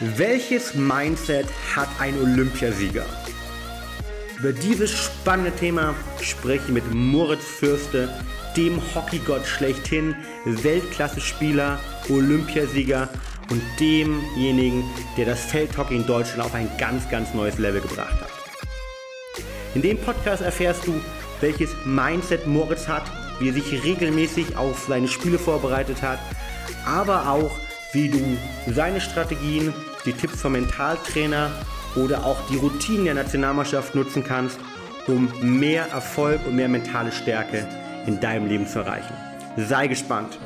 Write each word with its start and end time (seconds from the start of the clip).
Welches 0.00 0.74
Mindset 0.74 1.46
hat 1.74 1.88
ein 2.00 2.20
Olympiasieger? 2.20 3.06
Über 4.38 4.52
dieses 4.52 4.90
spannende 4.90 5.52
Thema 5.52 5.94
spreche 6.20 6.64
ich 6.66 6.72
mit 6.72 6.92
Moritz 6.92 7.44
Fürste, 7.44 8.08
dem 8.56 8.80
Hockeygott 8.94 9.46
schlechthin, 9.46 10.14
Weltklasse-Spieler, 10.44 11.78
Olympiasieger 12.08 13.08
und 13.50 13.62
demjenigen, 13.78 14.84
der 15.16 15.26
das 15.26 15.40
Feldhockey 15.44 15.96
in 15.96 16.06
Deutschland 16.06 16.42
auf 16.42 16.54
ein 16.54 16.68
ganz, 16.78 17.08
ganz 17.08 17.32
neues 17.34 17.58
Level 17.58 17.80
gebracht 17.80 18.20
hat. 18.20 18.30
In 19.74 19.82
dem 19.82 19.98
Podcast 19.98 20.42
erfährst 20.42 20.86
du, 20.86 21.00
welches 21.40 21.70
Mindset 21.84 22.46
Moritz 22.46 22.86
hat, 22.86 23.04
wie 23.38 23.48
er 23.48 23.54
sich 23.54 23.84
regelmäßig 23.84 24.56
auf 24.56 24.86
seine 24.88 25.08
Spiele 25.08 25.38
vorbereitet 25.38 26.02
hat, 26.02 26.18
aber 26.86 27.28
auch, 27.28 27.50
wie 27.94 28.08
du 28.08 28.36
seine 28.72 29.00
Strategien, 29.00 29.72
die 30.04 30.12
Tipps 30.12 30.42
vom 30.42 30.52
Mentaltrainer 30.52 31.50
oder 31.94 32.26
auch 32.26 32.36
die 32.50 32.56
Routinen 32.56 33.04
der 33.04 33.14
Nationalmannschaft 33.14 33.94
nutzen 33.94 34.24
kannst, 34.24 34.58
um 35.06 35.30
mehr 35.40 35.88
Erfolg 35.90 36.40
und 36.46 36.56
mehr 36.56 36.68
mentale 36.68 37.12
Stärke 37.12 37.66
in 38.06 38.20
deinem 38.20 38.48
Leben 38.48 38.66
zu 38.66 38.80
erreichen. 38.80 39.14
Sei 39.56 39.86
gespannt. 39.86 40.38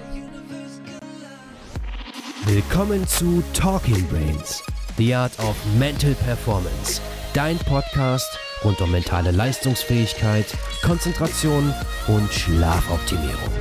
Willkommen 2.45 3.07
zu 3.07 3.43
Talking 3.55 4.07
Brains, 4.09 4.63
The 4.97 5.15
Art 5.15 5.39
of 5.39 5.57
Mental 5.79 6.15
Performance, 6.27 7.01
dein 7.33 7.59
Podcast 7.59 8.39
rund 8.65 8.81
um 8.81 8.91
mentale 8.91 9.31
Leistungsfähigkeit, 9.31 10.47
Konzentration 10.83 11.73
und 12.09 12.33
Schlafoptimierung. 12.33 13.55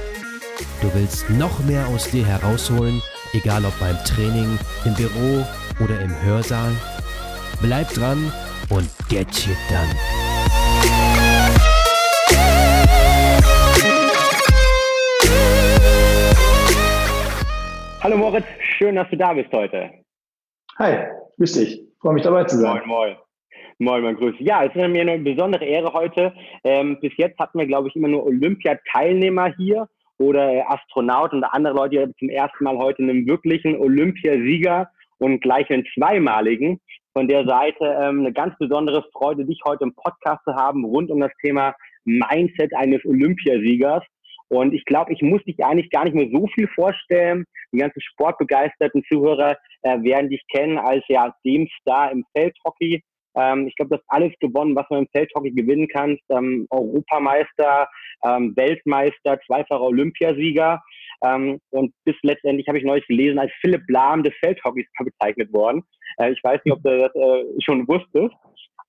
Du 0.82 0.94
willst 0.94 1.30
noch 1.30 1.60
mehr 1.66 1.88
aus 1.88 2.10
dir 2.10 2.26
herausholen, 2.26 3.02
egal 3.34 3.66
ob 3.66 3.78
beim 3.80 3.98
Training, 4.06 4.58
im 4.86 4.94
Büro 4.96 5.46
oder 5.84 6.00
im 6.02 6.14
Hörsaal? 6.24 6.72
Bleib 7.62 7.90
dran 7.90 8.32
und 8.70 8.90
get 9.10 9.34
shit 9.34 9.58
done. 9.70 9.94
Hallo 18.02 18.18
Moritz, 18.18 18.46
schön, 18.78 18.96
dass 18.96 19.10
du 19.10 19.18
da 19.18 19.34
bist 19.34 19.52
heute. 19.52 19.90
Hi, 20.80 21.08
grüß 21.38 21.54
dich. 21.54 21.82
Freue 22.00 22.14
mich 22.14 22.24
dabei 22.24 22.44
zu 22.46 22.58
sein. 22.58 22.82
Moin, 22.86 22.88
moin. 22.88 23.16
Moin, 23.80 24.02
moin, 24.02 24.16
grüß. 24.16 24.36
Ja, 24.40 24.64
es 24.64 24.76
ist 24.76 24.88
mir 24.88 25.02
eine 25.02 25.20
besondere 25.20 25.66
Ehre 25.66 25.92
heute. 25.94 26.34
Ähm, 26.64 27.00
bis 27.00 27.12
jetzt 27.18 27.38
hatten 27.40 27.60
wir, 27.60 27.68
glaube 27.68 27.90
ich, 27.90 27.96
immer 27.96 28.08
nur 28.08 28.26
Olympiateilnehmer 28.26 29.54
hier 29.58 29.88
oder 30.18 30.70
Astronauten 30.70 31.40
und 31.40 31.44
andere 31.44 31.76
Leute, 31.76 32.08
die 32.08 32.16
zum 32.20 32.30
ersten 32.30 32.64
Mal 32.64 32.78
heute 32.78 33.04
einen 33.04 33.28
wirklichen 33.28 33.78
Olympiasieger 33.78 34.90
und 35.20 35.42
gleich 35.42 35.70
einen 35.70 35.86
zweimaligen. 35.94 36.80
Von 37.14 37.28
der 37.28 37.46
Seite 37.46 37.86
ähm, 38.00 38.20
eine 38.20 38.34
ganz 38.34 38.56
besondere 38.60 39.04
Freude, 39.12 39.46
dich 39.46 39.60
heute 39.66 39.84
im 39.84 39.96
Podcast 39.96 40.44
zu 40.44 40.54
haben 40.54 40.86
rund 40.86 41.10
um 41.10 41.20
das 41.20 41.32
Thema 41.42 41.74
Mindset 42.06 42.76
eines 42.76 43.04
Olympiasiegers. 43.06 44.04
Und 44.50 44.74
ich 44.74 44.86
glaube, 44.86 45.14
ich 45.14 45.22
muss 45.22 45.44
dich 45.44 45.64
eigentlich 45.64 45.90
gar 45.90 46.06
nicht 46.06 46.16
mehr 46.16 46.30
so 46.32 46.48
viel 46.48 46.68
vorstellen. 46.70 47.46
Die 47.74 47.80
ganzen 47.80 48.02
sportbegeisterten 48.02 49.04
Zuhörer 49.12 49.58
äh, 49.82 50.02
werden 50.02 50.30
dich 50.30 50.42
kennen 50.52 50.78
als 50.78 51.04
ja 51.10 51.34
dem 51.44 51.68
Star 51.82 52.12
im 52.12 52.24
Feldhockey. 52.36 53.04
Ähm, 53.38 53.68
ich 53.68 53.76
glaube, 53.76 53.90
du 53.90 53.96
hast 53.98 54.06
alles 54.08 54.34
gewonnen, 54.40 54.76
was 54.76 54.90
man 54.90 55.02
im 55.02 55.08
Feldhockey 55.12 55.52
gewinnen 55.52 55.88
kann. 55.88 56.18
Ähm, 56.30 56.68
Europameister, 56.70 57.88
ähm, 58.26 58.56
Weltmeister, 58.56 59.40
zweifacher 59.46 59.82
Olympiasieger. 59.82 60.82
Ähm, 61.24 61.60
und 61.72 61.94
bis 62.04 62.16
letztendlich 62.24 62.68
habe 62.68 62.78
ich 62.78 62.84
neulich 62.84 63.08
gelesen, 63.08 63.40
als 63.40 63.52
Philipp 63.62 63.84
Lahm 63.88 64.24
des 64.24 64.34
Feldhockeys 64.40 64.88
bezeichnet 64.98 65.52
worden. 65.54 65.84
Äh, 66.18 66.32
ich 66.32 66.44
weiß 66.44 66.60
nicht, 66.64 66.74
ob 66.74 66.84
du 66.84 66.98
das 66.98 67.16
äh, 67.16 67.44
schon 67.64 67.88
wusstest. 67.88 68.36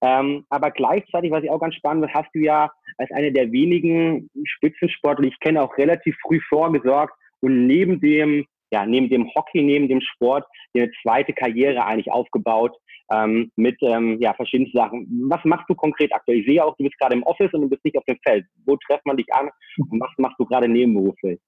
Ähm, 0.00 0.44
aber 0.48 0.70
gleichzeitig, 0.70 1.30
was 1.30 1.42
ich 1.42 1.50
auch 1.50 1.60
ganz 1.60 1.74
spannend 1.74 2.04
finde, 2.04 2.20
hast 2.20 2.34
du 2.34 2.41
ja 2.41 2.70
als 2.98 3.10
eine 3.10 3.32
der 3.32 3.50
wenigen 3.50 4.30
Spitzensportler, 4.44 5.22
die 5.22 5.28
ich 5.31 5.41
kenne, 5.41 5.62
auch 5.62 5.76
relativ 5.76 6.16
früh 6.22 6.41
vorgesorgt 6.48 7.14
und 7.41 7.66
neben 7.66 8.00
dem, 8.00 8.47
ja, 8.71 8.87
neben 8.87 9.09
dem 9.09 9.29
Hockey, 9.34 9.62
neben 9.62 9.89
dem 9.89 10.01
Sport, 10.01 10.47
eine 10.75 10.91
zweite 11.03 11.33
Karriere 11.33 11.84
eigentlich 11.84 12.11
aufgebaut 12.11 12.77
ähm, 13.11 13.51
mit 13.56 13.77
ähm, 13.83 14.21
ja, 14.21 14.34
verschiedenen 14.34 14.73
Sachen. 14.73 15.06
Was 15.29 15.45
machst 15.45 15.69
du 15.69 15.75
konkret 15.75 16.12
aktuell? 16.12 16.39
Ich 16.39 16.47
sehe 16.47 16.65
auch, 16.65 16.77
du 16.77 16.84
bist 16.84 16.99
gerade 16.99 17.15
im 17.15 17.23
Office 17.23 17.53
und 17.53 17.62
du 17.62 17.69
bist 17.69 17.84
nicht 17.84 17.97
auf 17.97 18.05
dem 18.05 18.19
Feld. 18.23 18.45
Wo 18.67 18.77
trefft 18.77 19.06
man 19.06 19.17
dich 19.17 19.33
an 19.33 19.49
und 19.91 20.01
was 20.01 20.11
machst 20.19 20.39
du 20.39 20.45
gerade 20.45 20.69
nebenberuflich? 20.69 21.41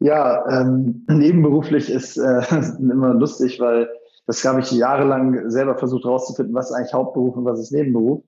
Ja, 0.00 0.44
ähm, 0.48 1.04
nebenberuflich 1.08 1.90
ist 1.90 2.16
äh, 2.16 2.42
immer 2.78 3.14
lustig, 3.14 3.58
weil 3.60 3.88
das 4.26 4.44
habe 4.44 4.60
ich 4.60 4.70
jahrelang 4.70 5.48
selber 5.50 5.76
versucht 5.76 6.04
herauszufinden, 6.04 6.54
was 6.54 6.70
ist 6.70 6.76
eigentlich 6.76 6.92
Hauptberuf 6.92 7.36
und 7.36 7.44
was 7.44 7.60
ist 7.60 7.72
Nebenberuf. 7.72 8.22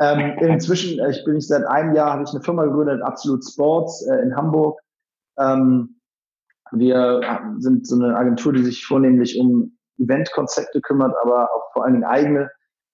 Ähm, 0.00 0.36
inzwischen, 0.40 0.98
äh, 0.98 1.10
ich 1.10 1.24
bin 1.24 1.36
ich 1.36 1.46
seit 1.46 1.64
einem 1.64 1.94
Jahr, 1.94 2.12
habe 2.12 2.24
ich 2.24 2.30
eine 2.30 2.42
Firma 2.42 2.64
gegründet, 2.64 3.00
Absolute 3.02 3.46
Sports 3.48 4.04
äh, 4.06 4.16
in 4.22 4.34
Hamburg. 4.34 4.80
Ähm, 5.38 5.93
wir 6.78 7.20
sind 7.58 7.86
so 7.86 7.96
eine 7.96 8.16
Agentur, 8.16 8.52
die 8.52 8.64
sich 8.64 8.84
vornehmlich 8.84 9.38
um 9.38 9.76
Eventkonzepte 9.98 10.80
kümmert, 10.80 11.14
aber 11.22 11.48
auch 11.54 11.72
vor 11.72 11.84
allen 11.84 11.94
Dingen 11.94 12.04
eigene 12.04 12.50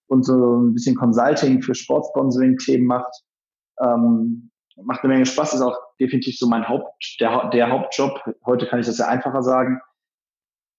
und 0.07 0.25
so 0.25 0.57
ein 0.57 0.73
bisschen 0.73 0.95
Consulting 0.95 1.61
für 1.61 1.73
Sportsponsoring-Themen 1.73 2.85
macht. 2.85 3.13
Ähm, 3.81 4.51
macht 4.83 5.03
eine 5.03 5.13
Menge 5.13 5.25
Spaß, 5.25 5.53
ist 5.53 5.61
auch 5.61 5.77
definitiv 5.99 6.37
so 6.37 6.47
mein 6.47 6.67
Haupt, 6.67 7.17
der, 7.19 7.49
der 7.49 7.69
Hauptjob. 7.69 8.19
Heute 8.45 8.67
kann 8.67 8.79
ich 8.79 8.85
das 8.85 8.97
ja 8.97 9.07
einfacher 9.07 9.43
sagen. 9.43 9.79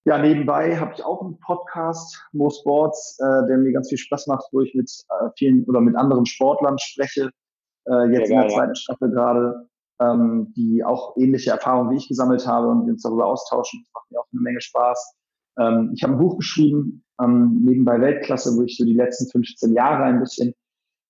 Ja, 0.05 0.19
nebenbei 0.19 0.77
habe 0.77 0.93
ich 0.95 1.05
auch 1.05 1.23
einen 1.23 1.39
Podcast, 1.39 2.21
Mo 2.33 2.51
Sports, 2.51 3.19
äh, 3.21 3.47
der 3.47 3.59
mir 3.59 3.73
ganz 3.73 3.89
viel 3.89 3.99
Spaß 3.99 4.27
macht, 4.27 4.45
wo 4.51 4.61
ich 4.61 4.75
mit 4.75 4.91
äh, 4.91 5.29
vielen 5.39 5.65
oder 5.65 5.81
mit 5.81 5.95
anderen 5.97 6.27
Sportlern 6.27 6.77
spreche, 6.79 7.31
äh, 7.87 8.13
jetzt 8.13 8.31
ja, 8.31 8.43
in 8.43 8.49
der 8.49 8.49
zweiten 8.49 8.75
Staffel 8.75 9.11
gerade, 9.11 9.69
ähm, 10.03 10.53
die 10.57 10.85
auch 10.85 11.17
ähnliche 11.17 11.51
Erfahrungen 11.51 11.91
wie 11.91 11.97
ich 11.97 12.09
gesammelt 12.09 12.47
habe 12.47 12.69
und 12.69 12.87
wir 12.87 12.93
uns 12.93 13.03
darüber 13.03 13.27
austauschen. 13.27 13.83
Das 13.83 13.93
macht 13.95 14.11
mir 14.11 14.21
auch 14.21 14.27
eine 14.33 14.43
Menge 14.43 14.61
Spaß. 14.61 15.17
Ähm, 15.59 15.93
ich 15.95 16.03
habe 16.03 16.15
ein 16.15 16.19
Buch 16.19 16.39
geschrieben, 16.39 17.05
ähm, 17.23 17.61
nebenbei 17.63 18.01
Weltklasse, 18.01 18.57
wo 18.57 18.63
ich 18.63 18.77
so 18.77 18.85
die 18.85 18.95
letzten 18.95 19.31
15 19.31 19.75
Jahre 19.75 20.05
ein 20.05 20.21
bisschen 20.21 20.55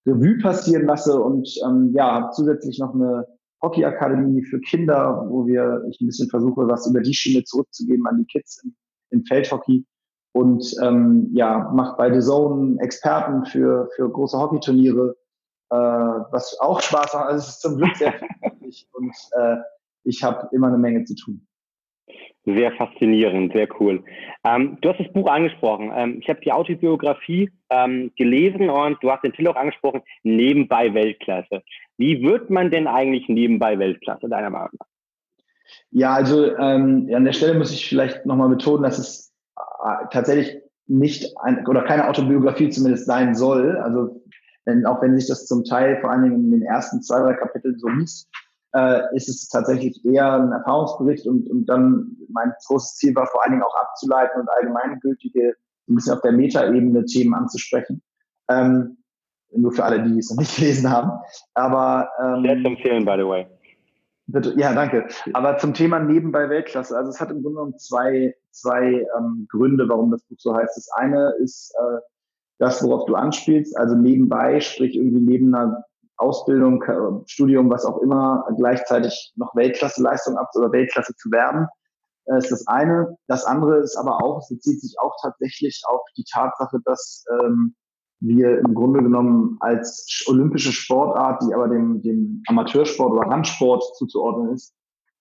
Revue 0.06 0.38
passieren 0.38 0.86
lasse 0.86 1.20
und 1.20 1.48
ähm, 1.64 1.92
ja, 1.94 2.12
habe 2.12 2.32
zusätzlich 2.32 2.78
noch 2.78 2.94
eine 2.94 3.26
Hockeyakademie 3.62 4.42
für 4.42 4.60
Kinder, 4.60 5.26
wo 5.28 5.46
wir 5.46 5.84
ich 5.88 6.00
ein 6.00 6.06
bisschen 6.06 6.28
versuche, 6.28 6.66
was 6.66 6.88
über 6.88 7.00
die 7.00 7.14
Schiene 7.14 7.44
zurückzugeben 7.44 8.06
an 8.06 8.18
die 8.18 8.26
Kids 8.26 8.62
im, 8.64 8.74
im 9.10 9.24
Feldhockey 9.24 9.86
und 10.32 10.74
ähm, 10.82 11.28
ja, 11.32 11.70
mache 11.72 11.96
bei 11.96 12.12
The 12.12 12.26
Zone 12.26 12.80
Experten 12.80 13.44
für, 13.44 13.88
für 13.94 14.10
große 14.10 14.38
Hockeyturniere, 14.38 15.14
äh, 15.72 15.74
was 16.30 16.58
auch 16.60 16.80
Spaß 16.80 17.14
macht. 17.14 17.26
Also 17.26 17.38
es 17.38 17.48
ist 17.48 17.60
zum 17.62 17.78
Glück 17.78 17.96
sehr 17.96 18.12
viel 18.12 18.28
und 18.92 19.14
äh, 19.32 19.56
ich 20.04 20.22
habe 20.22 20.48
immer 20.52 20.66
eine 20.66 20.76
Menge 20.78 21.04
zu 21.04 21.14
tun. 21.14 21.46
Sehr 22.44 22.72
faszinierend, 22.72 23.52
sehr 23.52 23.68
cool. 23.80 24.04
Ähm, 24.44 24.76
du 24.80 24.90
hast 24.90 24.98
das 24.98 25.12
Buch 25.12 25.30
angesprochen. 25.30 25.92
Ähm, 25.94 26.18
ich 26.20 26.28
habe 26.28 26.40
die 26.40 26.52
Autobiografie 26.52 27.50
ähm, 27.70 28.10
gelesen 28.16 28.68
und 28.68 29.02
du 29.02 29.10
hast 29.10 29.22
den 29.22 29.32
Titel 29.32 29.48
auch 29.48 29.56
angesprochen, 29.56 30.02
nebenbei 30.24 30.92
Weltklasse. 30.92 31.62
Wie 31.96 32.22
wird 32.22 32.50
man 32.50 32.70
denn 32.70 32.86
eigentlich 32.86 33.28
nebenbei 33.28 33.78
Weltklasse, 33.78 34.28
deiner 34.28 34.50
Meinung 34.50 34.70
nach? 34.78 34.86
Ja, 35.90 36.12
also 36.12 36.54
ähm, 36.56 37.08
an 37.14 37.24
der 37.24 37.32
Stelle 37.32 37.56
muss 37.56 37.72
ich 37.72 37.88
vielleicht 37.88 38.26
nochmal 38.26 38.48
betonen, 38.48 38.82
dass 38.82 38.98
es 38.98 39.32
äh, 39.56 40.06
tatsächlich 40.10 40.60
nicht 40.86 41.34
ein, 41.38 41.66
oder 41.66 41.82
keine 41.82 42.08
Autobiografie 42.08 42.68
zumindest 42.68 43.06
sein 43.06 43.34
soll. 43.34 43.78
Also 43.78 44.22
denn 44.66 44.86
auch 44.86 45.02
wenn 45.02 45.18
sich 45.18 45.28
das 45.28 45.46
zum 45.46 45.64
Teil 45.64 46.00
vor 46.00 46.10
allen 46.10 46.22
Dingen 46.22 46.44
in 46.44 46.50
den 46.50 46.62
ersten 46.62 47.02
zwei, 47.02 47.20
drei 47.20 47.34
Kapiteln 47.34 47.78
so 47.78 47.88
liest, 47.88 48.28
äh, 48.74 49.00
ist 49.14 49.28
es 49.28 49.48
tatsächlich 49.48 50.04
eher 50.04 50.32
ein 50.34 50.52
Erfahrungsbericht 50.52 51.26
und, 51.26 51.48
und 51.50 51.66
dann 51.66 52.16
mein 52.28 52.52
großes 52.66 52.96
Ziel 52.96 53.14
war 53.14 53.26
vor 53.26 53.42
allen 53.42 53.52
Dingen 53.52 53.64
auch 53.64 53.76
abzuleiten 53.76 54.40
und 54.40 54.48
allgemeingültige, 54.50 55.54
ein 55.88 55.94
bisschen 55.94 56.14
auf 56.14 56.22
der 56.22 56.32
Metaebene 56.32 57.04
Themen 57.04 57.34
anzusprechen. 57.34 58.02
Ähm, 58.48 58.98
nur 59.54 59.72
für 59.72 59.84
alle, 59.84 60.02
die 60.02 60.18
es 60.18 60.30
noch 60.30 60.38
nicht 60.38 60.56
gelesen 60.58 60.90
haben. 60.90 61.10
Aber 61.54 62.08
ähm, 62.22 62.42
sehr 62.42 62.56
zu 62.58 62.66
empfehlen, 62.66 63.04
by 63.04 63.14
the 63.18 63.26
way. 63.26 63.46
Bitte, 64.26 64.54
ja, 64.56 64.72
danke. 64.72 65.08
Aber 65.34 65.58
zum 65.58 65.74
Thema 65.74 65.98
nebenbei 65.98 66.48
Weltklasse. 66.48 66.96
Also 66.96 67.10
es 67.10 67.20
hat 67.20 67.30
im 67.30 67.42
Grunde 67.42 67.56
genommen 67.56 67.78
zwei, 67.78 68.34
zwei 68.50 69.06
ähm, 69.18 69.46
Gründe, 69.50 69.88
warum 69.88 70.10
das 70.10 70.22
Buch 70.22 70.36
so 70.38 70.54
heißt. 70.54 70.76
Das 70.76 70.88
eine 70.92 71.34
ist 71.40 71.74
äh, 71.74 71.98
das, 72.62 72.80
worauf 72.84 73.06
du 73.06 73.16
anspielst, 73.16 73.76
also 73.76 73.96
nebenbei, 73.96 74.60
sprich 74.60 74.94
irgendwie 74.94 75.20
neben 75.20 75.52
einer 75.52 75.84
Ausbildung, 76.16 76.84
Studium, 77.26 77.68
was 77.68 77.84
auch 77.84 77.98
immer, 77.98 78.46
gleichzeitig 78.56 79.32
noch 79.34 79.52
Weltklasse-Leistung 79.56 80.36
ab 80.36 80.48
oder 80.54 80.70
Weltklasse 80.70 81.12
zu 81.16 81.32
werden, 81.32 81.66
äh, 82.26 82.38
ist 82.38 82.52
das 82.52 82.64
eine. 82.68 83.16
Das 83.26 83.44
andere 83.44 83.78
ist 83.78 83.96
aber 83.96 84.22
auch, 84.22 84.38
es 84.38 84.48
bezieht 84.48 84.80
sich 84.80 84.94
auch 85.00 85.16
tatsächlich 85.20 85.82
auf 85.88 86.02
die 86.16 86.24
Tatsache, 86.32 86.78
dass 86.84 87.24
ähm, 87.42 87.74
wir 88.20 88.60
im 88.60 88.74
Grunde 88.74 89.02
genommen 89.02 89.56
als 89.58 90.24
olympische 90.28 90.70
Sportart, 90.70 91.42
die 91.42 91.52
aber 91.52 91.66
dem, 91.66 92.00
dem 92.02 92.44
Amateursport 92.46 93.12
oder 93.12 93.28
Randsport 93.28 93.82
zuzuordnen 93.96 94.54
ist, 94.54 94.72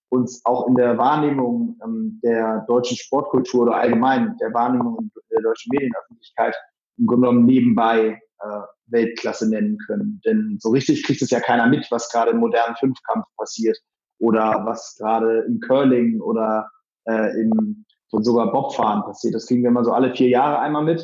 uns 0.09 0.45
auch 0.45 0.67
in 0.67 0.75
der 0.75 0.99
Wahrnehmung 0.99 1.79
ähm, 1.83 2.19
der 2.23 2.65
deutschen 2.67 2.97
Sportkultur 2.97 3.63
oder 3.63 3.77
allgemein 3.77 4.37
der 4.39 4.53
Wahrnehmung 4.53 5.09
der 5.31 5.41
deutschen 5.41 5.71
Medienöffentlichkeit 5.73 6.55
im 6.97 7.07
Grunde 7.07 7.27
genommen 7.27 7.45
nebenbei 7.45 8.19
äh, 8.39 8.61
Weltklasse 8.87 9.49
nennen 9.49 9.77
können. 9.85 10.21
Denn 10.25 10.57
so 10.59 10.69
richtig 10.69 11.03
kriegt 11.03 11.21
es 11.21 11.29
ja 11.29 11.39
keiner 11.39 11.67
mit, 11.67 11.87
was 11.91 12.09
gerade 12.11 12.31
im 12.31 12.37
modernen 12.37 12.75
Fünfkampf 12.75 13.25
passiert 13.37 13.77
oder 14.19 14.61
was 14.65 14.95
gerade 14.97 15.41
im 15.47 15.59
Curling 15.59 16.21
oder 16.21 16.69
äh, 17.05 17.41
im 17.41 17.85
sogar 18.19 18.51
Bobfahren 18.51 19.03
passiert. 19.03 19.35
Das 19.35 19.47
kriegen 19.47 19.63
wir 19.63 19.69
immer 19.69 19.85
so 19.85 19.93
alle 19.93 20.13
vier 20.13 20.27
Jahre 20.27 20.59
einmal 20.59 20.83
mit, 20.83 21.01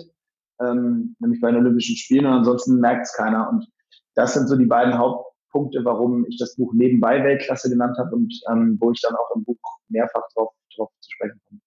ähm, 0.60 1.16
nämlich 1.20 1.40
bei 1.40 1.52
den 1.52 1.62
Olympischen 1.62 1.96
Spielen 1.96 2.26
und 2.26 2.34
ansonsten 2.34 2.80
merkt 2.80 3.06
es 3.06 3.14
keiner. 3.14 3.50
Und 3.50 3.66
das 4.16 4.34
sind 4.34 4.48
so 4.48 4.58
die 4.58 4.66
beiden 4.66 4.98
Hauptpunkte, 4.98 5.86
warum 5.86 6.26
ich 6.28 6.38
das 6.38 6.56
Buch 6.58 6.74
nebenbei 6.74 7.24
Weltklasse 7.24 7.70
genannt 7.70 7.98
habe 7.98 8.16
und 8.16 8.34
ähm, 8.52 8.78
wo 8.82 8.92
ich 8.92 9.02
dann 9.02 9.16
auch 9.16 9.36
im 9.36 9.46
Buch 9.46 9.58
mehrfach 9.88 10.24
drauf, 10.36 10.54
drauf 10.76 10.90
zu 11.00 11.12
sprechen 11.12 11.40
komme. 11.48 11.62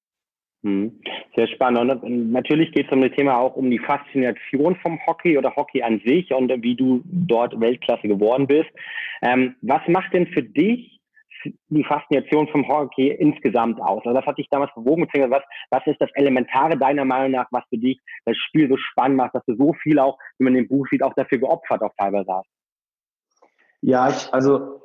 Hm. 0.63 1.01
Sehr 1.37 1.49
spannend. 1.49 2.03
Und 2.03 2.33
natürlich 2.33 2.73
geht 2.73 2.87
es 2.87 2.93
um 2.93 3.01
das 3.01 3.13
Thema 3.13 3.39
auch 3.39 3.57
um 3.57 3.71
die 3.71 3.79
Faszination 3.79 4.77
vom 4.77 4.99
Hockey 5.07 5.39
oder 5.39 5.55
Hockey 5.57 5.83
an 5.83 6.03
sich 6.05 6.33
und 6.35 6.51
wie 6.63 6.75
du 6.75 7.03
dort 7.05 7.59
Weltklasse 7.59 8.09
geworden 8.09 8.47
bist. 8.47 8.69
Ähm, 9.23 9.57
was 9.63 9.81
macht 9.89 10.13
denn 10.13 10.27
für 10.27 10.43
dich 10.43 11.01
die 11.69 11.85
Faszination 11.85 12.49
vom 12.49 12.69
Hockey 12.69 13.09
insgesamt 13.09 13.81
aus? 13.81 14.03
Also 14.05 14.19
was 14.19 14.27
hat 14.27 14.37
dich 14.37 14.49
damals 14.51 14.75
bewogen? 14.75 15.09
Was, 15.31 15.43
was 15.71 15.87
ist 15.87 16.01
das 16.01 16.11
Elementare 16.15 16.77
deiner 16.77 17.07
Meinung 17.07 17.31
nach, 17.31 17.47
was 17.51 17.65
für 17.71 17.79
dich 17.79 17.99
das 18.27 18.37
Spiel 18.37 18.69
so 18.69 18.77
spannend 18.77 19.17
macht, 19.17 19.35
dass 19.35 19.45
du 19.47 19.55
so 19.57 19.73
viel 19.73 19.99
auch, 19.99 20.19
wie 20.39 20.45
man 20.45 20.57
im 20.57 20.69
Buch 20.69 20.87
sieht, 20.91 21.03
auch 21.03 21.15
dafür 21.15 21.39
geopfert 21.39 21.81
auch 21.83 21.95
teilweise 21.97 22.31
hast? 22.31 22.51
Ja, 23.81 24.11
ich, 24.11 24.35
also 24.35 24.83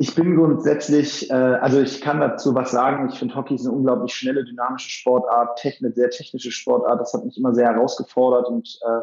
ich 0.00 0.14
bin 0.14 0.34
grundsätzlich, 0.34 1.28
äh, 1.28 1.34
also 1.34 1.78
ich 1.78 2.00
kann 2.00 2.20
dazu 2.20 2.54
was 2.54 2.70
sagen. 2.70 3.10
Ich 3.12 3.18
finde, 3.18 3.34
Hockey 3.34 3.56
ist 3.56 3.66
eine 3.66 3.76
unglaublich 3.76 4.14
schnelle, 4.14 4.46
dynamische 4.46 4.88
Sportart, 4.88 5.58
technisch, 5.58 5.94
sehr 5.94 6.08
technische 6.08 6.50
Sportart. 6.50 6.98
Das 7.02 7.12
hat 7.12 7.26
mich 7.26 7.36
immer 7.36 7.54
sehr 7.54 7.66
herausgefordert 7.66 8.48
und 8.48 8.78
äh, 8.80 9.00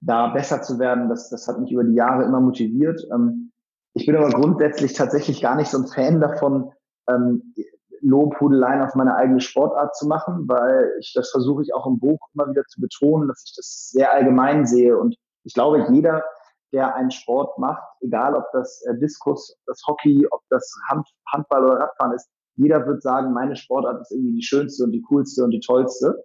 da 0.00 0.28
besser 0.28 0.62
zu 0.62 0.78
werden, 0.78 1.08
das, 1.08 1.28
das 1.28 1.48
hat 1.48 1.58
mich 1.58 1.72
über 1.72 1.82
die 1.82 1.94
Jahre 1.94 2.22
immer 2.22 2.40
motiviert. 2.40 3.04
Ähm, 3.12 3.50
ich 3.94 4.06
bin 4.06 4.14
aber 4.14 4.30
grundsätzlich 4.30 4.92
tatsächlich 4.92 5.42
gar 5.42 5.56
nicht 5.56 5.72
so 5.72 5.78
ein 5.78 5.88
Fan 5.88 6.20
davon, 6.20 6.70
ähm, 7.08 7.52
Lobhudeleien 8.00 8.82
auf 8.82 8.94
meine 8.94 9.16
eigene 9.16 9.40
Sportart 9.40 9.96
zu 9.96 10.06
machen, 10.06 10.44
weil 10.46 10.92
ich 11.00 11.14
das 11.14 11.30
versuche 11.30 11.64
ich 11.64 11.74
auch 11.74 11.88
im 11.88 11.98
Buch 11.98 12.20
immer 12.34 12.48
wieder 12.48 12.64
zu 12.66 12.80
betonen, 12.80 13.26
dass 13.26 13.42
ich 13.44 13.56
das 13.56 13.90
sehr 13.90 14.12
allgemein 14.12 14.66
sehe. 14.66 14.96
Und 14.96 15.16
ich 15.42 15.52
glaube, 15.52 15.84
jeder 15.90 16.22
der 16.72 16.94
einen 16.94 17.10
Sport 17.10 17.58
macht, 17.58 17.82
egal 18.00 18.34
ob 18.34 18.44
das 18.52 18.82
äh, 18.86 18.98
Diskus, 18.98 19.56
das 19.66 19.82
Hockey, 19.86 20.26
ob 20.30 20.42
das 20.50 20.70
Hand, 20.90 21.06
Handball 21.32 21.64
oder 21.64 21.80
Radfahren 21.80 22.14
ist, 22.14 22.28
jeder 22.56 22.86
wird 22.86 23.02
sagen, 23.02 23.32
meine 23.32 23.56
Sportart 23.56 24.00
ist 24.00 24.10
irgendwie 24.10 24.34
die 24.34 24.42
schönste 24.42 24.84
und 24.84 24.92
die 24.92 25.02
coolste 25.02 25.44
und 25.44 25.52
die 25.52 25.60
tollste. 25.60 26.24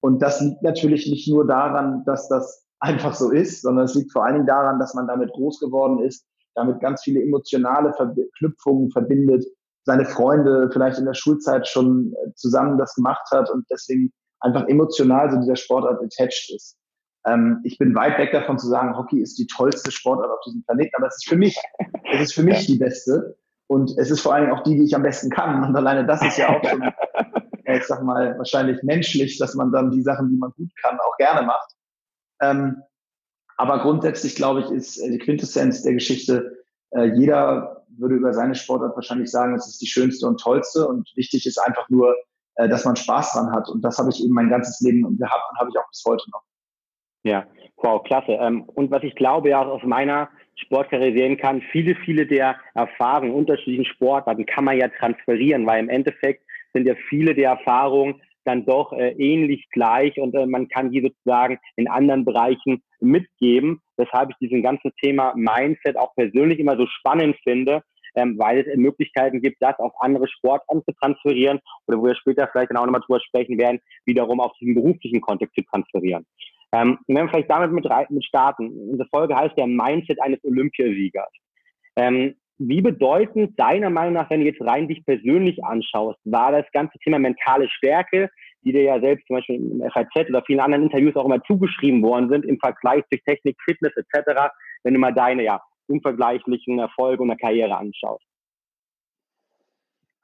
Und 0.00 0.22
das 0.22 0.40
liegt 0.40 0.62
natürlich 0.62 1.08
nicht 1.08 1.28
nur 1.28 1.46
daran, 1.46 2.04
dass 2.06 2.28
das 2.28 2.64
einfach 2.80 3.14
so 3.14 3.30
ist, 3.30 3.62
sondern 3.62 3.84
es 3.84 3.94
liegt 3.94 4.12
vor 4.12 4.24
allen 4.24 4.34
Dingen 4.34 4.46
daran, 4.46 4.78
dass 4.78 4.94
man 4.94 5.06
damit 5.06 5.32
groß 5.32 5.60
geworden 5.60 6.00
ist, 6.00 6.26
damit 6.54 6.80
ganz 6.80 7.02
viele 7.02 7.22
emotionale 7.22 7.92
Verknüpfungen 7.94 8.90
verbindet, 8.90 9.44
seine 9.84 10.04
Freunde 10.04 10.70
vielleicht 10.72 10.98
in 10.98 11.04
der 11.04 11.14
Schulzeit 11.14 11.66
schon 11.66 12.12
äh, 12.12 12.32
zusammen 12.34 12.78
das 12.78 12.94
gemacht 12.94 13.28
hat 13.30 13.50
und 13.50 13.64
deswegen 13.70 14.12
einfach 14.40 14.66
emotional 14.68 15.30
so 15.30 15.38
dieser 15.38 15.56
Sportart 15.56 16.00
attached 16.02 16.52
ist. 16.54 16.76
Ähm, 17.26 17.60
ich 17.64 17.78
bin 17.78 17.94
weit 17.94 18.18
weg 18.18 18.32
davon 18.32 18.58
zu 18.58 18.68
sagen, 18.68 18.96
Hockey 18.96 19.20
ist 19.20 19.38
die 19.38 19.46
tollste 19.46 19.90
Sportart 19.90 20.30
auf 20.30 20.40
diesem 20.44 20.64
Planeten, 20.64 20.94
aber 20.96 21.06
es 21.06 21.16
ist 21.16 21.28
für 21.28 21.36
mich, 21.36 21.56
es 22.12 22.20
ist 22.20 22.34
für 22.34 22.42
mich 22.42 22.66
die 22.66 22.78
beste. 22.78 23.36
Und 23.68 23.96
es 23.96 24.10
ist 24.10 24.20
vor 24.20 24.34
allen 24.34 24.46
Dingen 24.46 24.58
auch 24.58 24.64
die, 24.64 24.76
die 24.76 24.84
ich 24.84 24.94
am 24.94 25.02
besten 25.02 25.30
kann. 25.30 25.64
Und 25.64 25.74
alleine 25.74 26.04
das 26.04 26.22
ist 26.22 26.36
ja 26.36 26.50
auch 26.50 26.62
schon, 26.62 26.82
ich 27.64 27.84
sag 27.86 28.02
mal, 28.02 28.36
wahrscheinlich 28.36 28.82
menschlich, 28.82 29.38
dass 29.38 29.54
man 29.54 29.72
dann 29.72 29.90
die 29.90 30.02
Sachen, 30.02 30.28
die 30.28 30.36
man 30.36 30.50
gut 30.56 30.70
kann, 30.82 30.98
auch 31.00 31.16
gerne 31.16 31.46
macht. 31.46 31.72
Ähm, 32.42 32.82
aber 33.56 33.80
grundsätzlich, 33.80 34.34
glaube 34.34 34.60
ich, 34.60 34.70
ist 34.70 34.98
äh, 34.98 35.10
die 35.10 35.18
Quintessenz 35.18 35.82
der 35.82 35.94
Geschichte, 35.94 36.64
äh, 36.90 37.14
jeder 37.14 37.86
würde 37.96 38.16
über 38.16 38.32
seine 38.34 38.54
Sportart 38.54 38.94
wahrscheinlich 38.96 39.30
sagen, 39.30 39.54
es 39.54 39.66
ist 39.66 39.80
die 39.80 39.86
schönste 39.86 40.26
und 40.26 40.40
tollste. 40.40 40.86
Und 40.86 41.10
wichtig 41.14 41.46
ist 41.46 41.58
einfach 41.58 41.88
nur, 41.88 42.14
äh, 42.56 42.68
dass 42.68 42.84
man 42.84 42.96
Spaß 42.96 43.32
dran 43.32 43.52
hat. 43.52 43.68
Und 43.68 43.82
das 43.82 43.98
habe 43.98 44.10
ich 44.10 44.22
eben 44.22 44.34
mein 44.34 44.50
ganzes 44.50 44.80
Leben 44.80 45.16
gehabt 45.16 45.50
und 45.50 45.58
habe 45.58 45.70
ich 45.70 45.78
auch 45.78 45.88
bis 45.88 46.02
heute 46.06 46.24
noch. 46.30 46.42
Ja, 47.24 47.46
wow, 47.76 48.02
klasse. 48.02 48.32
Ähm, 48.32 48.62
und 48.74 48.90
was 48.90 49.02
ich 49.02 49.14
glaube, 49.14 49.50
ja 49.50 49.62
auch 49.62 49.78
aus 49.78 49.82
meiner 49.84 50.28
Sportkarriere 50.56 51.16
sehen 51.16 51.36
kann, 51.36 51.62
viele, 51.72 51.94
viele 52.04 52.26
der 52.26 52.56
Erfahrungen 52.74 53.32
unterschiedlichen 53.32 53.84
Sportarten 53.84 54.46
kann 54.46 54.64
man 54.64 54.78
ja 54.78 54.88
transferieren, 54.88 55.66
weil 55.66 55.80
im 55.80 55.88
Endeffekt 55.88 56.42
sind 56.72 56.86
ja 56.86 56.94
viele 57.08 57.34
der 57.34 57.50
Erfahrungen 57.50 58.20
dann 58.44 58.64
doch 58.64 58.92
äh, 58.92 59.10
ähnlich 59.12 59.68
gleich 59.70 60.18
und 60.18 60.34
äh, 60.34 60.46
man 60.46 60.68
kann 60.68 60.90
die 60.90 61.00
sozusagen 61.00 61.58
in 61.76 61.88
anderen 61.88 62.24
Bereichen 62.24 62.82
mitgeben, 63.00 63.80
weshalb 63.96 64.30
ich 64.30 64.36
diesen 64.38 64.62
ganzen 64.62 64.90
Thema 65.00 65.32
Mindset 65.36 65.96
auch 65.96 66.14
persönlich 66.14 66.58
immer 66.58 66.76
so 66.76 66.86
spannend 66.86 67.36
finde, 67.44 67.82
ähm, 68.16 68.36
weil 68.38 68.60
es 68.60 68.76
Möglichkeiten 68.76 69.40
gibt, 69.40 69.56
das 69.60 69.78
auf 69.78 69.92
andere 70.00 70.26
Sportarten 70.28 70.82
zu 70.84 70.92
transferieren 71.00 71.60
oder 71.86 71.98
wo 71.98 72.06
wir 72.06 72.16
später 72.16 72.48
vielleicht 72.50 72.70
dann 72.70 72.78
auch 72.78 72.84
nochmal 72.86 73.02
drüber 73.02 73.20
sprechen 73.20 73.58
werden, 73.58 73.80
wiederum 74.06 74.40
auf 74.40 74.52
diesen 74.60 74.74
beruflichen 74.74 75.20
Kontext 75.20 75.54
zu 75.54 75.62
transferieren. 75.62 76.26
Ähm, 76.72 76.98
wenn 77.06 77.16
wir 77.16 77.28
vielleicht 77.28 77.50
damit 77.50 77.72
mit, 77.72 77.86
mit 78.10 78.24
starten. 78.24 78.90
Unsere 78.90 79.08
Folge 79.10 79.36
heißt 79.36 79.56
ja 79.56 79.66
Mindset 79.66 80.20
eines 80.22 80.42
Olympiasiegers. 80.44 81.30
Ähm, 81.96 82.34
wie 82.58 82.80
bedeutend 82.80 83.58
deiner 83.58 83.90
Meinung 83.90 84.14
nach, 84.14 84.30
wenn 84.30 84.40
du 84.40 84.46
jetzt 84.46 84.62
rein 84.62 84.88
dich 84.88 85.04
persönlich 85.04 85.62
anschaust, 85.64 86.18
war 86.24 86.52
das 86.52 86.64
ganze 86.72 86.98
Thema 87.00 87.18
mentale 87.18 87.68
Stärke, 87.68 88.30
die 88.64 88.72
dir 88.72 88.82
ja 88.82 89.00
selbst 89.00 89.26
zum 89.26 89.36
Beispiel 89.36 89.56
im 89.56 89.82
FAZ 89.90 90.28
oder 90.28 90.42
vielen 90.46 90.60
anderen 90.60 90.84
Interviews 90.84 91.16
auch 91.16 91.24
immer 91.24 91.42
zugeschrieben 91.42 92.02
worden 92.02 92.28
sind, 92.28 92.44
im 92.44 92.58
Vergleich 92.60 93.02
durch 93.10 93.22
Technik, 93.24 93.56
Fitness 93.64 93.92
etc., 93.96 94.50
wenn 94.84 94.94
du 94.94 95.00
mal 95.00 95.12
deine 95.12 95.42
ja 95.42 95.60
unvergleichlichen 95.88 96.78
Erfolge 96.78 97.22
und 97.22 97.40
Karriere 97.40 97.76
anschaust? 97.76 98.24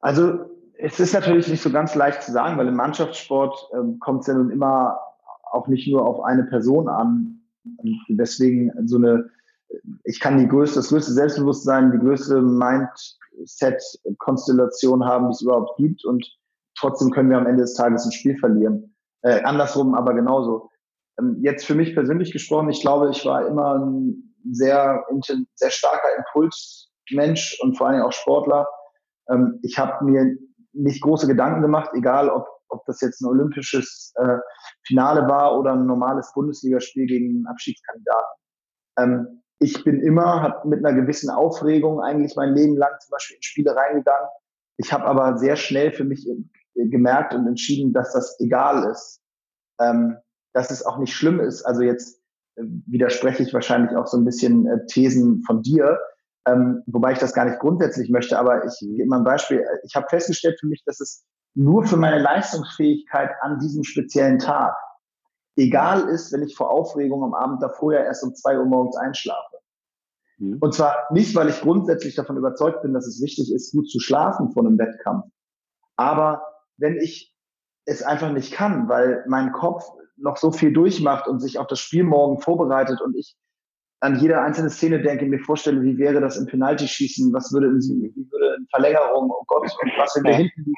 Also 0.01 0.47
es 0.79 1.01
ist 1.01 1.13
natürlich 1.13 1.49
nicht 1.49 1.61
so 1.61 1.71
ganz 1.73 1.95
leicht 1.97 2.23
zu 2.23 2.31
sagen, 2.31 2.57
weil 2.57 2.69
im 2.69 2.77
Mannschaftssport 2.77 3.69
ähm, 3.75 3.99
kommt 3.99 4.21
es 4.21 4.29
ja 4.29 4.35
nun 4.35 4.51
immer 4.51 4.99
auch 5.53 5.69
nicht 5.69 5.87
nur 5.89 6.07
auf 6.07 6.23
eine 6.25 6.45
Person 6.45 6.89
an. 6.89 7.41
Und 7.79 7.99
deswegen 8.09 8.73
so 8.87 8.97
eine, 8.97 9.29
ich 10.05 10.21
kann 10.21 10.39
die 10.39 10.49
größte, 10.49 10.79
das 10.79 10.89
größte 10.89 11.13
Selbstbewusstsein, 11.13 11.93
die 11.93 11.99
größte 11.99 12.41
Mindset-Konstellation 12.41 15.05
haben, 15.05 15.27
die 15.27 15.33
es 15.33 15.43
überhaupt 15.43 15.77
gibt. 15.77 16.03
Und 16.05 16.27
trotzdem 16.79 17.11
können 17.11 17.29
wir 17.31 17.39
am 17.39 17.47
Ende 17.47 17.63
des 17.63 17.75
Tages 17.75 18.05
ein 18.05 18.13
Spiel 18.13 18.37
verlieren. 18.39 18.95
Äh, 19.23 19.43
andersrum 19.43 19.95
aber 19.95 20.15
genauso. 20.15 20.71
Ähm, 21.19 21.39
jetzt 21.43 21.67
für 21.67 21.75
mich 21.75 21.95
persönlich 21.95 22.33
gesprochen, 22.33 22.71
ich 22.71 22.81
glaube, 22.81 23.11
ich 23.11 23.27
war 23.27 23.47
immer 23.47 23.79
ein 23.79 24.35
sehr, 24.51 25.05
sehr 25.55 25.71
starker 25.71 26.09
Impulsmensch 26.17 27.59
und 27.63 27.77
vor 27.77 27.89
allem 27.89 28.03
auch 28.03 28.13
Sportler. 28.13 28.67
Ähm, 29.29 29.59
ich 29.63 29.79
habe 29.79 30.05
mir 30.05 30.37
nicht 30.73 31.03
große 31.03 31.27
Gedanken 31.27 31.63
gemacht, 31.63 31.91
egal 31.95 32.31
ob 32.31 32.47
ob 32.69 32.85
das 32.87 33.01
jetzt 33.01 33.21
ein 33.21 33.27
olympisches 33.27 34.13
äh, 34.17 34.39
Finale 34.89 35.29
war 35.29 35.57
oder 35.59 35.75
ein 35.75 35.87
normales 35.87 36.33
Bundesligaspiel 36.35 37.07
gegen 37.07 37.29
einen 37.29 37.47
Abschiedskandidaten. 37.47 38.41
Ähm, 38.99 39.43
ich 39.61 39.85
bin 39.85 40.01
immer 40.01 40.43
hab 40.43 40.65
mit 40.65 40.85
einer 40.85 41.01
gewissen 41.01 41.31
Aufregung 41.31 42.01
eigentlich 42.01 42.35
mein 42.37 42.55
Leben 42.55 42.77
lang 42.77 42.91
zum 43.01 43.13
Beispiel 43.13 43.37
in 43.37 43.43
Spiele 43.43 43.77
reingegangen. 43.77 44.29
Ich 44.77 44.93
habe 44.93 45.05
aber 45.05 45.39
sehr 45.39 45.57
schnell 45.57 45.93
für 45.93 46.05
mich 46.05 46.29
gemerkt 46.75 47.35
und 47.35 47.47
entschieden, 47.47 47.93
dass 47.93 48.13
das 48.13 48.39
egal 48.41 48.91
ist. 48.91 49.21
Ähm, 49.81 50.17
dass 50.53 50.71
es 50.71 50.85
auch 50.85 50.99
nicht 50.99 51.15
schlimm 51.15 51.41
ist. 51.41 51.63
Also 51.63 51.83
jetzt 51.83 52.21
äh, 52.57 52.63
widerspreche 52.87 53.43
ich 53.43 53.55
wahrscheinlich 53.55 53.97
auch 53.97 54.07
so 54.07 54.17
ein 54.17 54.25
bisschen 54.25 54.67
äh, 54.67 54.85
Thesen 54.87 55.43
von 55.47 55.63
dir, 55.63 55.99
ähm, 56.47 56.83
wobei 56.87 57.13
ich 57.13 57.19
das 57.19 57.33
gar 57.33 57.45
nicht 57.45 57.61
grundsätzlich 57.61 58.11
möchte, 58.11 58.39
aber 58.39 58.65
ich 58.65 58.75
gebe 58.81 59.07
mal 59.07 59.19
ein 59.19 59.25
Beispiel. 59.25 59.65
Ich 59.85 59.95
habe 59.95 60.07
festgestellt 60.09 60.59
für 60.61 60.67
mich, 60.67 60.83
dass 60.85 61.01
es 61.01 61.25
nur 61.55 61.85
für 61.85 61.97
meine 61.97 62.21
Leistungsfähigkeit 62.21 63.31
an 63.41 63.59
diesem 63.59 63.85
speziellen 63.85 64.39
Tag 64.39 64.75
egal 65.59 66.09
ist, 66.09 66.33
wenn 66.33 66.43
ich 66.43 66.57
vor 66.57 66.71
Aufregung 66.71 67.23
am 67.25 67.35
Abend 67.35 67.63
davor 67.63 67.93
ja 67.93 68.01
erst 68.01 68.23
um 68.25 68.35
zwei 68.35 68.59
Uhr 68.59 68.65
morgens 68.65 68.97
einschlafe. 68.97 69.59
Mhm. 70.39 70.59
Und 70.61 70.75
zwar 70.75 70.97
nicht, 71.11 71.35
weil 71.35 71.49
ich 71.49 71.61
grundsätzlich 71.61 72.15
davon 72.15 72.37
überzeugt 72.37 72.83
bin, 72.83 72.95
dass 72.95 73.07
es 73.07 73.21
wichtig 73.21 73.53
ist, 73.53 73.73
gut 73.73 73.91
zu 73.91 73.99
schlafen 73.99 74.53
vor 74.53 74.65
einem 74.65 74.79
Wettkampf. 74.79 75.27
Aber 75.97 76.43
wenn 76.77 76.97
ich 76.97 77.35
es 77.85 78.03
einfach 78.03 78.31
nicht 78.33 78.53
kann, 78.53 78.89
weil 78.89 79.25
mein 79.27 79.53
Kopf 79.53 79.85
noch 80.17 80.37
so 80.37 80.53
viel 80.53 80.73
durchmacht 80.73 81.27
und 81.27 81.41
sich 81.41 81.59
auf 81.59 81.67
das 81.67 81.81
Spiel 81.81 82.05
morgen 82.05 82.41
vorbereitet 82.41 83.01
und 83.01 83.17
ich 83.17 83.37
an 84.01 84.21
jede 84.21 84.41
einzelne 84.41 84.71
Szene 84.71 85.03
denke, 85.03 85.27
mir 85.27 85.41
vorstelle, 85.41 85.83
wie 85.83 85.99
wäre 85.99 86.21
das 86.21 86.37
im 86.37 86.47
Penalty-Schießen, 86.47 87.33
was 87.33 87.53
würde 87.53 87.67
in, 87.67 87.81
wie 87.81 88.31
würde 88.31 88.57
in 88.59 88.67
Verlängerung, 88.71 89.31
oh 89.31 89.43
Gott, 89.49 89.63
und 89.83 89.91
was, 89.99 90.15
wenn 90.15 90.25
wir 90.25 90.37
hinten 90.37 90.73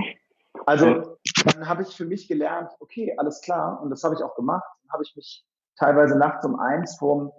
also 0.66 1.16
dann 1.44 1.68
habe 1.68 1.82
ich 1.82 1.96
für 1.96 2.04
mich 2.04 2.28
gelernt, 2.28 2.70
okay, 2.80 3.14
alles 3.16 3.40
klar, 3.40 3.80
und 3.82 3.90
das 3.90 4.04
habe 4.04 4.14
ich 4.14 4.22
auch 4.22 4.34
gemacht. 4.34 4.64
Dann 4.82 4.92
habe 4.92 5.02
ich 5.04 5.14
mich 5.16 5.44
teilweise 5.76 6.18
nachts 6.18 6.44
um 6.44 6.58
eins 6.58 6.96
vom, 6.98 7.32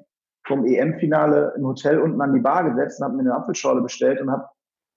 vom 0.46 0.66
EM-Finale 0.66 1.54
im 1.58 1.66
Hotel 1.66 2.00
unten 2.00 2.22
an 2.22 2.34
die 2.34 2.40
Bar 2.40 2.70
gesetzt 2.70 3.00
und 3.00 3.06
habe 3.06 3.16
mir 3.16 3.22
eine 3.22 3.36
Apfelschorle 3.36 3.82
bestellt 3.82 4.20
und 4.22 4.32
habe 4.32 4.46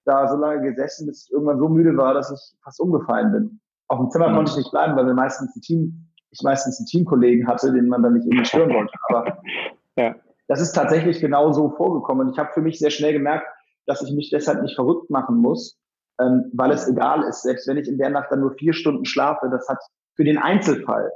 da 0.05 0.29
so 0.29 0.37
lange 0.37 0.63
gesessen, 0.63 1.07
bis 1.07 1.27
ich 1.27 1.33
irgendwann 1.33 1.59
so 1.59 1.69
müde 1.69 1.97
war, 1.97 2.15
dass 2.15 2.31
ich 2.31 2.59
fast 2.63 2.81
umgefallen 2.81 3.33
bin. 3.33 3.61
Auf 3.89 3.99
dem 3.99 4.11
Zimmer 4.11 4.29
mhm. 4.29 4.37
konnte 4.37 4.51
ich 4.53 4.59
nicht 4.59 4.71
bleiben, 4.71 4.97
weil 4.97 5.07
wir 5.07 5.15
meistens 5.15 5.55
ein 5.55 5.61
Team, 5.61 6.09
ich 6.31 6.43
meistens 6.43 6.79
einen 6.79 6.87
Teamkollegen 6.87 7.47
hatte, 7.47 7.73
den 7.73 7.89
man 7.89 8.03
dann 8.03 8.15
nicht 8.15 8.27
irgendwie 8.27 8.45
stören 8.45 8.73
wollte. 8.75 8.93
Aber 9.09 9.39
ja. 9.97 10.15
das 10.49 10.61
ist 10.61 10.73
tatsächlich 10.73 11.21
genau 11.21 11.53
so 11.53 11.71
vorgekommen. 11.71 12.27
Und 12.27 12.33
ich 12.33 12.39
habe 12.39 12.53
für 12.53 12.63
mich 12.63 12.79
sehr 12.79 12.91
schnell 12.91 13.13
gemerkt, 13.13 13.47
dass 13.87 14.03
ich 14.03 14.13
mich 14.15 14.31
deshalb 14.31 14.63
nicht 14.63 14.75
verrückt 14.75 15.11
machen 15.11 15.37
muss, 15.37 15.79
ähm, 16.21 16.51
weil 16.53 16.71
es 16.73 16.89
egal 16.89 17.25
ist. 17.25 17.43
Selbst 17.43 17.67
wenn 17.69 17.77
ich 17.77 17.89
in 17.89 17.99
der 17.99 18.11
Nacht 18.11 18.31
dann 18.31 18.41
nur 18.41 18.53
vier 18.55 18.73
Stunden 18.73 19.05
schlafe, 19.05 19.49
das 19.51 19.69
hat 19.69 19.79
für 20.15 20.25
den 20.25 20.39
Einzelfall 20.39 21.11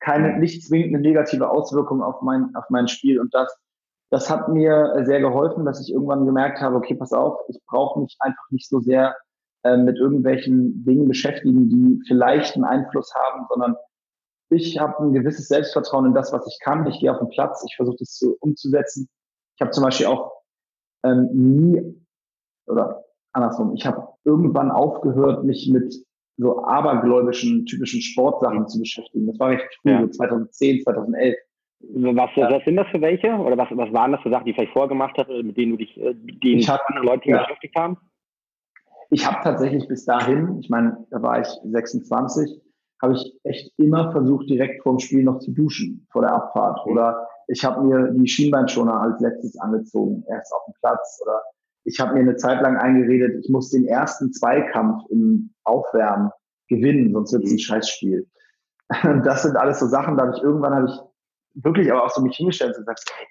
keine 0.00 0.38
nicht 0.38 0.66
zwingend 0.66 0.94
eine 0.94 1.00
negative 1.00 1.48
Auswirkung 1.48 2.02
auf 2.02 2.22
mein, 2.22 2.54
auf 2.54 2.64
mein 2.70 2.88
Spiel. 2.88 3.20
Und 3.20 3.32
das, 3.34 3.54
das 4.10 4.28
hat 4.30 4.48
mir 4.48 5.02
sehr 5.04 5.20
geholfen, 5.20 5.64
dass 5.64 5.80
ich 5.80 5.92
irgendwann 5.92 6.26
gemerkt 6.26 6.60
habe, 6.60 6.76
okay, 6.76 6.94
pass 6.94 7.12
auf, 7.12 7.38
ich 7.48 7.58
brauche 7.66 8.00
mich 8.00 8.16
einfach 8.20 8.50
nicht 8.50 8.68
so 8.68 8.80
sehr 8.80 9.16
äh, 9.64 9.76
mit 9.76 9.96
irgendwelchen 9.96 10.84
Dingen 10.84 11.06
beschäftigen, 11.06 11.68
die 11.68 12.02
vielleicht 12.06 12.56
einen 12.56 12.64
Einfluss 12.64 13.14
haben, 13.14 13.46
sondern 13.48 13.76
ich 14.50 14.78
habe 14.78 15.02
ein 15.02 15.12
gewisses 15.12 15.48
Selbstvertrauen 15.48 16.06
in 16.06 16.14
das, 16.14 16.32
was 16.32 16.46
ich 16.46 16.58
kann. 16.62 16.86
Ich 16.86 17.00
gehe 17.00 17.12
auf 17.12 17.18
den 17.18 17.30
Platz, 17.30 17.64
ich 17.66 17.76
versuche 17.76 17.96
das 18.00 18.14
zu, 18.14 18.36
umzusetzen. 18.40 19.08
Ich 19.56 19.62
habe 19.62 19.70
zum 19.70 19.84
Beispiel 19.84 20.06
auch 20.06 20.32
ähm, 21.04 21.28
nie 21.32 22.04
oder 22.66 23.04
andersrum, 23.32 23.74
ich 23.74 23.86
habe 23.86 24.08
irgendwann 24.24 24.70
aufgehört, 24.70 25.44
mich 25.44 25.70
mit 25.72 25.94
so 26.36 26.64
abergläubischen, 26.64 27.66
typischen 27.66 28.00
Sportsachen 28.00 28.66
zu 28.68 28.78
beschäftigen. 28.78 29.26
Das 29.26 29.38
war 29.38 29.50
recht 29.50 29.64
früh, 29.80 29.90
ja. 29.90 30.00
so 30.00 30.08
2010, 30.08 30.82
2011. 30.82 31.36
Was, 31.94 32.30
was 32.36 32.64
sind 32.64 32.76
das 32.76 32.86
für 32.88 33.00
welche? 33.00 33.28
Oder 33.34 33.58
was, 33.58 33.68
was 33.72 33.92
waren 33.92 34.12
das 34.12 34.20
für 34.22 34.30
Sachen, 34.30 34.46
die 34.46 34.54
vielleicht 34.54 34.72
vorgemacht 34.72 35.16
hast, 35.18 35.28
mit 35.28 35.56
denen 35.56 35.72
du 35.72 35.78
dich, 35.78 35.96
äh, 35.98 36.14
denen 36.14 36.60
ich 36.60 36.68
hab, 36.68 36.80
andere 36.88 37.06
Leute 37.06 37.28
ja. 37.28 37.42
beschäftigt 37.42 37.74
haben? 37.76 37.98
Ich 39.10 39.26
habe 39.26 39.42
tatsächlich 39.42 39.86
bis 39.88 40.04
dahin, 40.04 40.58
ich 40.60 40.70
meine, 40.70 41.04
da 41.10 41.20
war 41.20 41.40
ich 41.40 41.48
26, 41.64 42.60
habe 43.02 43.14
ich 43.14 43.38
echt 43.42 43.72
immer 43.78 44.12
versucht, 44.12 44.48
direkt 44.48 44.82
vor 44.82 44.92
dem 44.92 45.00
Spiel 45.00 45.24
noch 45.24 45.40
zu 45.40 45.50
duschen, 45.50 46.06
vor 46.12 46.22
der 46.22 46.32
Abfahrt. 46.32 46.86
Oder 46.86 47.26
ich 47.48 47.64
habe 47.64 47.82
mir 47.82 48.12
die 48.12 48.28
Schienbeinschoner 48.28 49.00
als 49.00 49.20
letztes 49.20 49.58
angezogen, 49.58 50.24
erst 50.28 50.52
auf 50.54 50.64
dem 50.66 50.74
Platz. 50.80 51.20
Oder 51.22 51.42
ich 51.84 52.00
habe 52.00 52.14
mir 52.14 52.20
eine 52.20 52.36
Zeit 52.36 52.60
lang 52.62 52.76
eingeredet, 52.76 53.44
ich 53.44 53.50
muss 53.50 53.70
den 53.70 53.86
ersten 53.86 54.32
Zweikampf 54.32 55.04
im 55.10 55.52
Aufwärmen 55.64 56.30
gewinnen, 56.68 57.12
sonst 57.12 57.32
wird 57.32 57.44
es 57.44 57.50
ein 57.50 57.54
mhm. 57.54 57.58
Scheißspiel. 57.58 58.28
Das 59.24 59.42
sind 59.42 59.56
alles 59.56 59.80
so 59.80 59.86
Sachen, 59.86 60.16
da 60.16 60.26
habe 60.26 60.36
ich 60.36 60.42
irgendwann 60.42 60.74
habe 60.74 60.86
ich 60.86 61.62
wirklich 61.64 61.90
aber 61.90 62.04
auch 62.04 62.10
so 62.10 62.20
mich 62.20 62.36
hingestellt 62.36 62.76
und 62.76 62.82
gesagt, 62.82 63.02
hey, 63.16 63.26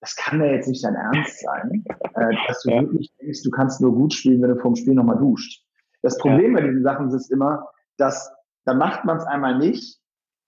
das 0.00 0.16
kann 0.16 0.40
ja 0.40 0.46
jetzt 0.46 0.66
nicht 0.68 0.84
dein 0.84 0.96
Ernst 0.96 1.40
sein, 1.40 1.84
äh, 2.14 2.36
dass 2.48 2.62
du 2.62 2.70
ja. 2.70 2.82
wirklich 2.82 3.12
denkst, 3.20 3.42
du 3.44 3.50
kannst 3.50 3.80
nur 3.80 3.94
gut 3.94 4.12
spielen, 4.12 4.42
wenn 4.42 4.50
du 4.50 4.60
vorm 4.60 4.74
Spiel 4.74 4.94
nochmal 4.94 5.18
duscht. 5.18 5.64
Das 6.02 6.18
Problem 6.18 6.56
ja. 6.56 6.60
bei 6.60 6.66
diesen 6.66 6.82
Sachen 6.82 7.08
ist 7.10 7.30
immer, 7.30 7.68
dass 7.98 8.32
dann 8.64 8.78
macht 8.78 9.04
man 9.04 9.18
es 9.18 9.24
einmal 9.24 9.58
nicht 9.58 10.00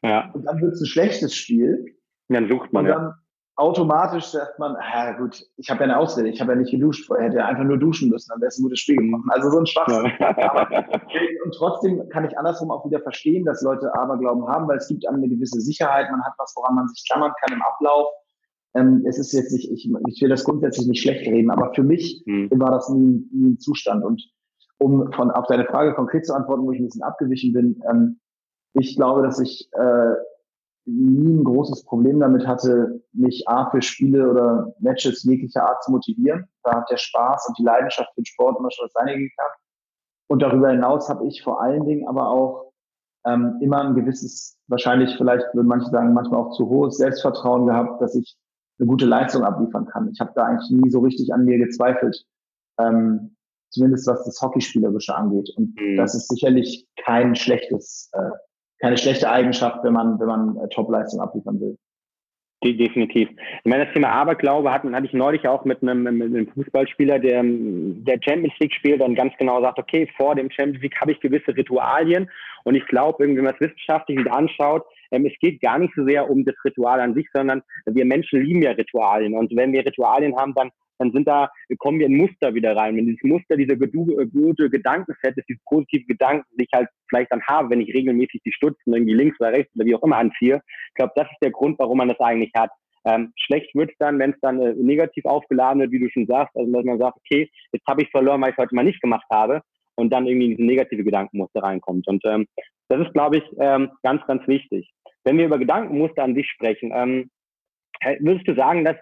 ja. 0.02 0.30
und 0.32 0.44
dann 0.44 0.60
wird 0.60 0.74
es 0.74 0.80
ein 0.80 0.86
schlechtes 0.86 1.34
Spiel. 1.34 1.84
Dann 2.28 2.48
sucht 2.48 2.72
man 2.72 2.84
und 2.84 2.90
dann 2.90 3.02
ja. 3.02 3.18
Automatisch 3.56 4.26
sagt 4.26 4.58
man, 4.58 4.76
ah, 4.76 5.12
gut, 5.12 5.44
ich 5.56 5.70
habe 5.70 5.80
ja 5.80 5.84
eine 5.84 5.98
Ausrede, 5.98 6.28
ich 6.28 6.40
habe 6.40 6.52
ja 6.52 6.58
nicht 6.58 6.72
geduscht 6.72 7.06
vorher, 7.06 7.26
hätte 7.26 7.36
ja 7.38 7.46
einfach 7.46 7.64
nur 7.64 7.78
duschen 7.78 8.10
müssen, 8.10 8.28
dann 8.30 8.40
wäre 8.40 8.48
es 8.48 8.58
ein 8.58 8.62
gutes 8.62 8.80
Spiel 8.80 8.96
gemacht. 8.96 9.24
Also 9.28 9.50
so 9.50 9.58
ein 9.58 9.66
Schwachsinn. 9.66 10.12
Ja. 10.18 10.66
und 11.44 11.54
trotzdem 11.56 12.08
kann 12.08 12.24
ich 12.24 12.36
andersrum 12.36 12.70
auch 12.70 12.84
wieder 12.84 13.00
verstehen, 13.00 13.44
dass 13.44 13.62
Leute 13.62 13.94
Aberglauben 13.94 14.46
haben, 14.48 14.66
weil 14.68 14.78
es 14.78 14.88
gibt 14.88 15.06
eine 15.06 15.28
gewisse 15.28 15.60
Sicherheit, 15.60 16.10
man 16.10 16.24
hat 16.24 16.34
was, 16.38 16.52
woran 16.56 16.74
man 16.74 16.88
sich 16.88 17.04
klammern 17.08 17.32
kann 17.40 17.56
im 17.56 17.62
Ablauf. 17.62 18.08
Ähm, 18.74 19.04
es 19.06 19.18
ist 19.18 19.32
jetzt 19.32 19.52
nicht, 19.52 19.70
ich, 19.70 19.88
ich 20.08 20.22
will 20.22 20.28
das 20.28 20.44
grundsätzlich 20.44 20.88
nicht 20.88 21.02
schlecht 21.02 21.26
reden, 21.26 21.50
aber 21.50 21.72
für 21.74 21.84
mich 21.84 22.22
hm. 22.26 22.50
war 22.54 22.72
das 22.72 22.88
nie, 22.88 23.24
nie 23.32 23.52
ein 23.52 23.58
Zustand. 23.60 24.04
Und 24.04 24.20
um 24.78 25.12
von 25.12 25.30
auf 25.30 25.46
deine 25.46 25.64
Frage 25.64 25.94
konkret 25.94 26.26
zu 26.26 26.34
antworten, 26.34 26.64
wo 26.64 26.72
ich 26.72 26.80
ein 26.80 26.86
bisschen 26.86 27.02
abgewichen 27.02 27.52
bin, 27.52 27.80
ähm, 27.88 28.18
ich 28.72 28.96
glaube, 28.96 29.22
dass 29.22 29.38
ich 29.38 29.68
äh, 29.72 30.14
nie 30.86 31.34
ein 31.34 31.44
großes 31.44 31.84
Problem 31.84 32.20
damit 32.20 32.46
hatte, 32.46 33.02
mich 33.12 33.48
A 33.48 33.70
für 33.70 33.82
Spiele 33.82 34.30
oder 34.30 34.74
Matches 34.80 35.22
jeglicher 35.24 35.64
Art 35.66 35.82
zu 35.82 35.92
motivieren. 35.92 36.46
Da 36.62 36.76
hat 36.76 36.90
der 36.90 36.96
Spaß 36.96 37.48
und 37.48 37.58
die 37.58 37.62
Leidenschaft 37.62 38.10
für 38.14 38.20
den 38.20 38.26
Sport 38.26 38.58
immer 38.58 38.70
schon 38.70 38.86
das 38.86 38.92
Seine 38.92 39.16
gehabt. 39.16 39.58
Und 40.28 40.42
darüber 40.42 40.70
hinaus 40.70 41.08
habe 41.08 41.26
ich 41.26 41.42
vor 41.42 41.60
allen 41.62 41.84
Dingen 41.84 42.06
aber 42.08 42.28
auch 42.28 42.72
ähm, 43.26 43.58
immer 43.60 43.82
ein 43.82 43.94
gewisses, 43.94 44.58
wahrscheinlich 44.68 45.16
vielleicht 45.16 45.46
würden 45.54 45.68
manche 45.68 45.90
sagen, 45.90 46.12
manchmal 46.12 46.40
auch 46.40 46.56
zu 46.56 46.68
hohes 46.68 46.96
Selbstvertrauen 46.96 47.66
gehabt, 47.66 48.00
dass 48.02 48.14
ich 48.14 48.36
eine 48.78 48.86
gute 48.86 49.06
Leistung 49.06 49.44
abliefern 49.44 49.86
kann. 49.86 50.10
Ich 50.12 50.20
habe 50.20 50.32
da 50.34 50.44
eigentlich 50.44 50.70
nie 50.70 50.90
so 50.90 51.00
richtig 51.00 51.32
an 51.32 51.44
mir 51.44 51.58
gezweifelt. 51.58 52.24
Ähm, 52.78 53.34
zumindest 53.74 54.06
was 54.06 54.24
das 54.24 54.40
Hockeyspielerische 54.40 55.14
angeht. 55.14 55.50
Und 55.56 55.74
mhm. 55.78 55.96
das 55.96 56.14
ist 56.14 56.28
sicherlich 56.28 56.86
kein 57.04 57.34
schlechtes, 57.34 58.10
äh, 58.12 58.30
keine 58.84 58.98
schlechte 58.98 59.30
Eigenschaft, 59.30 59.82
wenn 59.82 59.94
man, 59.94 60.20
wenn 60.20 60.26
man 60.26 60.58
äh, 60.58 60.68
Topleistung 60.68 61.18
abliefern 61.20 61.58
will. 61.58 61.78
Definitiv. 62.62 63.30
Ich 63.30 63.70
meine, 63.70 63.86
das 63.86 63.94
Thema 63.94 64.10
Aberglaube 64.10 64.70
hat, 64.70 64.84
hatte 64.84 65.06
ich 65.06 65.14
neulich 65.14 65.48
auch 65.48 65.64
mit 65.64 65.82
einem, 65.82 66.02
mit 66.02 66.28
einem 66.28 66.48
Fußballspieler, 66.48 67.18
der, 67.18 67.42
der 67.44 68.18
Champions 68.22 68.54
League 68.58 68.74
spielt 68.74 69.00
und 69.00 69.14
ganz 69.14 69.32
genau 69.38 69.62
sagt, 69.62 69.78
okay, 69.78 70.06
vor 70.18 70.34
dem 70.34 70.50
Champions 70.50 70.82
League 70.82 71.00
habe 71.00 71.12
ich 71.12 71.20
gewisse 71.20 71.56
Ritualien 71.56 72.30
und 72.64 72.74
ich 72.74 72.86
glaube, 72.86 73.24
wenn 73.24 73.34
man 73.34 73.54
es 73.54 73.60
wissenschaftlich 73.60 74.30
anschaut, 74.30 74.84
ähm, 75.10 75.24
es 75.24 75.38
geht 75.40 75.62
gar 75.62 75.78
nicht 75.78 75.94
so 75.96 76.06
sehr 76.06 76.28
um 76.28 76.44
das 76.44 76.54
Ritual 76.62 77.00
an 77.00 77.14
sich, 77.14 77.26
sondern 77.32 77.62
wir 77.86 78.04
Menschen 78.04 78.42
lieben 78.42 78.60
ja 78.60 78.72
Ritualien 78.72 79.34
und 79.34 79.54
wenn 79.56 79.72
wir 79.72 79.84
Ritualien 79.84 80.36
haben, 80.36 80.52
dann 80.54 80.70
dann 80.98 81.12
sind 81.12 81.26
da, 81.26 81.50
kommen 81.78 81.98
wir 81.98 82.06
in 82.06 82.16
Muster 82.16 82.54
wieder 82.54 82.76
rein. 82.76 82.96
Wenn 82.96 83.06
dieses 83.06 83.22
Muster, 83.22 83.56
dieser 83.56 83.74
äh, 83.74 84.26
gute 84.26 84.70
Gedankenset 84.70 85.36
ist, 85.36 85.48
diese 85.48 85.60
positive 85.66 86.04
Gedanken, 86.06 86.46
die 86.58 86.64
ich 86.64 86.70
halt 86.74 86.88
vielleicht 87.08 87.32
dann 87.32 87.42
habe, 87.46 87.70
wenn 87.70 87.80
ich 87.80 87.92
regelmäßig 87.94 88.42
die 88.44 88.52
Stutzen 88.52 88.94
irgendwie 88.94 89.14
links 89.14 89.40
oder 89.40 89.52
rechts 89.52 89.74
oder 89.74 89.84
wie 89.84 89.94
auch 89.94 90.02
immer 90.02 90.16
anziehe. 90.16 90.60
Ich 90.88 90.94
glaube, 90.94 91.12
das 91.16 91.26
ist 91.30 91.42
der 91.42 91.50
Grund, 91.50 91.78
warum 91.78 91.98
man 91.98 92.08
das 92.08 92.20
eigentlich 92.20 92.52
hat. 92.56 92.70
Ähm, 93.06 93.32
schlecht 93.36 93.74
wird 93.74 93.90
es 93.90 93.96
dann, 93.98 94.18
wenn 94.18 94.30
es 94.30 94.40
dann 94.40 94.60
äh, 94.60 94.74
negativ 94.74 95.26
aufgeladen 95.26 95.80
wird, 95.80 95.90
wie 95.90 96.00
du 96.00 96.08
schon 96.08 96.26
sagst, 96.26 96.56
also 96.56 96.72
dass 96.72 96.84
man 96.84 96.98
sagt, 96.98 97.18
okay, 97.18 97.50
jetzt 97.72 97.86
habe 97.86 98.02
ich 98.02 98.10
verloren, 98.10 98.40
weil 98.40 98.52
ich 98.52 98.56
heute 98.56 98.74
mal 98.74 98.84
nicht 98.84 99.02
gemacht 99.02 99.26
habe 99.30 99.60
und 99.96 100.10
dann 100.10 100.26
irgendwie 100.26 100.46
in 100.46 100.56
diese 100.56 100.66
negative 100.66 101.04
Gedankenmuster 101.04 101.62
reinkommt. 101.62 102.08
Und 102.08 102.24
ähm, 102.24 102.46
das 102.88 103.06
ist, 103.06 103.12
glaube 103.12 103.38
ich, 103.38 103.44
ähm, 103.58 103.90
ganz, 104.02 104.24
ganz 104.26 104.46
wichtig. 104.48 104.90
Wenn 105.24 105.38
wir 105.38 105.46
über 105.46 105.58
Gedankenmuster 105.58 106.22
an 106.22 106.34
sich 106.34 106.48
sprechen, 106.48 106.92
ähm, 106.94 107.30
würdest 108.20 108.48
du 108.48 108.54
sagen, 108.54 108.84
dass 108.84 108.96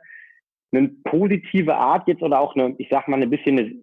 eine 0.72 0.88
positive 1.04 1.74
Art 1.74 2.08
jetzt 2.08 2.22
oder 2.22 2.40
auch 2.40 2.54
eine, 2.54 2.74
ich 2.78 2.88
sag 2.90 3.08
mal, 3.08 3.22
ein 3.22 3.30
bisschen 3.30 3.58
eine 3.58 3.82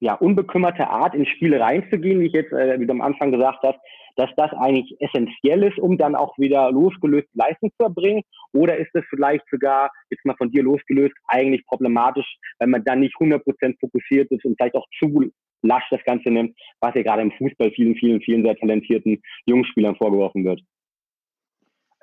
ja, 0.00 0.14
unbekümmerte 0.14 0.88
Art 0.88 1.14
in 1.14 1.26
Spiele 1.26 1.60
reinzugehen, 1.60 2.20
wie 2.20 2.26
ich 2.26 2.32
jetzt, 2.32 2.52
äh, 2.52 2.80
wie 2.80 2.90
am 2.90 3.02
Anfang 3.02 3.32
gesagt 3.32 3.58
hast, 3.62 3.78
dass 4.16 4.30
das 4.36 4.52
eigentlich 4.52 4.96
essentiell 5.00 5.62
ist, 5.62 5.78
um 5.78 5.98
dann 5.98 6.14
auch 6.14 6.36
wieder 6.38 6.72
losgelöst 6.72 7.28
Leistung 7.34 7.70
zu 7.76 7.84
erbringen? 7.84 8.22
Oder 8.52 8.76
ist 8.78 8.90
es 8.94 9.04
vielleicht 9.10 9.44
sogar, 9.50 9.90
jetzt 10.10 10.24
mal 10.24 10.36
von 10.36 10.50
dir 10.50 10.62
losgelöst, 10.62 11.14
eigentlich 11.28 11.64
problematisch, 11.66 12.26
wenn 12.58 12.70
man 12.70 12.84
dann 12.84 13.00
nicht 13.00 13.14
100% 13.16 13.78
fokussiert 13.78 14.30
ist 14.30 14.44
und 14.44 14.56
vielleicht 14.56 14.74
auch 14.74 14.86
zu 14.98 15.30
lasch 15.62 15.84
das 15.90 16.02
Ganze 16.04 16.30
nimmt, 16.30 16.56
was 16.80 16.94
ja 16.94 17.02
gerade 17.02 17.22
im 17.22 17.32
Fußball 17.32 17.70
vielen, 17.72 17.94
vielen, 17.96 18.20
vielen 18.22 18.42
sehr 18.42 18.56
talentierten 18.56 19.20
Jungspielern 19.44 19.96
vorgeworfen 19.96 20.44
wird? 20.44 20.60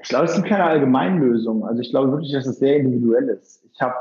Ich 0.02 0.10
glaube, 0.10 0.26
es 0.26 0.36
gibt 0.36 0.48
keine 0.48 0.64
Allgemeinlösung. 0.64 1.66
Also 1.66 1.82
ich 1.82 1.90
glaube 1.90 2.12
wirklich, 2.12 2.32
dass 2.32 2.46
es 2.46 2.60
sehr 2.60 2.78
individuell 2.78 3.30
ist. 3.30 3.68
Ich 3.74 3.82
habe 3.82 3.96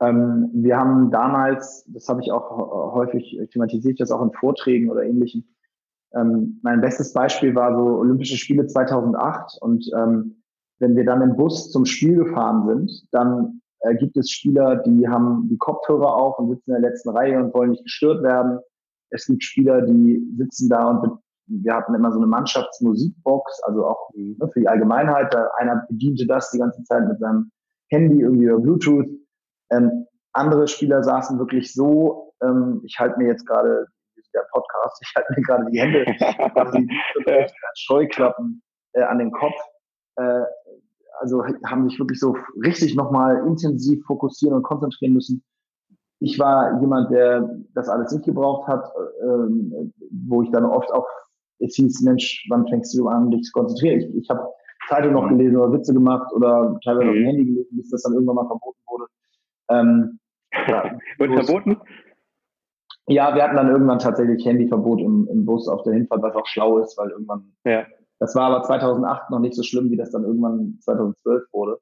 ähm, 0.00 0.50
wir 0.52 0.76
haben 0.76 1.10
damals, 1.10 1.84
das 1.88 2.08
habe 2.08 2.20
ich 2.22 2.30
auch 2.30 2.94
häufig 2.94 3.38
thematisiert, 3.52 4.00
das 4.00 4.10
auch 4.10 4.22
in 4.22 4.32
Vorträgen 4.32 4.90
oder 4.90 5.02
ähnlichen. 5.02 5.48
Ähm, 6.14 6.60
mein 6.62 6.80
bestes 6.80 7.12
Beispiel 7.12 7.54
war 7.54 7.76
so 7.76 7.98
Olympische 7.98 8.36
Spiele 8.36 8.66
2008 8.66 9.58
und 9.60 9.84
ähm, 9.96 10.42
wenn 10.78 10.94
wir 10.96 11.04
dann 11.04 11.22
im 11.22 11.36
Bus 11.36 11.70
zum 11.70 11.86
Spiel 11.86 12.16
gefahren 12.16 12.66
sind, 12.66 13.08
dann 13.12 13.60
äh, 13.80 13.94
gibt 13.94 14.16
es 14.16 14.30
Spieler, 14.30 14.76
die 14.76 15.08
haben 15.08 15.48
die 15.48 15.58
Kopfhörer 15.58 16.14
auf 16.14 16.38
und 16.38 16.50
sitzen 16.50 16.74
in 16.74 16.82
der 16.82 16.90
letzten 16.90 17.10
Reihe 17.10 17.42
und 17.42 17.54
wollen 17.54 17.70
nicht 17.70 17.84
gestört 17.84 18.22
werden. 18.22 18.58
Es 19.10 19.26
gibt 19.26 19.42
Spieler, 19.42 19.82
die 19.82 20.22
sitzen 20.36 20.68
da 20.68 20.90
und 20.90 21.18
wir 21.48 21.74
hatten 21.74 21.94
immer 21.94 22.10
so 22.12 22.18
eine 22.18 22.26
Mannschaftsmusikbox, 22.26 23.62
also 23.64 23.86
auch 23.86 24.10
mhm. 24.14 24.36
ne, 24.38 24.48
für 24.52 24.60
die 24.60 24.68
Allgemeinheit. 24.68 25.32
Da 25.32 25.48
einer 25.58 25.86
bediente 25.88 26.26
das 26.26 26.50
die 26.50 26.58
ganze 26.58 26.82
Zeit 26.84 27.06
mit 27.08 27.18
seinem 27.18 27.50
Handy 27.88 28.20
irgendwie 28.20 28.46
über 28.46 28.58
Bluetooth. 28.58 29.08
Ähm, 29.70 30.06
andere 30.32 30.68
Spieler 30.68 31.02
saßen 31.02 31.38
wirklich 31.38 31.72
so, 31.72 32.32
ähm, 32.42 32.82
ich 32.84 32.98
halte 32.98 33.18
mir 33.18 33.28
jetzt 33.28 33.46
gerade, 33.46 33.86
der 34.34 34.46
Podcast, 34.52 34.98
ich 35.02 35.12
halte 35.16 35.32
mir 35.34 35.42
gerade 35.42 35.70
die 35.70 35.80
Hände, 35.80 36.04
quasi 36.52 36.88
Scheuklappen 37.76 38.62
äh, 38.92 39.02
an 39.02 39.18
den 39.18 39.32
Kopf. 39.32 39.56
Äh, 40.16 40.42
also 41.18 41.42
haben 41.64 41.88
sich 41.88 41.98
wirklich 41.98 42.20
so 42.20 42.36
richtig 42.62 42.94
nochmal 42.94 43.46
intensiv 43.46 44.04
fokussieren 44.04 44.54
und 44.54 44.62
konzentrieren 44.62 45.14
müssen. 45.14 45.42
Ich 46.20 46.38
war 46.38 46.78
jemand, 46.80 47.10
der 47.10 47.48
das 47.74 47.88
alles 47.88 48.12
nicht 48.12 48.26
gebraucht 48.26 48.68
hat, 48.68 48.84
äh, 48.84 49.88
wo 50.28 50.42
ich 50.42 50.50
dann 50.50 50.64
oft 50.66 50.90
auch, 50.92 51.06
es 51.58 51.74
hieß, 51.76 52.02
Mensch, 52.02 52.46
wann 52.50 52.68
fängst 52.68 52.96
du 52.96 53.08
an, 53.08 53.30
dich 53.30 53.44
zu 53.44 53.52
konzentrieren? 53.52 54.00
Ich, 54.00 54.24
ich 54.24 54.30
habe 54.30 54.46
Zeitung 54.88 55.14
noch 55.14 55.24
mhm. 55.24 55.38
gelesen 55.38 55.56
oder 55.56 55.72
Witze 55.72 55.94
gemacht 55.94 56.30
oder 56.34 56.78
teilweise 56.84 57.04
mhm. 57.04 57.10
auf 57.10 57.16
dem 57.16 57.24
Handy 57.24 57.44
gelesen, 57.46 57.76
bis 57.76 57.90
das 57.90 58.02
dann 58.02 58.12
irgendwann 58.12 58.36
mal 58.36 58.46
verboten. 58.46 58.75
Ähm, 59.68 60.18
ja, 60.68 60.98
Wird 61.18 61.44
verboten? 61.44 61.80
Ja, 63.08 63.34
wir 63.34 63.42
hatten 63.44 63.56
dann 63.56 63.70
irgendwann 63.70 64.00
tatsächlich 64.00 64.44
Handyverbot 64.44 65.00
im, 65.00 65.28
im 65.30 65.44
Bus 65.44 65.68
auf 65.68 65.82
der 65.84 65.94
Hinfahrt, 65.94 66.22
was 66.22 66.34
auch 66.34 66.46
schlau 66.46 66.78
ist, 66.78 66.98
weil 66.98 67.10
irgendwann, 67.10 67.52
ja. 67.64 67.86
das 68.18 68.34
war 68.34 68.50
aber 68.50 68.62
2008 68.64 69.30
noch 69.30 69.38
nicht 69.38 69.54
so 69.54 69.62
schlimm, 69.62 69.90
wie 69.90 69.96
das 69.96 70.10
dann 70.10 70.24
irgendwann 70.24 70.78
2012 70.80 71.44
wurde. 71.52 71.78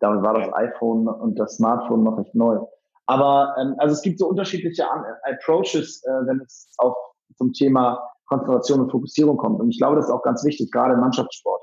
Damit 0.00 0.24
war 0.24 0.34
das 0.34 0.52
iPhone 0.52 1.06
und 1.06 1.38
das 1.38 1.56
Smartphone 1.56 2.02
noch 2.02 2.18
recht 2.18 2.34
neu. 2.34 2.58
Aber 3.06 3.54
ähm, 3.60 3.74
also 3.78 3.92
es 3.92 4.02
gibt 4.02 4.18
so 4.18 4.28
unterschiedliche 4.28 4.84
Approaches, 5.22 6.02
äh, 6.04 6.26
wenn 6.26 6.40
es 6.40 6.74
auf 6.78 6.94
zum 7.36 7.52
Thema 7.52 8.00
Konzentration 8.26 8.80
und 8.80 8.90
Fokussierung 8.90 9.36
kommt. 9.36 9.60
Und 9.60 9.70
ich 9.70 9.78
glaube, 9.78 9.96
das 9.96 10.06
ist 10.06 10.10
auch 10.10 10.22
ganz 10.22 10.44
wichtig, 10.44 10.70
gerade 10.70 10.94
im 10.94 11.00
Mannschaftssport. 11.00 11.62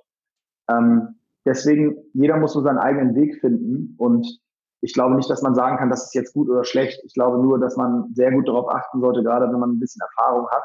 Ähm, 0.69 1.15
deswegen, 1.45 1.97
jeder 2.13 2.37
muss 2.37 2.53
so 2.53 2.61
seinen 2.61 2.77
eigenen 2.77 3.15
Weg 3.15 3.39
finden. 3.39 3.95
Und 3.97 4.39
ich 4.81 4.93
glaube 4.93 5.15
nicht, 5.15 5.29
dass 5.29 5.41
man 5.41 5.55
sagen 5.55 5.77
kann, 5.77 5.89
das 5.89 6.05
ist 6.05 6.15
jetzt 6.15 6.33
gut 6.33 6.50
oder 6.50 6.63
schlecht. 6.63 7.01
Ich 7.05 7.13
glaube 7.13 7.38
nur, 7.38 7.59
dass 7.59 7.77
man 7.77 8.11
sehr 8.13 8.31
gut 8.31 8.47
darauf 8.47 8.67
achten 8.73 9.00
sollte, 9.00 9.23
gerade 9.23 9.51
wenn 9.51 9.59
man 9.59 9.71
ein 9.71 9.79
bisschen 9.79 10.01
Erfahrung 10.01 10.47
hat, 10.50 10.63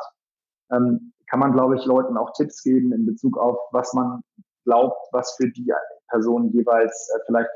ähm, 0.73 1.13
kann 1.29 1.41
man, 1.41 1.53
glaube 1.53 1.77
ich, 1.77 1.85
Leuten 1.85 2.17
auch 2.17 2.33
Tipps 2.33 2.63
geben 2.63 2.93
in 2.93 3.05
Bezug 3.05 3.37
auf, 3.37 3.59
was 3.73 3.93
man 3.93 4.23
glaubt, 4.65 4.97
was 5.13 5.37
für 5.37 5.51
die 5.51 5.71
Person 6.09 6.51
jeweils 6.53 7.11
äh, 7.15 7.21
vielleicht 7.27 7.51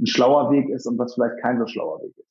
ein 0.00 0.06
schlauer 0.06 0.50
Weg 0.50 0.68
ist 0.68 0.86
und 0.86 0.98
was 0.98 1.14
vielleicht 1.14 1.40
kein 1.40 1.58
so 1.58 1.66
schlauer 1.66 2.02
Weg 2.02 2.16
ist. 2.18 2.28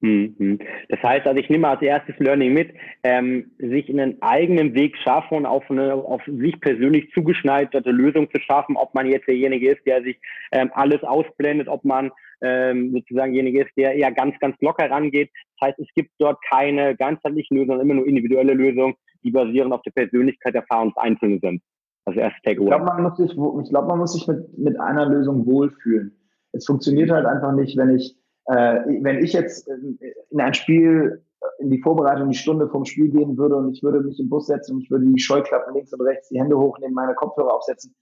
Mhm. 0.00 0.58
Das 0.88 1.02
heißt, 1.02 1.26
also 1.26 1.40
ich 1.40 1.50
nehme 1.50 1.68
als 1.68 1.82
erstes 1.82 2.16
Learning 2.18 2.52
mit, 2.52 2.72
ähm, 3.02 3.50
sich 3.58 3.88
einen 3.88 4.22
eigenen 4.22 4.74
Weg 4.74 4.96
schaffen 4.98 5.38
und 5.38 5.46
auf 5.46 5.68
eine 5.70 5.94
auf 5.94 6.22
sich 6.26 6.60
persönlich 6.60 7.10
zugeschneiderte 7.12 7.90
Lösung 7.90 8.30
zu 8.30 8.40
schaffen, 8.40 8.76
ob 8.76 8.94
man 8.94 9.06
jetzt 9.06 9.26
derjenige 9.26 9.72
ist, 9.72 9.84
der 9.86 10.02
sich 10.02 10.20
ähm, 10.52 10.70
alles 10.74 11.02
ausblendet, 11.02 11.68
ob 11.68 11.84
man 11.84 12.12
ähm, 12.40 12.92
sozusagen 12.92 13.32
derjenige 13.32 13.64
ist, 13.64 13.72
der 13.76 13.94
eher 13.94 14.12
ganz, 14.12 14.38
ganz 14.38 14.56
locker 14.60 14.90
rangeht. 14.90 15.30
Das 15.58 15.68
heißt, 15.68 15.78
es 15.80 15.88
gibt 15.94 16.10
dort 16.18 16.38
keine 16.48 16.96
ganzheitlichen 16.96 17.56
Lösungen, 17.56 17.80
immer 17.80 17.94
nur 17.94 18.06
individuelle 18.06 18.54
Lösungen, 18.54 18.94
die 19.24 19.30
basieren 19.30 19.72
auf 19.72 19.82
der 19.82 19.92
Persönlichkeit 19.92 20.54
der 20.54 20.64
Fahrer 20.64 20.82
und 20.82 20.98
Einzelnen 20.98 21.40
sind. 21.40 21.62
Also 22.04 22.20
erst 22.20 22.36
Takeaway. 22.44 22.64
Ich 22.64 22.70
glaube, 22.70 22.84
man 22.84 23.02
muss 23.02 23.16
sich, 23.16 23.30
ich 23.30 23.70
glaube, 23.70 23.88
man 23.88 23.98
muss 23.98 24.12
sich 24.12 24.26
mit, 24.26 24.58
mit 24.58 24.80
einer 24.80 25.06
Lösung 25.06 25.46
wohlfühlen. 25.46 26.16
Es 26.52 26.66
funktioniert 26.66 27.10
halt 27.10 27.26
einfach 27.26 27.52
nicht, 27.52 27.76
wenn 27.76 27.96
ich 27.96 28.16
äh, 28.48 28.80
wenn 29.02 29.22
ich 29.22 29.34
jetzt 29.34 29.68
in 29.68 30.40
ein 30.40 30.54
Spiel, 30.54 31.22
in 31.58 31.70
die 31.70 31.80
Vorbereitung, 31.82 32.30
die 32.30 32.36
Stunde 32.36 32.68
vom 32.68 32.84
Spiel 32.84 33.10
gehen 33.10 33.36
würde 33.36 33.56
und 33.56 33.72
ich 33.72 33.82
würde 33.82 34.00
mich 34.00 34.18
im 34.18 34.28
Bus 34.28 34.46
setzen 34.46 34.76
und 34.76 34.82
ich 34.82 34.90
würde 34.90 35.04
die 35.06 35.20
Scheuklappen 35.20 35.74
links 35.74 35.92
und 35.92 36.00
rechts, 36.00 36.28
die 36.28 36.40
Hände 36.40 36.58
hochnehmen, 36.58 36.94
meine 36.94 37.14
Kopfhörer 37.14 37.54
aufsetzen, 37.54 37.94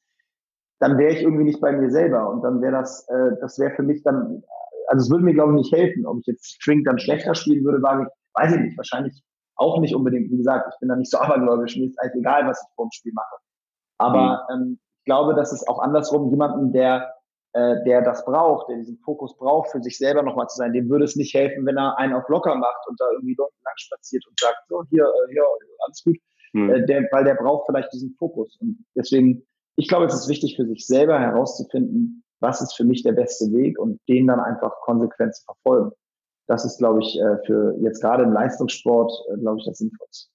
dann 0.79 0.99
wäre 0.99 1.13
ich 1.13 1.23
irgendwie 1.23 1.45
nicht 1.45 1.61
bei 1.61 1.73
mir 1.73 1.91
selber 1.91 2.29
und 2.31 2.43
dann 2.43 2.61
wäre 2.61 2.73
das, 2.73 3.09
äh, 3.09 3.31
das 3.41 3.59
wäre 3.59 3.75
für 3.75 3.83
mich 3.83 4.03
dann, 4.03 4.43
also 4.89 5.05
es 5.05 5.11
würde 5.11 5.25
mir 5.25 5.35
glaube 5.35 5.53
ich 5.53 5.59
nicht 5.59 5.73
helfen, 5.73 6.07
ob 6.07 6.19
ich 6.21 6.27
jetzt 6.27 6.47
String 6.47 6.85
dann 6.85 6.99
schlechter 6.99 7.35
spielen 7.35 7.65
würde, 7.65 7.83
wage 7.83 8.05
ich, 8.05 8.09
weiß 8.35 8.55
ich 8.55 8.61
nicht, 8.61 8.77
wahrscheinlich 8.77 9.23
auch 9.57 9.81
nicht 9.81 9.95
unbedingt. 9.95 10.31
Wie 10.31 10.37
gesagt, 10.37 10.71
ich 10.73 10.81
bin 10.81 10.89
da 10.89 10.97
nicht 10.97 11.11
so 11.11 11.19
abergläubisch, 11.21 11.77
mir 11.77 11.87
ist 11.87 11.99
eigentlich 12.01 12.21
egal, 12.21 12.47
was 12.47 12.61
ich 12.63 12.75
vor 12.75 12.87
dem 12.87 12.93
Spiel 12.93 13.13
mache. 13.15 13.37
Aber 13.99 14.47
mhm. 14.51 14.63
ähm, 14.63 14.79
ich 14.99 15.05
glaube, 15.05 15.35
dass 15.35 15.53
es 15.53 15.67
auch 15.67 15.79
andersrum 15.79 16.31
jemanden, 16.31 16.73
der 16.73 17.17
äh, 17.57 17.83
der 17.85 18.03
das 18.03 18.23
braucht, 18.27 18.69
der 18.69 18.77
diesen 18.77 18.99
Fokus 18.99 19.35
braucht, 19.39 19.71
für 19.71 19.83
sich 19.83 19.97
selber 19.97 20.23
nochmal 20.23 20.47
zu 20.47 20.59
sein, 20.59 20.75
dem 20.75 20.91
würde 20.91 21.07
es 21.07 21.17
nicht 21.17 21.33
helfen, 21.33 21.65
wenn 21.65 21.79
er 21.79 21.97
einen 21.97 22.13
auf 22.13 22.29
locker 22.29 22.55
macht 22.55 22.87
und 22.87 23.01
da 23.01 23.07
irgendwie 23.13 23.35
lang 23.39 23.49
spaziert 23.77 24.27
und 24.29 24.39
sagt, 24.39 24.59
so, 24.69 24.85
hier, 24.91 25.05
äh, 25.05 25.33
hier, 25.33 25.43
alles 25.87 26.03
gut. 26.05 26.17
Mhm. 26.53 26.71
Äh, 26.71 26.85
der, 26.85 27.09
weil 27.13 27.25
der 27.25 27.35
braucht 27.35 27.65
vielleicht 27.65 27.91
diesen 27.95 28.15
Fokus. 28.19 28.59
Und 28.61 28.85
deswegen, 28.95 29.43
ich 29.77 29.89
glaube, 29.89 30.07
es 30.07 30.15
ist 30.15 30.29
wichtig 30.29 30.57
für 30.57 30.67
sich 30.67 30.87
selber 30.87 31.19
herauszufinden, 31.21 32.25
was 32.41 32.61
ist 32.61 32.75
für 32.75 32.85
mich 32.85 33.03
der 33.03 33.13
beste 33.13 33.53
Weg 33.53 33.79
und 33.79 34.01
den 34.09 34.27
dann 34.27 34.41
einfach 34.41 34.73
konsequent 34.83 35.35
zu 35.35 35.45
verfolgen. 35.45 35.93
Das 36.49 36.65
ist, 36.65 36.79
glaube 36.79 37.01
ich, 37.01 37.19
äh, 37.19 37.39
für 37.47 37.77
jetzt 37.81 38.01
gerade 38.01 38.25
im 38.25 38.33
Leistungssport, 38.33 39.13
äh, 39.33 39.39
glaube 39.39 39.59
ich, 39.59 39.67
das 39.67 39.79
Sinnvollste. 39.79 40.31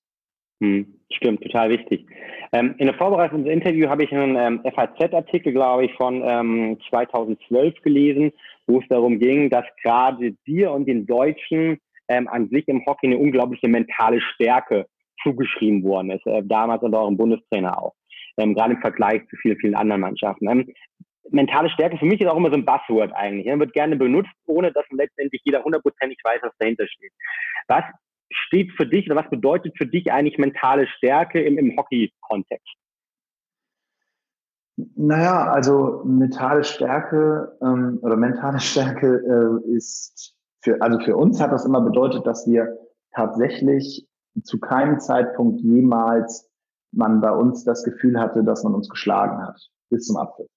Hm, 0.62 1.00
stimmt, 1.12 1.42
total 1.42 1.70
wichtig. 1.70 2.06
Ähm, 2.54 2.76
in 2.78 2.86
der 2.86 2.96
Vorbereitung 2.96 3.40
unseres 3.40 3.56
Interviews 3.56 3.90
habe 3.90 4.04
ich 4.04 4.12
einen 4.12 4.36
ähm, 4.36 4.62
FAZ-Artikel, 4.76 5.54
glaube 5.54 5.86
ich, 5.86 5.94
von 5.96 6.22
ähm, 6.24 6.78
2012 6.90 7.82
gelesen, 7.82 8.32
wo 8.68 8.80
es 8.80 8.88
darum 8.90 9.18
ging, 9.18 9.50
dass 9.50 9.66
gerade 9.82 10.34
dir 10.46 10.72
und 10.72 10.86
den 10.86 11.08
Deutschen 11.08 11.80
ähm, 12.10 12.28
an 12.28 12.50
sich 12.50 12.68
im 12.68 12.86
Hockey 12.86 13.08
eine 13.08 13.18
unglaubliche 13.18 13.68
mentale 13.68 14.22
Stärke 14.22 14.86
zugeschrieben 15.24 15.84
worden 15.84 16.12
ist, 16.12 16.26
äh, 16.28 16.44
damals 16.44 16.84
unter 16.84 17.00
eurem 17.00 17.18
Bundestrainer 17.18 17.82
auch, 17.82 17.94
ähm, 18.38 18.54
gerade 18.56 18.74
im 18.74 18.82
Vergleich 18.82 19.22
zu 19.30 19.36
vielen, 19.38 19.58
vielen 19.58 19.76
anderen 19.76 20.02
Mannschaften. 20.02 20.48
Ähm, 20.48 20.74
mentale 21.30 21.70
Stärke 21.70 21.98
für 21.98 22.06
mich 22.06 22.22
ist 22.22 22.28
auch 22.28 22.38
immer 22.38 22.50
so 22.50 22.58
ein 22.58 22.66
Buzzword 22.66 23.14
eigentlich. 23.14 23.48
Er 23.48 23.60
wird 23.60 23.74
gerne 23.74 23.96
benutzt, 23.96 24.32
ohne 24.46 24.72
dass 24.72 24.86
letztendlich 24.92 25.42
jeder 25.46 25.64
hundertprozentig 25.64 26.20
weiß, 26.24 26.40
was 26.42 26.54
dahinter 26.60 26.88
steht. 26.88 27.12
Was 27.68 27.84
steht 28.30 28.72
für 28.74 28.86
dich 28.86 29.06
oder 29.10 29.22
was 29.22 29.30
bedeutet 29.30 29.78
für 29.78 29.86
dich 29.86 30.12
eigentlich 30.12 30.38
mentale 30.38 30.88
Stärke 30.88 31.42
im, 31.42 31.58
im 31.58 31.78
Hockey-Kontext? 31.78 32.76
Naja, 34.96 35.52
also 35.52 36.02
mentale 36.06 36.64
Stärke 36.64 37.58
ähm, 37.62 38.00
oder 38.02 38.16
mentale 38.16 38.60
Stärke 38.62 39.62
äh, 39.68 39.76
ist 39.76 40.36
für, 40.64 40.82
also 40.82 41.00
für 41.00 41.16
uns 41.18 41.42
hat 41.42 41.52
das 41.52 41.66
immer 41.66 41.82
bedeutet, 41.82 42.26
dass 42.26 42.48
wir 42.48 42.78
tatsächlich 43.14 44.08
zu 44.44 44.60
keinem 44.60 45.00
Zeitpunkt 45.00 45.62
jemals 45.62 46.51
man 46.92 47.22
bei 47.22 47.32
uns 47.32 47.64
das 47.64 47.84
Gefühl 47.84 48.20
hatte, 48.20 48.44
dass 48.44 48.64
man 48.64 48.74
uns 48.74 48.90
geschlagen 48.90 49.42
hat, 49.46 49.60
bis 49.90 50.06
zum 50.06 50.18
Abpfiff. 50.18 50.48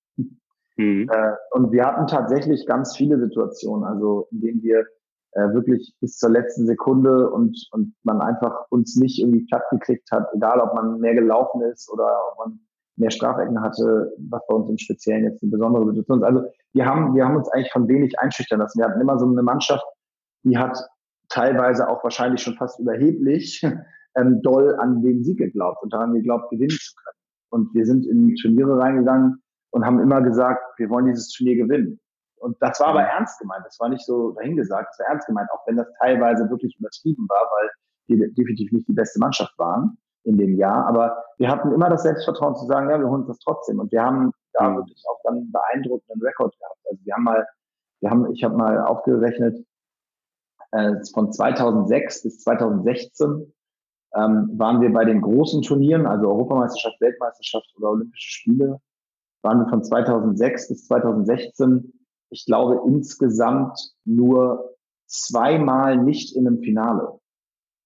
Mhm. 0.76 1.08
Äh, 1.10 1.32
und 1.52 1.72
wir 1.72 1.86
hatten 1.86 2.06
tatsächlich 2.06 2.66
ganz 2.66 2.96
viele 2.96 3.18
Situationen, 3.18 3.84
also 3.84 4.26
in 4.32 4.40
denen 4.40 4.62
wir 4.62 4.84
äh, 5.32 5.52
wirklich 5.52 5.94
bis 6.00 6.16
zur 6.16 6.30
letzten 6.30 6.66
Sekunde 6.66 7.30
und, 7.30 7.68
und 7.72 7.94
man 8.02 8.20
einfach 8.20 8.66
uns 8.70 8.96
nicht 8.96 9.20
irgendwie 9.20 9.44
platt 9.46 9.64
gekriegt 9.70 10.10
hat, 10.10 10.28
egal 10.34 10.60
ob 10.60 10.74
man 10.74 11.00
mehr 11.00 11.14
gelaufen 11.14 11.62
ist 11.62 11.90
oder 11.92 12.08
ob 12.30 12.38
man 12.38 12.60
mehr 12.96 13.10
Strafecken 13.10 13.60
hatte, 13.60 14.12
was 14.30 14.42
bei 14.46 14.54
uns 14.54 14.70
im 14.70 14.78
Speziellen 14.78 15.24
jetzt 15.24 15.42
eine 15.42 15.50
besondere 15.50 15.86
Situation 15.86 16.18
ist. 16.18 16.24
Also 16.24 16.44
wir 16.72 16.86
haben, 16.86 17.14
wir 17.14 17.24
haben 17.24 17.36
uns 17.36 17.48
eigentlich 17.48 17.72
von 17.72 17.88
wenig 17.88 18.18
einschüchtern 18.18 18.60
lassen. 18.60 18.78
Wir 18.78 18.86
hatten 18.86 19.00
immer 19.00 19.18
so 19.18 19.26
eine 19.26 19.42
Mannschaft, 19.42 19.84
die 20.44 20.58
hat 20.58 20.78
teilweise 21.28 21.88
auch 21.88 22.04
wahrscheinlich 22.04 22.42
schon 22.42 22.54
fast 22.54 22.78
überheblich 22.78 23.66
ähm, 24.16 24.40
doll 24.42 24.76
an 24.76 25.02
den 25.02 25.24
Sieg 25.24 25.38
geglaubt 25.38 25.82
und 25.82 25.92
daran 25.92 26.14
geglaubt, 26.14 26.50
gewinnen 26.50 26.70
zu 26.70 26.94
können. 26.94 27.18
Und 27.50 27.74
wir 27.74 27.86
sind 27.86 28.06
in 28.06 28.34
Turniere 28.36 28.78
reingegangen 28.78 29.42
und 29.70 29.84
haben 29.84 30.00
immer 30.00 30.22
gesagt, 30.22 30.62
wir 30.78 30.88
wollen 30.90 31.06
dieses 31.06 31.28
Turnier 31.30 31.56
gewinnen. 31.56 32.00
Und 32.36 32.56
das 32.60 32.78
war 32.80 32.88
aber 32.88 33.00
mhm. 33.00 33.08
ernst 33.16 33.40
gemeint. 33.40 33.64
Das 33.64 33.78
war 33.80 33.88
nicht 33.88 34.04
so 34.04 34.32
dahingesagt. 34.32 34.88
Das 34.90 34.98
war 34.98 35.06
ernst 35.12 35.26
gemeint, 35.26 35.48
auch 35.52 35.66
wenn 35.66 35.76
das 35.76 35.88
teilweise 35.98 36.48
wirklich 36.50 36.76
übertrieben 36.78 37.26
war, 37.28 37.50
weil 37.50 37.70
wir 38.06 38.28
definitiv 38.34 38.70
nicht 38.72 38.86
die 38.88 38.92
beste 38.92 39.18
Mannschaft 39.18 39.58
waren 39.58 39.96
in 40.24 40.36
dem 40.36 40.56
Jahr. 40.56 40.86
Aber 40.86 41.24
wir 41.38 41.50
hatten 41.50 41.72
immer 41.72 41.88
das 41.88 42.02
Selbstvertrauen 42.02 42.54
zu 42.54 42.66
sagen, 42.66 42.90
ja, 42.90 42.98
wir 42.98 43.08
holen 43.08 43.26
das 43.26 43.38
trotzdem. 43.38 43.80
Und 43.80 43.92
wir 43.92 44.02
haben 44.02 44.30
da 44.52 44.68
mhm. 44.68 44.76
wirklich 44.76 45.02
auch 45.10 45.20
dann 45.24 45.34
einen 45.36 45.52
beeindruckenden 45.52 46.20
Rekord 46.22 46.54
gehabt. 46.58 46.78
Also 46.90 47.00
wir 47.04 47.14
haben 47.14 47.24
mal, 47.24 47.46
wir 48.00 48.10
haben, 48.10 48.32
ich 48.32 48.44
habe 48.44 48.56
mal 48.56 48.80
aufgerechnet, 48.80 49.64
äh, 50.72 50.94
von 51.14 51.32
2006 51.32 52.22
bis 52.24 52.40
2016 52.40 53.52
ähm, 54.16 54.50
waren 54.56 54.80
wir 54.80 54.92
bei 54.92 55.04
den 55.04 55.20
großen 55.20 55.62
Turnieren, 55.62 56.06
also 56.06 56.28
Europameisterschaft, 56.28 57.00
Weltmeisterschaft 57.00 57.66
oder 57.76 57.90
Olympische 57.90 58.30
Spiele, 58.30 58.80
waren 59.42 59.60
wir 59.60 59.68
von 59.68 59.82
2006 59.82 60.68
bis 60.68 60.86
2016 60.86 61.92
ich 62.34 62.46
glaube, 62.46 62.82
insgesamt 62.86 63.78
nur 64.04 64.74
zweimal 65.06 65.96
nicht 65.96 66.36
in 66.36 66.48
einem 66.48 66.58
Finale. 66.58 67.20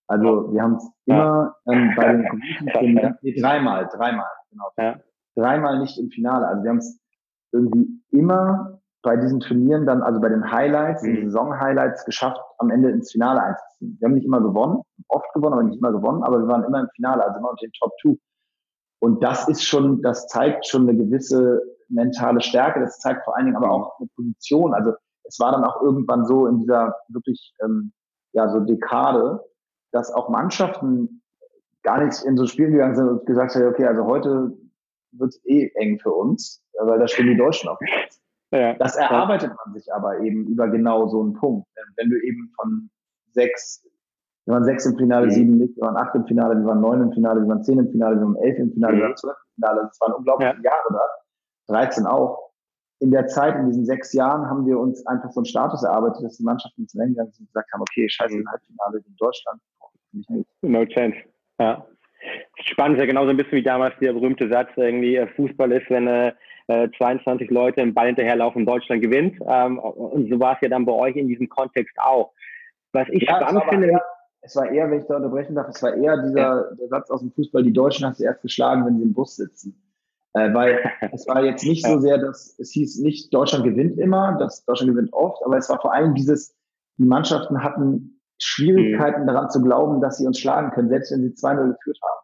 Also 0.06 0.52
wir 0.52 0.62
haben 0.62 0.76
es 0.76 0.90
immer 1.04 1.54
ähm, 1.66 1.92
bei 1.94 2.12
den 2.12 2.22
großen 2.24 2.66
Turnieren, 2.72 3.18
nee, 3.20 3.38
dreimal, 3.38 3.88
dreimal, 3.92 4.30
genau. 4.50 4.70
Ja. 4.78 4.98
Dreimal 5.36 5.80
nicht 5.80 5.98
im 5.98 6.08
Finale. 6.08 6.46
Also 6.46 6.62
wir 6.62 6.70
haben 6.70 6.78
es 6.78 6.98
irgendwie 7.52 8.02
immer 8.10 8.80
bei 9.02 9.16
diesen 9.16 9.40
Turnieren 9.40 9.84
dann, 9.84 10.02
also 10.02 10.18
bei 10.18 10.30
den 10.30 10.50
Highlights, 10.50 11.02
mhm. 11.02 11.14
den 11.14 11.24
Saison-Highlights 11.26 12.06
geschafft, 12.06 12.40
am 12.56 12.70
Ende 12.70 12.90
ins 12.90 13.12
Finale 13.12 13.42
einzuziehen. 13.42 13.98
Wir 14.00 14.06
haben 14.06 14.14
nicht 14.14 14.24
immer 14.24 14.40
gewonnen, 14.40 14.80
oft 15.08 15.32
gewonnen, 15.34 15.54
aber 15.54 15.62
nicht 15.62 15.78
immer 15.78 15.92
gewonnen, 15.92 16.22
aber 16.22 16.38
wir 16.38 16.48
waren 16.48 16.64
immer 16.64 16.80
im 16.80 16.88
Finale, 16.94 17.24
also 17.24 17.38
immer 17.38 17.50
unter 17.50 17.66
den 17.66 17.72
Top 17.72 17.92
Two. 18.00 18.16
Und 19.00 19.22
das 19.22 19.48
ist 19.48 19.62
schon, 19.62 20.02
das 20.02 20.26
zeigt 20.26 20.66
schon 20.66 20.88
eine 20.88 20.96
gewisse 20.96 21.62
mentale 21.88 22.40
Stärke. 22.40 22.80
Das 22.80 22.98
zeigt 22.98 23.24
vor 23.24 23.36
allen 23.36 23.46
Dingen 23.46 23.56
aber 23.56 23.70
auch 23.70 23.98
eine 23.98 24.08
Position. 24.14 24.74
Also 24.74 24.92
es 25.24 25.38
war 25.38 25.52
dann 25.52 25.64
auch 25.64 25.80
irgendwann 25.82 26.24
so 26.24 26.46
in 26.46 26.58
dieser 26.58 26.96
wirklich 27.08 27.54
ähm, 27.62 27.92
ja 28.32 28.48
so 28.48 28.60
Dekade, 28.60 29.40
dass 29.92 30.12
auch 30.12 30.28
Mannschaften 30.28 31.22
gar 31.82 32.04
nicht 32.04 32.22
in 32.22 32.36
so 32.36 32.46
Spielen 32.46 32.72
gegangen 32.72 32.96
sind 32.96 33.08
und 33.08 33.26
gesagt 33.26 33.54
haben, 33.54 33.68
okay, 33.68 33.86
also 33.86 34.04
heute 34.04 34.56
wird 35.12 35.30
es 35.30 35.40
eh 35.46 35.70
eng 35.74 35.98
für 36.00 36.12
uns, 36.12 36.62
weil 36.78 36.98
da 36.98 37.08
stehen 37.08 37.28
die 37.28 37.36
Deutschen 37.36 37.68
auf 37.68 37.78
dem 37.78 37.86
Platz. 37.86 38.20
Ja, 38.50 38.74
das 38.74 38.96
erarbeitet 38.96 39.52
man 39.64 39.74
sich 39.74 39.92
aber 39.92 40.20
eben 40.20 40.46
über 40.46 40.68
genau 40.68 41.06
so 41.08 41.20
einen 41.20 41.34
Punkt. 41.34 41.68
Wenn 41.96 42.10
du 42.10 42.16
eben 42.22 42.50
von 42.56 42.90
sechs, 43.32 43.86
wir 44.48 44.54
waren 44.54 44.64
sechs 44.64 44.86
im 44.86 44.96
Finale, 44.96 45.26
mhm. 45.26 45.30
sieben 45.30 45.58
nicht, 45.58 45.76
wir 45.76 45.82
waren 45.82 45.96
acht 45.98 46.14
im 46.14 46.26
Finale, 46.26 46.56
wir 46.56 46.64
waren 46.64 46.80
neun 46.80 47.02
im 47.02 47.12
Finale, 47.12 47.42
wir 47.42 47.48
waren 47.48 47.62
zehn 47.62 47.78
im 47.78 47.90
Finale, 47.90 48.16
wir 48.16 48.22
waren 48.22 48.36
elf 48.36 48.58
im 48.58 48.72
Finale, 48.72 48.94
mhm. 48.94 48.98
wir 49.00 49.04
waren 49.04 49.16
zwölf 49.18 49.36
im 49.36 49.54
Finale. 49.56 49.80
Das 49.82 50.00
waren 50.00 50.12
unglaubliche 50.14 50.56
ja. 50.56 50.70
Jahre 50.70 50.88
da. 51.66 51.74
13 51.74 52.06
auch. 52.06 52.50
In 53.00 53.10
der 53.10 53.26
Zeit, 53.26 53.56
in 53.56 53.66
diesen 53.66 53.84
sechs 53.84 54.14
Jahren, 54.14 54.48
haben 54.48 54.64
wir 54.64 54.78
uns 54.78 55.06
einfach 55.06 55.30
so 55.32 55.40
einen 55.40 55.44
Status 55.44 55.82
erarbeitet, 55.82 56.24
dass 56.24 56.38
die 56.38 56.44
Mannschaften 56.44 56.80
ins 56.80 56.96
Rennen 56.96 57.10
gegangen 57.10 57.30
sind 57.32 57.42
und 57.42 57.52
gesagt 57.52 57.70
haben, 57.74 57.82
okay, 57.82 58.08
scheiße, 58.08 58.38
im 58.38 58.50
Halbfinale 58.50 58.98
in 59.06 59.16
Deutschland, 59.18 59.60
No 60.62 60.86
chance. 60.86 61.18
Ja. 61.60 61.84
Spannend 62.56 62.96
ist 62.96 63.02
ja 63.02 63.06
genauso 63.06 63.28
ein 63.28 63.36
bisschen 63.36 63.58
wie 63.58 63.62
damals 63.62 63.94
der 64.00 64.14
berühmte 64.14 64.48
Satz, 64.48 64.70
irgendwie 64.76 65.16
äh, 65.16 65.26
Fußball 65.36 65.70
ist, 65.72 65.90
wenn 65.90 66.08
äh, 66.08 66.32
22 66.96 67.50
Leute 67.50 67.82
im 67.82 67.92
Ball 67.92 68.06
hinterherlaufen, 68.06 68.64
Deutschland 68.64 69.02
gewinnt. 69.02 69.38
Ähm, 69.46 69.78
und 69.78 70.30
so 70.30 70.40
war 70.40 70.54
es 70.54 70.62
ja 70.62 70.70
dann 70.70 70.86
bei 70.86 70.92
euch 70.92 71.16
in 71.16 71.28
diesem 71.28 71.50
Kontext 71.50 71.94
auch. 71.98 72.32
Was 72.92 73.06
ich 73.10 73.24
ja, 73.24 73.42
spannend 73.42 73.64
finde. 73.68 73.88
Eher, 73.88 74.02
es 74.40 74.56
war 74.56 74.70
eher, 74.70 74.90
wenn 74.90 75.00
ich 75.00 75.06
da 75.06 75.16
unterbrechen 75.16 75.54
darf, 75.54 75.68
es 75.68 75.82
war 75.82 75.94
eher 75.94 76.16
dieser 76.22 76.74
der 76.74 76.88
Satz 76.88 77.10
aus 77.10 77.20
dem 77.20 77.32
Fußball, 77.32 77.62
die 77.62 77.72
Deutschen 77.72 78.06
hast 78.06 78.20
du 78.20 78.24
erst 78.24 78.42
geschlagen, 78.42 78.86
wenn 78.86 78.96
sie 78.98 79.04
im 79.04 79.14
Bus 79.14 79.36
sitzen. 79.36 79.82
Äh, 80.34 80.52
weil 80.54 80.80
es 81.12 81.26
war 81.26 81.42
jetzt 81.44 81.64
nicht 81.64 81.84
so 81.84 81.98
sehr, 81.98 82.18
dass 82.18 82.58
es 82.58 82.70
hieß 82.70 83.00
nicht, 83.00 83.32
Deutschland 83.32 83.64
gewinnt 83.64 83.98
immer, 83.98 84.36
dass 84.38 84.64
Deutschland 84.64 84.92
gewinnt 84.92 85.12
oft, 85.12 85.44
aber 85.44 85.56
es 85.56 85.68
war 85.68 85.80
vor 85.80 85.92
allem 85.92 86.14
dieses, 86.14 86.54
die 86.98 87.06
Mannschaften 87.06 87.62
hatten 87.62 88.20
Schwierigkeiten 88.38 89.22
mhm. 89.22 89.26
daran 89.26 89.50
zu 89.50 89.62
glauben, 89.62 90.00
dass 90.00 90.18
sie 90.18 90.26
uns 90.26 90.38
schlagen 90.38 90.70
können, 90.70 90.88
selbst 90.88 91.10
wenn 91.12 91.22
sie 91.22 91.34
2-0 91.34 91.72
geführt 91.72 91.98
haben. 92.02 92.18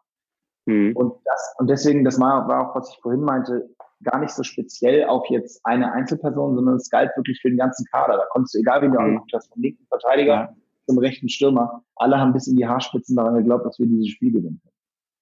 Mhm. 0.65 0.95
Und, 0.95 1.13
das, 1.25 1.55
und 1.57 1.69
deswegen, 1.69 2.05
das 2.05 2.19
war, 2.19 2.47
war 2.47 2.69
auch, 2.69 2.75
was 2.75 2.89
ich 2.89 2.99
vorhin 3.01 3.21
meinte, 3.21 3.69
gar 4.03 4.19
nicht 4.19 4.33
so 4.33 4.43
speziell 4.43 5.05
auf 5.05 5.25
jetzt 5.29 5.59
eine 5.65 5.91
Einzelperson, 5.91 6.55
sondern 6.55 6.75
es 6.75 6.89
galt 6.89 7.11
wirklich 7.15 7.39
für 7.41 7.49
den 7.49 7.57
ganzen 7.57 7.85
Kader. 7.91 8.17
Da 8.17 8.25
konntest 8.29 8.55
du, 8.55 8.59
egal 8.59 8.81
wie 8.81 8.87
du 8.87 8.93
mhm. 8.93 8.99
angeguckt 8.99 9.33
hast, 9.33 9.51
vom 9.51 9.61
linken 9.61 9.85
Verteidiger 9.87 10.33
ja. 10.33 10.55
Zum 10.85 10.97
rechten 10.97 11.29
Stürmer, 11.29 11.83
alle 11.95 12.17
haben 12.19 12.33
bis 12.33 12.47
in 12.47 12.57
die 12.57 12.67
Haarspitzen 12.67 13.15
daran 13.15 13.35
geglaubt, 13.35 13.65
dass 13.65 13.79
wir 13.79 13.87
dieses 13.87 14.09
Spiel 14.09 14.31
gewinnen 14.31 14.61
können. 14.61 14.75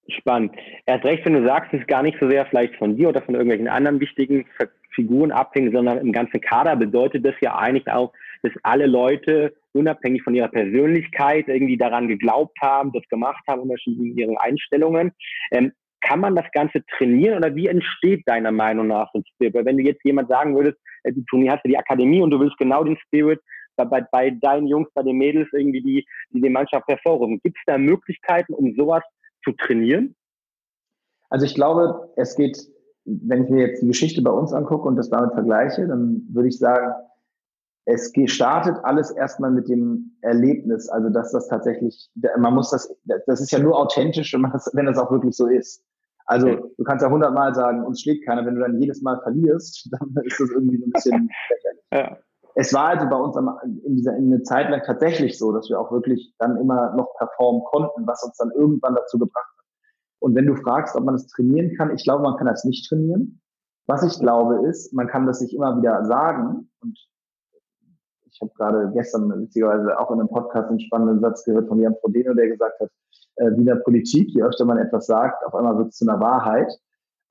Spannend. 0.09 0.55
Erst 0.85 1.05
recht, 1.05 1.25
wenn 1.25 1.33
du 1.33 1.45
sagst, 1.45 1.73
es 1.73 1.81
ist 1.81 1.87
gar 1.87 2.03
nicht 2.03 2.17
so 2.19 2.29
sehr 2.29 2.45
vielleicht 2.45 2.75
von 2.75 2.97
dir 2.97 3.09
oder 3.09 3.21
von 3.21 3.35
irgendwelchen 3.35 3.69
anderen 3.69 4.01
wichtigen 4.01 4.45
Figuren 4.93 5.31
abhängt, 5.31 5.73
sondern 5.73 5.97
im 5.97 6.11
ganzen 6.11 6.41
Kader 6.41 6.75
bedeutet 6.75 7.25
das 7.25 7.35
ja 7.41 7.55
eigentlich 7.55 7.89
auch, 7.89 8.11
dass 8.43 8.51
alle 8.63 8.85
Leute 8.85 9.53
unabhängig 9.71 10.21
von 10.23 10.35
ihrer 10.35 10.49
Persönlichkeit 10.49 11.47
irgendwie 11.47 11.77
daran 11.77 12.09
geglaubt 12.09 12.57
haben, 12.61 12.91
das 12.91 13.07
gemacht 13.07 13.43
haben, 13.47 13.61
unterschiedlich 13.61 14.11
in 14.11 14.17
ihren 14.17 14.37
Einstellungen. 14.37 15.13
Ähm, 15.51 15.71
kann 16.01 16.19
man 16.19 16.35
das 16.35 16.45
Ganze 16.51 16.83
trainieren 16.97 17.37
oder 17.37 17.55
wie 17.55 17.67
entsteht 17.67 18.23
deiner 18.25 18.51
Meinung 18.51 18.87
nach 18.87 19.09
so 19.13 19.19
ein 19.19 19.23
Spirit? 19.33 19.65
Wenn 19.65 19.77
du 19.77 19.83
jetzt 19.83 20.03
jemand 20.03 20.27
sagen 20.27 20.53
würdest, 20.53 20.77
äh, 21.03 21.13
du 21.13 21.49
hast 21.49 21.63
ja 21.63 21.69
die 21.69 21.77
Akademie 21.77 22.21
und 22.21 22.31
du 22.31 22.39
willst 22.39 22.57
genau 22.57 22.83
den 22.83 22.97
Spirit 22.97 23.39
bei, 23.75 23.85
bei, 23.85 24.01
bei 24.11 24.29
deinen 24.29 24.67
Jungs, 24.67 24.89
bei 24.93 25.03
den 25.03 25.17
Mädels 25.17 25.47
irgendwie 25.51 25.81
die, 25.81 26.05
die 26.31 26.41
die 26.41 26.49
Mannschaft 26.49 26.87
hervorrufen. 26.87 27.39
Gibt 27.43 27.57
es 27.57 27.63
da 27.65 27.77
Möglichkeiten, 27.77 28.53
um 28.53 28.73
sowas 28.75 29.03
zu 29.43 29.51
trainieren? 29.53 30.15
Also 31.29 31.45
ich 31.45 31.55
glaube, 31.55 32.11
es 32.15 32.35
geht, 32.35 32.57
wenn 33.05 33.45
ich 33.45 33.49
mir 33.49 33.67
jetzt 33.67 33.81
die 33.81 33.87
Geschichte 33.87 34.21
bei 34.21 34.31
uns 34.31 34.53
angucke 34.53 34.87
und 34.87 34.95
das 34.95 35.09
damit 35.09 35.33
vergleiche, 35.33 35.87
dann 35.87 36.27
würde 36.29 36.49
ich 36.49 36.59
sagen, 36.59 36.93
es 37.85 38.13
startet 38.27 38.77
alles 38.83 39.11
erstmal 39.11 39.51
mit 39.51 39.67
dem 39.67 40.15
Erlebnis, 40.21 40.87
also 40.89 41.09
dass 41.09 41.31
das 41.31 41.47
tatsächlich, 41.47 42.09
man 42.37 42.53
muss 42.53 42.69
das, 42.71 42.95
das 43.27 43.41
ist 43.41 43.51
ja 43.51 43.59
nur 43.59 43.77
authentisch, 43.77 44.33
wenn 44.33 44.85
das 44.85 44.97
auch 44.97 45.11
wirklich 45.11 45.35
so 45.35 45.47
ist. 45.47 45.83
Also 46.25 46.47
du 46.77 46.83
kannst 46.85 47.03
ja 47.03 47.11
hundertmal 47.11 47.53
sagen, 47.53 47.83
uns 47.83 48.01
schlägt 48.01 48.25
keiner, 48.25 48.45
wenn 48.45 48.55
du 48.55 48.61
dann 48.61 48.79
jedes 48.79 49.01
Mal 49.01 49.19
verlierst, 49.21 49.89
dann 49.91 50.23
ist 50.23 50.39
das 50.39 50.49
irgendwie 50.51 50.77
so 50.77 50.85
ein 50.85 50.91
bisschen 50.91 51.29
lächerlich. 51.49 51.83
Ja. 51.93 52.17
Es 52.55 52.73
war 52.73 52.89
also 52.89 53.09
bei 53.09 53.15
uns 53.15 53.35
in 53.83 53.95
dieser 53.95 54.15
in 54.15 54.31
einer 54.31 54.43
Zeit 54.43 54.69
lang 54.69 54.81
tatsächlich 54.85 55.37
so, 55.39 55.51
dass 55.51 55.69
wir 55.69 55.79
auch 55.79 55.91
wirklich 55.91 56.33
dann 56.39 56.57
immer 56.57 56.95
noch 56.95 57.15
performen 57.17 57.63
konnten, 57.65 58.05
was 58.05 58.23
uns 58.23 58.37
dann 58.37 58.51
irgendwann 58.51 58.95
dazu 58.95 59.17
gebracht 59.17 59.51
hat. 59.57 59.65
Und 60.19 60.35
wenn 60.35 60.45
du 60.45 60.55
fragst, 60.55 60.95
ob 60.95 61.03
man 61.03 61.15
das 61.15 61.27
trainieren 61.27 61.75
kann, 61.75 61.93
ich 61.93 62.03
glaube, 62.03 62.23
man 62.23 62.37
kann 62.37 62.47
das 62.47 62.63
nicht 62.63 62.87
trainieren. 62.87 63.41
Was 63.87 64.03
ich 64.03 64.19
glaube 64.19 64.67
ist, 64.67 64.93
man 64.93 65.07
kann 65.07 65.25
das 65.25 65.39
sich 65.39 65.53
immer 65.53 65.77
wieder 65.77 66.05
sagen 66.05 66.69
und 66.81 66.97
ich 68.33 68.41
habe 68.41 68.51
gerade 68.55 68.91
gestern 68.93 69.29
witzigerweise 69.41 69.99
auch 69.99 70.09
in 70.11 70.19
einem 70.19 70.29
Podcast 70.29 70.69
einen 70.69 70.79
spannenden 70.79 71.19
Satz 71.19 71.43
gehört 71.43 71.67
von 71.67 71.79
Jan 71.79 71.95
Frodeno, 72.01 72.33
der 72.33 72.47
gesagt 72.47 72.79
hat, 72.79 72.89
äh, 73.35 73.51
wie 73.51 73.61
in 73.61 73.65
der 73.65 73.75
Politik, 73.75 74.29
je 74.29 74.43
öfter 74.43 74.65
man 74.65 74.77
etwas 74.77 75.05
sagt, 75.05 75.45
auf 75.45 75.53
einmal 75.53 75.77
wird 75.77 75.89
es 75.89 75.97
zu 75.97 76.07
einer 76.07 76.19
Wahrheit. 76.19 76.71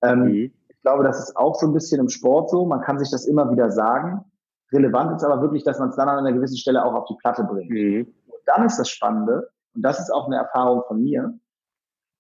Ähm, 0.03 0.25
mhm. 0.25 0.53
Ich 0.69 0.83
glaube, 0.83 1.05
das 1.05 1.19
ist 1.19 1.37
auch 1.37 1.55
so 1.55 1.67
ein 1.67 1.73
bisschen 1.73 2.01
im 2.01 2.09
Sport 2.09 2.51
so. 2.51 2.67
Man 2.67 2.81
kann 2.81 2.99
sich 2.99 3.11
das 3.11 3.27
immer 3.27 3.51
wieder 3.51 3.71
sagen. 3.71 4.25
Relevant 4.73 5.17
ist 5.17 5.25
aber 5.25 5.43
wirklich, 5.43 5.65
dass 5.65 5.79
man 5.79 5.91
es 5.91 5.97
dann 5.97 6.09
an 6.09 6.19
einer 6.19 6.33
gewissen 6.33 6.57
Stelle 6.57 6.85
auch 6.85 6.95
auf 6.95 7.07
die 7.07 7.17
Platte 7.21 7.45
bringt. 7.45 7.71
Mhm. 7.71 8.15
Und 8.27 8.41
dann 8.47 8.65
ist 8.67 8.79
das 8.79 8.89
Spannende, 8.89 9.51
und 9.75 9.83
das 9.83 10.01
ist 10.01 10.11
auch 10.11 10.27
eine 10.27 10.37
Erfahrung 10.37 10.83
von 10.87 11.03
mir, 11.03 11.39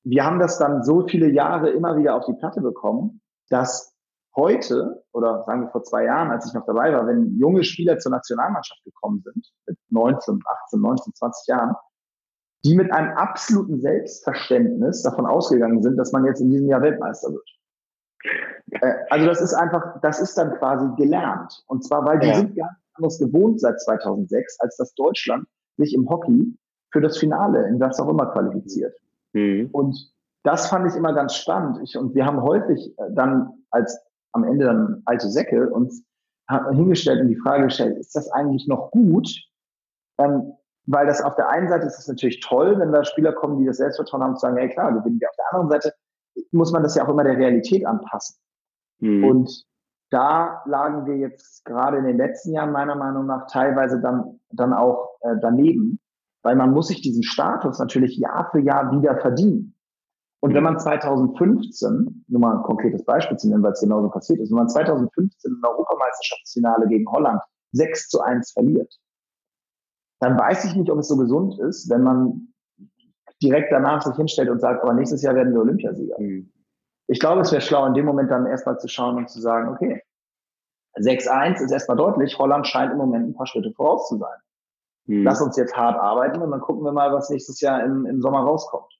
wir 0.05 0.25
haben 0.25 0.41
das 0.41 0.59
dann 0.59 0.83
so 0.83 1.07
viele 1.07 1.29
Jahre 1.31 1.71
immer 1.71 1.97
wieder 1.97 2.17
auf 2.17 2.27
die 2.27 2.35
Platte 2.35 2.61
bekommen, 2.61 3.21
dass 3.49 3.95
heute 4.35 5.05
oder 5.12 5.45
sagen 5.45 5.62
wir 5.62 5.71
vor 5.71 5.85
zwei 5.85 6.05
Jahren, 6.05 6.31
als 6.31 6.47
ich 6.47 6.55
noch 6.55 6.67
dabei 6.67 6.93
war, 6.93 7.07
wenn 7.07 7.38
junge 7.38 7.65
Spieler 7.65 7.99
zur 7.99 8.12
Nationalmannschaft 8.12 8.83
gekommen 8.85 9.23
sind, 9.23 9.47
mit 9.67 9.79
19, 9.91 10.41
18, 10.65 10.81
19, 10.81 11.15
20 11.15 11.47
Jahren, 11.49 11.75
die 12.65 12.77
mit 12.77 12.93
einem 12.93 13.17
absoluten 13.17 13.81
Selbstverständnis 13.81 15.03
davon 15.03 15.27
ausgegangen 15.27 15.83
sind, 15.83 15.97
dass 15.97 16.12
man 16.12 16.25
jetzt 16.25 16.41
in 16.41 16.51
diesem 16.51 16.69
Jahr 16.69 16.83
Weltmeister 16.83 17.31
wird. 17.31 17.49
Äh, 18.71 18.95
also 19.11 19.27
das 19.27 19.41
ist 19.41 19.55
einfach, 19.55 20.01
das 20.01 20.21
ist 20.21 20.37
dann 20.37 20.55
quasi 20.55 20.87
gelernt. 20.97 21.65
Und 21.67 21.85
zwar, 21.85 22.05
weil 22.05 22.19
die 22.21 22.29
ja. 22.29 22.35
sind 22.37 22.55
nicht 22.55 22.65
anders 22.95 23.19
gewohnt 23.19 23.61
seit 23.61 23.81
2006, 23.81 24.61
als 24.61 24.77
dass 24.77 24.95
Deutschland 24.95 25.47
sich 25.77 25.95
im 25.95 26.09
Hockey 26.09 26.57
für 26.93 27.01
das 27.01 27.19
Finale 27.19 27.67
in 27.69 27.81
was 27.81 27.99
auch 27.99 28.09
immer 28.09 28.27
qualifiziert. 28.27 28.95
Mhm. 29.33 29.71
Und 29.73 30.13
das 30.45 30.69
fand 30.69 30.91
ich 30.91 30.97
immer 30.97 31.13
ganz 31.15 31.35
spannend. 31.35 31.79
Ich, 31.83 31.97
und 31.97 32.15
wir 32.15 32.27
haben 32.27 32.43
häufig 32.43 32.95
äh, 32.99 33.11
dann 33.13 33.51
als 33.71 33.99
am 34.33 34.45
Ende 34.45 34.67
dann 34.67 35.03
alte 35.05 35.29
Säcke 35.29 35.71
uns 35.71 36.05
hingestellt 36.73 37.21
und 37.21 37.29
die 37.29 37.37
Frage 37.37 37.65
gestellt, 37.65 37.99
ist 37.99 38.15
das 38.15 38.31
eigentlich 38.33 38.67
noch 38.67 38.91
gut? 38.91 39.29
Ähm, 40.19 40.53
weil 40.87 41.07
das 41.07 41.23
auf 41.23 41.37
der 41.37 41.49
einen 41.49 41.69
Seite 41.69 41.87
ist 41.87 41.99
es 41.99 42.09
natürlich 42.09 42.41
toll, 42.41 42.79
wenn 42.79 42.93
da 42.93 43.05
Spieler 43.05 43.33
kommen, 43.33 43.59
die 43.59 43.67
das 43.67 43.77
Selbstvertrauen 43.77 44.23
haben, 44.23 44.35
zu 44.35 44.41
sagen, 44.41 44.59
ja 44.59 44.69
klar, 44.69 44.93
gewinnen 44.93 45.21
wir. 45.21 45.29
Auf 45.29 45.37
der 45.37 45.47
anderen 45.53 45.71
Seite 45.71 45.95
muss 46.51 46.73
man 46.73 46.83
das 46.83 46.95
ja 46.95 47.05
auch 47.05 47.09
immer 47.09 47.25
der 47.25 47.38
Realität 47.38 47.87
anpassen. 47.87 48.37
Mhm. 49.01 49.25
Und 49.25 49.64
da 50.11 50.62
lagen 50.66 51.07
wir 51.07 51.16
jetzt 51.16 51.64
gerade 51.64 51.99
in 51.99 52.05
den 52.05 52.18
letzten 52.18 52.53
Jahren 52.53 52.73
meiner 52.73 52.95
Meinung 52.95 53.27
nach 53.27 53.47
teilweise 53.47 54.01
dann, 54.01 54.40
dann 54.51 54.75
auch 54.75 55.16
äh, 55.21 55.37
daneben, 55.40 55.99
weil 56.42 56.57
man 56.57 56.73
muss 56.73 56.88
sich 56.88 57.01
diesen 57.01 57.23
Status 57.23 57.79
natürlich 57.79 58.18
Jahr 58.18 58.51
für 58.51 58.61
Jahr 58.61 58.92
wieder 58.92 59.16
verdienen. 59.18 59.75
Und 60.40 60.55
wenn 60.55 60.64
man 60.64 60.79
2015, 60.79 62.25
nur 62.27 62.40
mal 62.40 62.57
ein 62.57 62.62
konkretes 62.64 63.05
Beispiel 63.05 63.37
zu 63.37 63.49
nennen, 63.49 63.62
weil 63.62 63.73
es 63.73 63.81
genauso 63.81 64.11
passiert 64.11 64.40
ist, 64.40 64.51
wenn 64.51 64.59
man 64.59 64.68
2015 64.68 65.53
im 65.53 65.64
Europameisterschaftsfinale 65.64 66.88
gegen 66.88 67.09
Holland 67.11 67.40
6 67.73 68.09
zu 68.09 68.21
1 68.21 68.53
verliert, 68.53 68.92
dann 70.21 70.38
weiß 70.38 70.64
ich 70.64 70.75
nicht, 70.75 70.90
ob 70.90 70.99
es 70.99 71.09
so 71.09 71.16
gesund 71.16 71.59
ist, 71.61 71.88
wenn 71.90 72.03
man 72.03 72.52
direkt 73.42 73.72
danach 73.72 74.02
sich 74.02 74.16
hinstellt 74.16 74.48
und 74.48 74.61
sagt, 74.61 74.83
aber 74.83 74.94
nächstes 74.94 75.22
Jahr 75.22 75.35
werden 75.35 75.52
wir 75.52 75.61
Olympiasieger. 75.61 76.18
Mhm. 76.18 76.50
Ich 77.09 77.20
glaube, 77.20 77.40
es 77.40 77.52
wäre 77.52 77.61
schlau, 77.61 77.85
in 77.87 77.94
dem 77.94 78.07
Moment 78.07 78.31
dann 78.31 78.46
erstmal 78.46 78.78
zu 78.78 78.88
schauen 78.88 79.16
und 79.16 79.28
zu 79.28 79.40
sagen, 79.40 79.68
okay, 79.68 80.02
6-1 80.96 81.62
ist 81.62 81.72
erstmal 81.72 81.96
deutlich, 81.96 82.38
Holland 82.38 82.66
scheint 82.66 82.92
im 82.92 82.98
Moment 82.98 83.28
ein 83.28 83.35
paar 83.35 83.46
Schritte 83.46 83.72
voraus 83.72 84.09
zu 84.09 84.18
sein. 84.18 84.38
Mhm. 85.07 85.24
Lass 85.24 85.40
uns 85.40 85.57
jetzt 85.57 85.76
hart 85.76 85.98
arbeiten 85.98 86.40
und 86.40 86.50
dann 86.50 86.61
gucken 86.61 86.85
wir 86.85 86.92
mal, 86.92 87.12
was 87.12 87.31
nächstes 87.31 87.61
Jahr 87.61 87.83
im, 87.83 88.07
im 88.07 88.20
Sommer 88.20 88.40
rauskommt. 88.40 88.92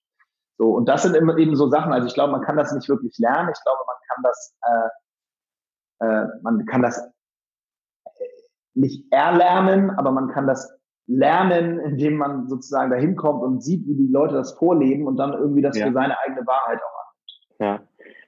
So, 0.59 0.71
und 0.75 0.89
das 0.89 1.03
sind 1.03 1.17
eben 1.17 1.57
so 1.57 1.69
Sachen, 1.69 1.93
also 1.93 2.07
ich 2.07 2.15
glaube, 2.15 2.33
man 2.33 2.43
kann 2.43 2.57
das 2.57 2.73
nicht 2.73 2.89
wirklich 2.89 3.17
lernen. 3.19 3.51
Ich 3.53 3.63
glaube, 3.63 3.81
man 3.87 3.97
kann 4.09 4.23
das, 4.23 4.55
äh, 6.01 6.07
äh, 6.07 6.27
man 6.43 6.67
kann 6.67 6.83
das 6.83 6.99
äh, 8.05 8.11
nicht 8.75 9.13
erlernen, 9.13 9.91
aber 9.91 10.11
man 10.11 10.29
kann 10.29 10.47
das 10.47 10.79
lernen, 11.07 11.79
indem 11.81 12.17
man 12.17 12.49
sozusagen 12.49 12.91
dahin 12.91 13.17
kommt 13.17 13.43
und 13.43 13.63
sieht, 13.63 13.87
wie 13.87 13.95
die 13.95 14.13
Leute 14.13 14.35
das 14.35 14.53
vorleben 14.55 15.07
und 15.07 15.17
dann 15.17 15.33
irgendwie 15.33 15.63
das 15.63 15.77
ja. 15.77 15.87
für 15.87 15.93
seine 15.93 16.17
eigene 16.21 16.47
Wahrheit 16.47 16.79
auch 16.79 17.61
annimmt. 17.61 17.81
Ja, 17.81 17.81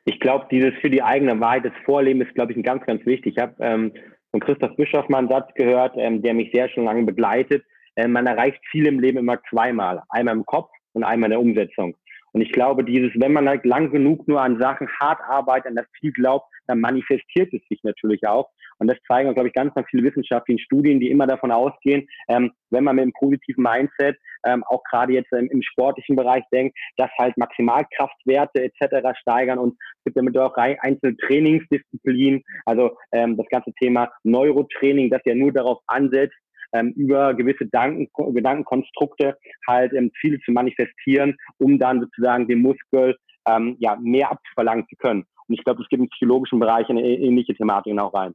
ich 0.05 0.21
glaube, 0.21 0.47
dieses 0.51 0.75
für 0.81 0.91
die 0.91 1.03
eigene 1.03 1.39
Wahrheit, 1.41 1.65
das 1.65 1.73
Vorleben 1.85 2.21
ist, 2.21 2.35
glaube 2.35 2.53
ich, 2.53 2.59
ein 2.59 2.63
ganz, 2.63 2.85
ganz 2.85 3.05
wichtig. 3.07 3.37
Ich 3.37 3.43
habe 3.43 3.55
ähm, 3.61 3.93
von 4.31 4.41
Christoph 4.41 4.77
Bischoff 4.77 5.09
mal 5.09 5.19
einen 5.19 5.29
Satz 5.29 5.53
gehört, 5.55 5.95
ähm, 5.97 6.21
der 6.21 6.35
mich 6.35 6.51
sehr 6.53 6.69
schon 6.69 6.85
lange 6.85 7.05
begleitet. 7.05 7.65
Ähm, 7.97 8.13
man 8.13 8.27
erreicht 8.27 8.61
viel 8.71 8.87
im 8.87 9.01
Leben 9.01 9.19
immer 9.19 9.39
zweimal. 9.49 10.03
Einmal 10.09 10.35
im 10.35 10.45
Kopf 10.45 10.71
und 10.93 11.05
einmal 11.05 11.29
in 11.29 11.31
der 11.31 11.41
Umsetzung. 11.41 11.97
Und 12.35 12.40
ich 12.40 12.51
glaube, 12.51 12.85
dieses, 12.85 13.12
wenn 13.14 13.33
man 13.33 13.49
halt 13.49 13.64
lang 13.64 13.92
genug 13.92 14.27
nur 14.27 14.42
an 14.42 14.61
Sachen 14.61 14.88
hart 15.01 15.20
arbeitet, 15.23 15.68
an 15.68 15.77
das 15.77 15.87
Ziel 15.99 16.12
glaubt, 16.12 16.47
dann 16.66 16.81
manifestiert 16.81 17.53
es 17.55 17.62
sich 17.68 17.81
natürlich 17.85 18.27
auch. 18.27 18.51
Und 18.79 18.90
das 18.90 18.99
zeigen, 19.07 19.33
glaube 19.35 19.49
ich, 19.49 19.55
ganz, 19.55 19.73
ganz 19.75 19.87
viele 19.88 20.03
wissenschaftliche 20.03 20.61
Studien, 20.62 20.99
die 20.99 21.11
immer 21.11 21.29
davon 21.29 21.53
ausgehen, 21.53 22.09
ähm, 22.29 22.51
wenn 22.70 22.83
man 22.83 22.97
mit 22.97 23.05
einem 23.05 23.12
positiven 23.12 23.62
Mindset 23.62 24.16
ähm, 24.44 24.64
auch 24.64 24.83
gerade 24.90 25.12
jetzt 25.12 25.33
im, 25.33 25.49
im, 25.49 25.62
sportlichen 25.62 26.16
Bereich 26.16 26.42
denkt, 26.53 26.77
dass 26.97 27.11
halt 27.18 27.37
Maximalkraftwerte 27.37 28.64
etc. 28.64 29.16
steigern 29.20 29.59
und 29.59 29.77
es 29.99 30.05
gibt 30.05 30.16
damit 30.16 30.37
auch 30.37 30.57
einzelne 30.57 31.16
Trainingsdisziplinen, 31.16 32.42
also 32.66 32.97
ähm, 33.12 33.37
das 33.37 33.47
ganze 33.49 33.73
Thema 33.81 34.11
Neurotraining, 34.25 35.09
das 35.09 35.23
ja 35.25 35.37
nur 35.37 35.53
darauf 35.53 35.79
ansetzt, 35.87 36.35
ähm, 36.75 36.91
über 36.97 37.33
gewisse 37.35 37.65
Gedanken, 37.65 38.09
Gedankenkonstrukte 38.35 39.37
halt 39.67 39.93
ähm, 39.95 40.11
Ziele 40.21 40.39
zu 40.41 40.53
manifestieren, 40.53 41.37
um 41.59 41.79
dann 41.79 42.01
sozusagen 42.01 42.47
dem 42.47 42.61
Muskel 42.61 43.17
ähm, 43.47 43.77
ja, 43.79 43.97
mehr 43.97 44.31
abverlangen 44.31 44.87
zu 44.89 44.97
können. 44.97 45.25
Und 45.49 45.55
ich 45.55 45.65
glaube, 45.65 45.83
es 45.83 45.89
gibt 45.89 46.03
im 46.03 46.09
psychologischen 46.11 46.59
Bereich 46.59 46.89
eine 46.89 47.03
ähnliche 47.03 47.55
Thematik 47.55 47.99
auch 47.99 48.15
rein. 48.15 48.35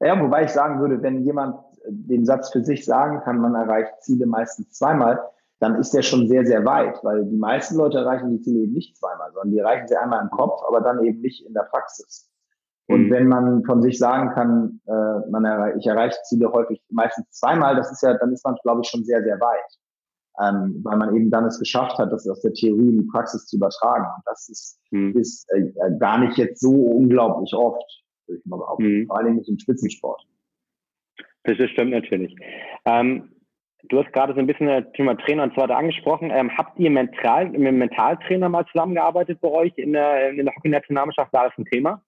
Ja, 0.00 0.20
wobei 0.20 0.44
ich 0.44 0.50
sagen 0.50 0.80
würde, 0.80 1.02
wenn 1.02 1.24
jemand 1.24 1.56
den 1.86 2.24
Satz 2.24 2.52
für 2.52 2.64
sich 2.64 2.84
sagen 2.84 3.20
kann, 3.20 3.38
man 3.38 3.54
erreicht 3.54 4.02
Ziele 4.02 4.26
meistens 4.26 4.72
zweimal, 4.72 5.20
dann 5.60 5.76
ist 5.76 5.92
der 5.92 6.02
schon 6.02 6.28
sehr, 6.28 6.44
sehr 6.44 6.64
weit, 6.64 7.02
weil 7.04 7.24
die 7.24 7.36
meisten 7.36 7.76
Leute 7.76 7.98
erreichen 7.98 8.30
die 8.30 8.40
Ziele 8.40 8.60
eben 8.60 8.72
nicht 8.72 8.96
zweimal, 8.96 9.30
sondern 9.32 9.52
die 9.52 9.58
erreichen 9.58 9.88
sie 9.88 9.96
einmal 9.96 10.22
im 10.22 10.30
Kopf, 10.30 10.62
aber 10.66 10.80
dann 10.80 11.04
eben 11.04 11.20
nicht 11.20 11.46
in 11.46 11.54
der 11.54 11.62
Praxis. 11.62 12.30
Und 12.86 13.06
mhm. 13.06 13.10
wenn 13.10 13.28
man 13.28 13.64
von 13.64 13.82
sich 13.82 13.98
sagen 13.98 14.30
kann, 14.30 14.80
äh, 14.86 15.30
man 15.30 15.44
erreich, 15.44 15.74
ich 15.78 15.86
erreiche 15.86 16.18
Ziele 16.24 16.52
häufig 16.52 16.82
meistens 16.90 17.30
zweimal, 17.30 17.76
das 17.76 17.90
ist 17.90 18.02
ja, 18.02 18.14
dann 18.18 18.32
ist 18.32 18.44
man, 18.44 18.56
glaube 18.62 18.82
ich, 18.82 18.88
schon 18.88 19.04
sehr, 19.04 19.22
sehr 19.22 19.40
weit. 19.40 19.78
Ähm, 20.42 20.80
weil 20.82 20.96
man 20.96 21.14
eben 21.14 21.30
dann 21.30 21.46
es 21.46 21.60
geschafft 21.60 21.96
hat, 21.96 22.12
das 22.12 22.28
aus 22.28 22.42
der 22.42 22.52
Theorie 22.52 22.88
in 22.88 22.98
die 22.98 23.06
Praxis 23.10 23.46
zu 23.46 23.56
übertragen. 23.56 24.04
Und 24.04 24.22
das 24.26 24.48
ist, 24.48 24.80
mhm. 24.90 25.16
ist 25.16 25.48
äh, 25.52 25.70
gar 25.98 26.18
nicht 26.18 26.36
jetzt 26.36 26.60
so 26.60 26.72
unglaublich 26.72 27.54
oft, 27.54 27.84
würde 28.26 28.40
ich 28.40 28.46
mal 28.46 28.58
behaupten. 28.58 29.00
Mhm. 29.00 29.06
Vor 29.06 29.18
allem 29.18 29.36
nicht 29.36 29.48
im 29.48 29.58
Spitzensport. 29.58 30.22
Das 31.44 31.56
stimmt 31.70 31.92
natürlich. 31.92 32.34
Ähm, 32.84 33.30
du 33.88 34.02
hast 34.02 34.12
gerade 34.12 34.34
so 34.34 34.40
ein 34.40 34.46
bisschen 34.46 34.66
das 34.66 34.90
Thema 34.94 35.14
Trainer 35.14 35.44
und 35.44 35.54
so 35.54 35.60
weiter 35.60 35.76
angesprochen. 35.76 36.30
Ähm, 36.30 36.50
habt 36.56 36.78
ihr 36.78 36.90
mental, 36.90 37.50
mit 37.50 37.60
einem 37.60 37.78
Mentaltrainer 37.78 38.48
mal 38.48 38.66
zusammengearbeitet 38.66 39.40
bei 39.40 39.48
euch 39.48 39.72
in 39.76 39.92
der, 39.92 40.30
in 40.30 40.44
der 40.44 40.54
Hockey-Nationalmannschaft? 40.54 41.32
War 41.32 41.48
das 41.48 41.58
ein 41.58 41.66
Thema? 41.66 42.02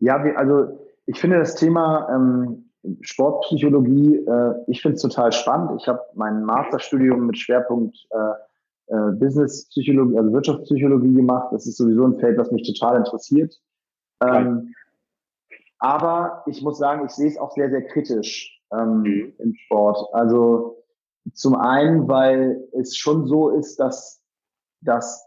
Ja, 0.00 0.24
wir, 0.24 0.36
also 0.38 0.78
ich 1.06 1.18
finde 1.18 1.38
das 1.38 1.54
Thema 1.54 2.08
ähm, 2.12 2.70
Sportpsychologie, 3.00 4.16
äh, 4.16 4.54
ich 4.66 4.82
finde 4.82 4.96
es 4.96 5.02
total 5.02 5.32
spannend. 5.32 5.80
Ich 5.80 5.88
habe 5.88 6.00
mein 6.14 6.42
Masterstudium 6.44 7.26
mit 7.26 7.38
Schwerpunkt 7.38 7.96
äh, 8.10 8.94
äh, 8.94 9.12
Businesspsychologie, 9.12 10.18
also 10.18 10.32
Wirtschaftspsychologie 10.32 11.14
gemacht. 11.14 11.48
Das 11.52 11.66
ist 11.66 11.76
sowieso 11.76 12.06
ein 12.06 12.18
Feld, 12.18 12.38
was 12.38 12.50
mich 12.50 12.66
total 12.66 12.98
interessiert. 12.98 13.54
Ähm, 14.22 14.74
aber 15.78 16.42
ich 16.46 16.60
muss 16.62 16.78
sagen, 16.78 17.06
ich 17.06 17.12
sehe 17.12 17.28
es 17.28 17.38
auch 17.38 17.52
sehr, 17.52 17.70
sehr 17.70 17.82
kritisch 17.86 18.60
ähm, 18.72 19.02
mhm. 19.02 19.32
im 19.38 19.54
Sport. 19.54 19.98
Also 20.12 20.82
zum 21.34 21.54
einen, 21.54 22.08
weil 22.08 22.64
es 22.72 22.96
schon 22.96 23.26
so 23.26 23.50
ist, 23.50 23.78
dass, 23.78 24.22
dass 24.80 25.26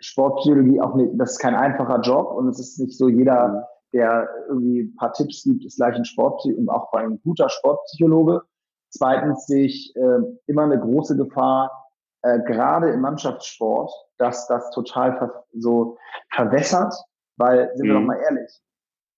Sportpsychologie 0.00 0.80
auch 0.80 0.94
nicht, 0.94 1.12
das 1.16 1.32
ist 1.32 1.38
kein 1.38 1.54
einfacher 1.54 2.00
Job 2.00 2.32
und 2.32 2.48
es 2.48 2.58
ist 2.58 2.78
nicht 2.78 2.96
so 2.96 3.08
jeder, 3.08 3.48
mhm. 3.48 3.62
der 3.92 4.28
irgendwie 4.48 4.82
ein 4.82 4.96
paar 4.96 5.12
Tipps 5.12 5.44
gibt, 5.44 5.64
ist 5.64 5.76
gleich 5.76 5.96
ein 5.96 6.04
Sportpsychologe 6.04 6.60
und 6.60 6.68
auch 6.68 6.92
ein 6.92 7.20
guter 7.22 7.48
Sportpsychologe. 7.48 8.42
Zweitens 8.90 9.46
sehe 9.46 9.66
ich 9.66 9.94
äh, 9.96 10.20
immer 10.46 10.62
eine 10.62 10.78
große 10.80 11.16
Gefahr, 11.16 11.70
äh, 12.22 12.40
gerade 12.40 12.90
im 12.90 13.00
Mannschaftssport, 13.00 13.92
dass 14.18 14.46
das 14.48 14.70
total 14.70 15.16
ver 15.18 15.44
so 15.52 15.96
verwässert, 16.32 16.94
weil, 17.36 17.70
sind 17.76 17.86
mhm. 17.86 17.90
wir 17.90 18.00
doch 18.00 18.06
mal 18.06 18.20
ehrlich, 18.20 18.60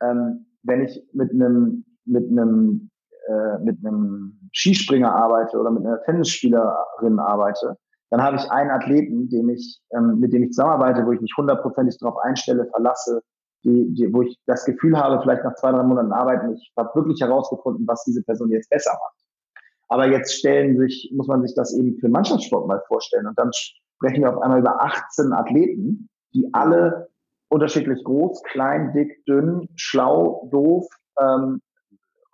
ähm, 0.03 0.47
wenn 0.63 0.83
ich 0.83 1.03
mit 1.13 1.31
einem 1.31 1.85
mit 2.05 2.29
einem 2.31 2.91
äh, 3.29 3.59
mit 3.59 3.79
einem 3.85 4.41
Skispringer 4.53 5.15
arbeite 5.15 5.59
oder 5.59 5.71
mit 5.71 5.85
einer 5.85 6.03
Tennisspielerin 6.03 7.19
arbeite, 7.19 7.77
dann 8.11 8.23
habe 8.23 8.37
ich 8.37 8.51
einen 8.51 8.71
Athleten, 8.71 9.29
dem 9.29 9.49
ich, 9.49 9.81
ähm, 9.93 10.19
mit 10.19 10.33
dem 10.33 10.43
ich 10.43 10.51
zusammenarbeite, 10.51 11.07
wo 11.07 11.13
ich 11.13 11.21
mich 11.21 11.33
hundertprozentig 11.37 11.97
darauf 11.99 12.19
einstelle, 12.19 12.67
verlasse, 12.67 13.23
die, 13.65 13.95
die, 13.95 14.13
wo 14.13 14.23
ich 14.23 14.37
das 14.47 14.65
Gefühl 14.65 14.99
habe, 14.99 15.21
vielleicht 15.23 15.45
nach 15.45 15.55
zwei, 15.55 15.71
drei 15.71 15.83
Monaten 15.83 16.13
arbeiten, 16.13 16.55
ich 16.55 16.73
habe 16.77 16.91
wirklich 16.95 17.21
herausgefunden, 17.21 17.87
was 17.87 18.05
diese 18.05 18.23
Person 18.23 18.51
jetzt 18.51 18.69
besser 18.71 18.93
macht. 18.93 19.21
Aber 19.89 20.07
jetzt 20.09 20.35
stellen 20.35 20.79
sich, 20.79 21.13
muss 21.15 21.27
man 21.29 21.43
sich 21.43 21.55
das 21.55 21.75
eben 21.75 21.99
für 21.99 22.09
Mannschaftssport 22.09 22.67
mal 22.67 22.83
vorstellen. 22.89 23.27
Und 23.27 23.39
dann 23.39 23.51
sprechen 23.53 24.23
wir 24.23 24.35
auf 24.35 24.43
einmal 24.43 24.61
über 24.61 24.83
18 24.83 25.33
Athleten, 25.33 26.09
die 26.33 26.49
alle 26.53 27.09
unterschiedlich 27.49 28.03
groß, 28.05 28.43
klein, 28.45 28.93
dick, 28.93 29.25
dünn, 29.27 29.69
schlau, 29.75 30.49
doof 30.51 30.87
ähm, 31.21 31.61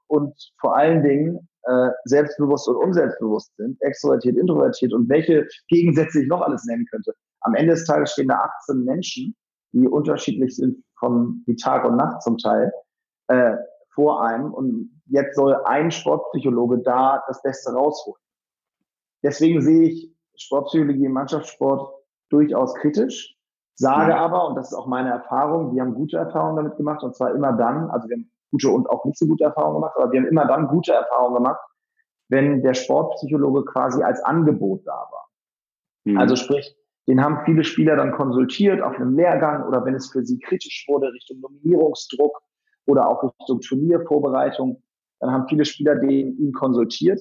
und 0.07 0.35
vor 0.61 0.77
allen 0.77 1.03
Dingen 1.03 1.49
äh, 1.67 1.91
selbstbewusst 2.05 2.69
und 2.69 2.77
unselbstbewusst 2.77 3.55
sind, 3.57 3.81
extrovertiert, 3.83 4.37
introvertiert 4.37 4.93
und 4.93 5.09
welche 5.09 5.47
Gegensätze 5.69 6.23
ich 6.23 6.29
noch 6.29 6.41
alles 6.41 6.65
nennen 6.65 6.87
könnte. 6.91 7.13
Am 7.41 7.55
Ende 7.55 7.75
des 7.75 7.85
Tages 7.85 8.13
stehen 8.13 8.29
da 8.29 8.51
18 8.63 8.85
Menschen, 8.85 9.37
die 9.73 9.89
unterschiedlich 9.89 10.57
sind 10.57 10.83
von 10.99 11.43
wie 11.47 11.57
Tag 11.57 11.85
und 11.85 11.97
Nacht 11.97 12.23
zum 12.23 12.39
Teil, 12.39 12.73
äh, 13.29 13.57
vor 13.95 14.23
einem. 14.25 14.53
Und 14.53 15.03
jetzt 15.07 15.37
soll 15.37 15.57
ein 15.65 15.91
Sportpsychologe 15.91 16.79
da 16.79 17.23
das 17.27 17.43
Beste 17.43 17.73
rausholen. 17.73 18.21
Deswegen 19.23 19.61
sehe 19.61 19.89
ich 19.89 20.15
Sportpsychologie 20.37 21.07
im 21.07 21.13
Mannschaftssport 21.13 21.95
durchaus 22.31 22.75
kritisch, 22.75 23.37
sage 23.75 24.13
ja. 24.13 24.19
aber, 24.19 24.49
und 24.49 24.57
das 24.57 24.71
ist 24.71 24.75
auch 24.75 24.87
meine 24.87 25.11
Erfahrung, 25.11 25.75
wir 25.75 25.83
haben 25.83 25.95
gute 25.95 26.17
Erfahrungen 26.17 26.57
damit 26.57 26.77
gemacht, 26.77 27.03
und 27.03 27.15
zwar 27.15 27.35
immer 27.35 27.53
dann, 27.53 27.91
also 27.91 28.09
wir 28.09 28.17
haben 28.17 28.31
gute 28.57 28.71
und 28.71 28.89
auch 28.89 29.05
nicht 29.05 29.19
so 29.19 29.27
gute 29.27 29.45
Erfahrungen 29.45 29.77
gemacht, 29.77 29.97
aber 29.97 30.13
wir 30.13 30.21
haben 30.21 30.29
immer 30.29 30.47
dann 30.47 30.69
gute 30.69 30.93
Erfahrungen 30.93 31.37
gemacht, 31.37 31.61
wenn 32.29 32.63
der 32.63 32.75
Sportpsychologe 32.75 33.65
quasi 33.65 34.03
als 34.03 34.23
Angebot 34.25 34.87
da 34.87 35.09
war. 35.11 35.29
Mhm. 36.05 36.19
Also 36.19 36.37
sprich, 36.37 36.75
den 37.07 37.23
haben 37.23 37.45
viele 37.45 37.63
Spieler 37.63 37.97
dann 37.97 38.13
konsultiert 38.13 38.81
auf 38.83 38.97
einem 38.97 39.17
Lehrgang 39.17 39.67
oder 39.69 39.85
wenn 39.85 39.95
es 39.95 40.11
für 40.11 40.25
sie 40.25 40.39
kritisch 40.39 40.87
wurde 40.89 41.13
Richtung 41.13 41.41
Nominierungsdruck 41.41 42.37
oder 42.87 43.09
auch 43.09 43.23
Richtung 43.23 43.61
Turniervorbereitung, 43.61 44.83
dann 45.21 45.31
haben 45.31 45.47
viele 45.49 45.65
Spieler 45.65 45.97
den 45.97 46.37
ihn 46.39 46.53
konsultiert. 46.53 47.21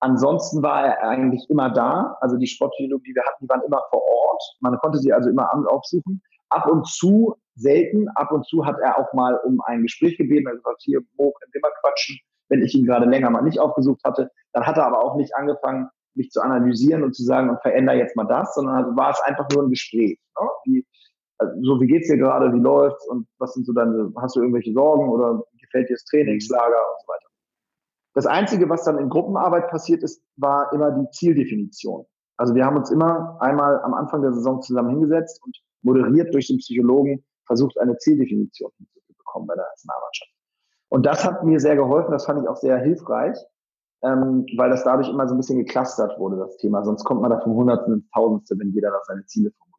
Ansonsten 0.00 0.62
war 0.62 0.86
er 0.86 1.08
eigentlich 1.08 1.48
immer 1.48 1.70
da. 1.70 2.16
Also 2.20 2.36
die 2.36 2.46
Sportpsychologen, 2.46 3.04
die 3.04 3.14
wir 3.14 3.22
hatten, 3.24 3.44
die 3.44 3.48
waren 3.48 3.62
immer 3.62 3.82
vor 3.90 4.02
Ort. 4.02 4.42
Man 4.60 4.76
konnte 4.78 4.98
sie 4.98 5.12
also 5.12 5.30
immer 5.30 5.50
aufsuchen. 5.68 6.22
Ab 6.48 6.68
und 6.70 6.86
zu 6.86 7.34
selten. 7.56 8.08
Ab 8.10 8.32
und 8.32 8.46
zu 8.46 8.64
hat 8.64 8.78
er 8.80 8.98
auch 8.98 9.12
mal 9.12 9.36
um 9.44 9.60
ein 9.62 9.82
Gespräch 9.82 10.16
gebeten. 10.16 10.46
Er 10.46 10.52
hat 10.52 10.58
gesagt, 10.58 10.82
hier, 10.82 11.00
Mo, 11.16 11.32
können 11.32 11.52
wir 11.52 11.60
mal 11.62 11.72
quatschen, 11.80 12.18
wenn 12.48 12.62
ich 12.62 12.74
ihn 12.74 12.86
gerade 12.86 13.06
länger 13.06 13.30
mal 13.30 13.42
nicht 13.42 13.58
aufgesucht 13.58 14.02
hatte. 14.04 14.30
Dann 14.52 14.66
hat 14.66 14.76
er 14.76 14.86
aber 14.86 15.02
auch 15.02 15.16
nicht 15.16 15.34
angefangen, 15.34 15.88
mich 16.14 16.30
zu 16.30 16.40
analysieren 16.40 17.02
und 17.02 17.14
zu 17.14 17.24
sagen, 17.24 17.50
und 17.50 17.60
verändere 17.60 17.96
jetzt 17.96 18.16
mal 18.16 18.24
das, 18.24 18.54
sondern 18.54 18.76
also 18.76 18.96
war 18.96 19.10
es 19.10 19.20
einfach 19.22 19.48
nur 19.52 19.64
ein 19.64 19.70
Gespräch. 19.70 20.18
Ne? 20.40 20.48
Wie, 20.64 20.86
also 21.38 21.54
so, 21.62 21.80
wie 21.80 21.86
geht's 21.86 22.08
dir 22.08 22.16
gerade, 22.16 22.52
wie 22.52 22.60
läuft's 22.60 23.06
und 23.08 23.26
was 23.38 23.52
sind 23.52 23.66
so 23.66 23.72
deine, 23.72 24.12
hast 24.16 24.36
du 24.36 24.40
irgendwelche 24.40 24.72
Sorgen 24.72 25.08
oder 25.10 25.42
gefällt 25.60 25.88
dir 25.88 25.94
das 25.94 26.04
Trainingslager 26.04 26.64
und 26.66 27.02
so 27.02 27.08
weiter. 27.08 27.26
Das 28.14 28.26
Einzige, 28.26 28.68
was 28.70 28.84
dann 28.84 28.98
in 28.98 29.10
Gruppenarbeit 29.10 29.68
passiert 29.68 30.02
ist, 30.02 30.22
war 30.36 30.72
immer 30.72 30.90
die 30.90 31.10
Zieldefinition. 31.10 32.06
Also 32.38 32.54
wir 32.54 32.64
haben 32.64 32.76
uns 32.76 32.90
immer 32.90 33.36
einmal 33.40 33.80
am 33.82 33.94
Anfang 33.94 34.22
der 34.22 34.32
Saison 34.32 34.62
zusammen 34.62 34.90
hingesetzt 34.90 35.40
und 35.44 35.56
moderiert 35.82 36.32
durch 36.34 36.48
den 36.48 36.58
Psychologen 36.58 37.24
versucht, 37.46 37.78
eine 37.78 37.96
Zieldefinition 37.98 38.70
hinzubekommen 38.78 39.46
bei 39.46 39.54
der 39.54 39.64
Nationalmannschaft. 39.64 40.32
Und 40.88 41.06
das 41.06 41.24
hat 41.24 41.44
mir 41.44 41.58
sehr 41.60 41.76
geholfen, 41.76 42.12
das 42.12 42.26
fand 42.26 42.42
ich 42.42 42.48
auch 42.48 42.56
sehr 42.56 42.78
hilfreich, 42.78 43.36
ähm, 44.02 44.46
weil 44.56 44.70
das 44.70 44.84
dadurch 44.84 45.08
immer 45.08 45.26
so 45.26 45.34
ein 45.34 45.38
bisschen 45.38 45.58
geklustert 45.58 46.18
wurde, 46.18 46.36
das 46.36 46.56
Thema. 46.58 46.84
Sonst 46.84 47.04
kommt 47.04 47.22
man 47.22 47.30
da 47.30 47.40
vom 47.40 47.54
Hundertsten 47.54 47.94
ins 47.94 48.10
Tausendste, 48.10 48.58
wenn 48.58 48.72
jeder 48.72 48.90
da 48.90 49.00
seine 49.04 49.24
Ziele 49.26 49.52
formuliert. 49.52 49.76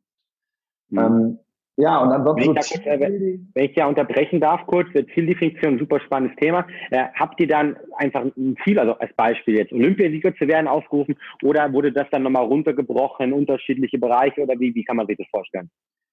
Mhm. 0.90 1.28
Ähm, 1.28 1.40
ja, 1.80 2.00
und 2.00 2.12
ansonsten. 2.12 2.56
Wenn 2.56 2.62
ich, 2.62 2.84
da, 2.84 2.92
äh, 2.92 3.40
wenn 3.54 3.66
ich 3.66 3.76
ja 3.76 3.86
unterbrechen 3.86 4.42
darf, 4.42 4.66
kurz, 4.66 4.88
Zieldefinition, 5.14 5.78
super 5.78 6.00
spannendes 6.00 6.36
Thema. 6.38 6.66
Äh, 6.90 7.06
habt 7.14 7.40
ihr 7.40 7.48
dann 7.48 7.78
einfach 7.98 8.24
ein 8.24 8.58
Ziel, 8.64 8.80
also 8.80 8.94
als 8.94 9.14
Beispiel 9.14 9.58
jetzt 9.58 9.72
Olympiasieger 9.72 10.36
zu 10.36 10.48
werden, 10.48 10.68
aufgerufen 10.68 11.16
oder 11.44 11.72
wurde 11.72 11.92
das 11.92 12.08
dann 12.12 12.24
nochmal 12.24 12.46
runtergebrochen 12.46 13.28
in 13.28 13.34
unterschiedliche 13.34 14.00
Bereiche 14.00 14.42
oder 14.42 14.60
wie, 14.60 14.74
wie 14.74 14.84
kann 14.84 14.98
man 14.98 15.06
sich 15.06 15.18
das 15.18 15.28
vorstellen? 15.30 15.70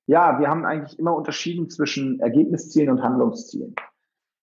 Ja, 0.06 0.38
wir 0.38 0.48
haben 0.48 0.66
eigentlich 0.66 0.98
immer 0.98 1.14
unterschieden 1.14 1.70
zwischen 1.70 2.20
Ergebniszielen 2.20 2.90
und 2.90 3.02
Handlungszielen. 3.02 3.74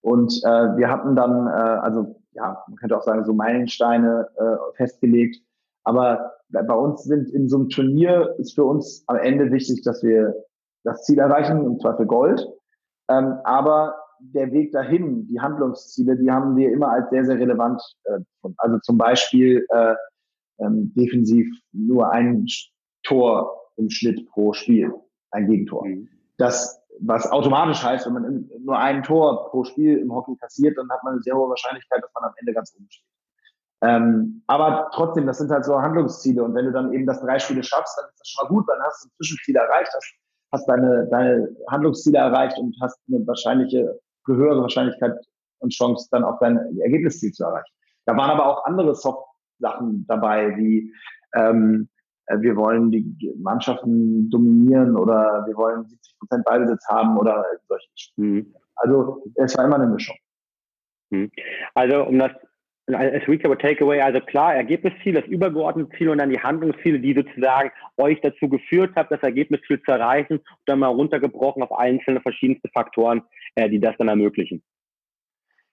Und 0.01 0.41
äh, 0.43 0.77
wir 0.77 0.89
hatten 0.89 1.15
dann, 1.15 1.47
äh, 1.47 1.79
also 1.81 2.15
ja, 2.31 2.63
man 2.67 2.77
könnte 2.77 2.97
auch 2.97 3.03
sagen, 3.03 3.23
so 3.25 3.33
Meilensteine 3.33 4.27
äh, 4.37 4.75
festgelegt. 4.75 5.37
Aber 5.83 6.33
bei 6.49 6.73
uns 6.73 7.03
sind 7.03 7.29
in 7.29 7.47
so 7.47 7.57
einem 7.57 7.69
Turnier 7.69 8.35
ist 8.39 8.55
für 8.55 8.65
uns 8.65 9.03
am 9.07 9.17
Ende 9.17 9.51
wichtig, 9.51 9.83
dass 9.83 10.03
wir 10.03 10.33
das 10.83 11.03
Ziel 11.03 11.19
erreichen, 11.19 11.63
im 11.63 11.79
Zweifel 11.79 12.07
Gold. 12.07 12.45
Ähm, 13.09 13.35
aber 13.43 13.95
der 14.19 14.51
Weg 14.51 14.71
dahin, 14.71 15.27
die 15.27 15.39
Handlungsziele, 15.39 16.17
die 16.17 16.31
haben 16.31 16.55
wir 16.55 16.71
immer 16.71 16.89
als 16.89 17.09
sehr, 17.09 17.25
sehr 17.25 17.37
relevant. 17.37 17.81
Äh, 18.05 18.19
also 18.57 18.79
zum 18.79 18.97
Beispiel 18.97 19.65
äh, 19.69 19.95
ähm, 20.59 20.91
defensiv 20.95 21.47
nur 21.71 22.11
ein 22.11 22.45
Tor 23.03 23.71
im 23.77 23.89
Schnitt 23.89 24.27
pro 24.29 24.53
Spiel 24.53 24.91
ein 25.31 25.47
Gegentor. 25.47 25.85
Mhm. 25.85 26.09
Das, 26.37 26.81
was 26.99 27.29
automatisch 27.31 27.83
heißt, 27.83 28.05
wenn 28.05 28.13
man 28.13 28.49
nur 28.59 28.77
ein 28.77 29.03
Tor 29.03 29.49
pro 29.49 29.63
Spiel 29.63 29.97
im 29.97 30.13
Hockey 30.13 30.35
kassiert, 30.37 30.77
dann 30.77 30.89
hat 30.89 31.03
man 31.03 31.13
eine 31.13 31.21
sehr 31.21 31.35
hohe 31.35 31.49
Wahrscheinlichkeit, 31.49 32.03
dass 32.03 32.11
man 32.13 32.29
am 32.29 32.33
Ende 32.37 32.53
ganz 32.53 32.73
oben 32.75 32.87
steht. 32.89 33.05
Ähm, 33.83 34.43
aber 34.47 34.89
trotzdem, 34.93 35.25
das 35.25 35.39
sind 35.39 35.49
halt 35.49 35.65
so 35.65 35.81
Handlungsziele. 35.81 36.43
Und 36.43 36.53
wenn 36.53 36.65
du 36.65 36.71
dann 36.71 36.93
eben 36.93 37.07
das 37.07 37.21
drei 37.21 37.39
Spiele 37.39 37.63
schaffst, 37.63 37.97
dann 37.97 38.09
ist 38.09 38.19
das 38.19 38.27
schon 38.27 38.47
mal 38.47 38.55
gut, 38.55 38.69
dann 38.69 38.79
hast 38.83 39.03
du 39.03 39.07
ein 39.07 39.11
Zwischenziel 39.17 39.55
erreicht, 39.55 39.91
hast, 39.95 40.13
hast 40.51 40.69
deine, 40.69 41.07
deine 41.09 41.49
Handlungsziele 41.69 42.19
erreicht 42.19 42.57
und 42.59 42.75
hast 42.81 42.99
eine 43.07 43.25
wahrscheinliche, 43.25 43.99
höhere 44.27 44.61
Wahrscheinlichkeit 44.61 45.13
und 45.59 45.73
Chance, 45.73 46.07
dann 46.11 46.23
auch 46.23 46.39
dein 46.39 46.57
Ergebnisziel 46.79 47.31
zu 47.31 47.43
erreichen. 47.43 47.73
Da 48.05 48.15
waren 48.15 48.29
aber 48.29 48.45
auch 48.45 48.65
andere 48.65 48.93
Soft-Sachen 48.93 50.05
dabei, 50.07 50.55
wie 50.57 50.93
ähm, 51.35 51.89
äh, 51.93 52.00
wir 52.37 52.55
wollen 52.55 52.91
die 52.91 53.33
Mannschaften 53.37 54.29
dominieren 54.29 54.95
oder 54.95 55.43
wir 55.47 55.55
wollen 55.55 55.85
70 55.85 56.19
Prozent 56.19 56.45
Ballbesitz 56.45 56.87
haben 56.87 57.17
oder 57.17 57.45
solche 57.67 57.87
mhm. 58.17 58.53
Also 58.75 59.23
es 59.35 59.57
war 59.57 59.65
immer 59.65 59.75
eine 59.75 59.87
Mischung. 59.87 60.15
Mhm. 61.09 61.31
Also 61.75 62.03
um 62.03 62.17
das 62.17 62.31
als 62.87 63.27
Recap 63.27 63.57
Takeaway, 63.59 64.01
also 64.01 64.19
klar, 64.19 64.55
Ergebnisziel, 64.55 65.13
das 65.13 65.25
übergeordnete 65.25 65.95
Ziel 65.97 66.09
und 66.09 66.17
dann 66.17 66.29
die 66.29 66.41
Handlungsziele, 66.41 66.99
die 66.99 67.13
sozusagen 67.13 67.71
euch 67.97 68.19
dazu 68.21 68.49
geführt 68.49 68.95
haben, 68.95 69.07
das 69.09 69.21
Ergebnisziel 69.21 69.81
zu 69.83 69.91
erreichen 69.91 70.37
und 70.37 70.61
dann 70.65 70.79
mal 70.79 70.87
runtergebrochen 70.87 71.63
auf 71.63 71.71
einzelne 71.71 72.21
verschiedenste 72.21 72.69
Faktoren, 72.73 73.21
äh, 73.55 73.69
die 73.69 73.79
das 73.79 73.95
dann 73.97 74.07
ermöglichen. 74.07 74.63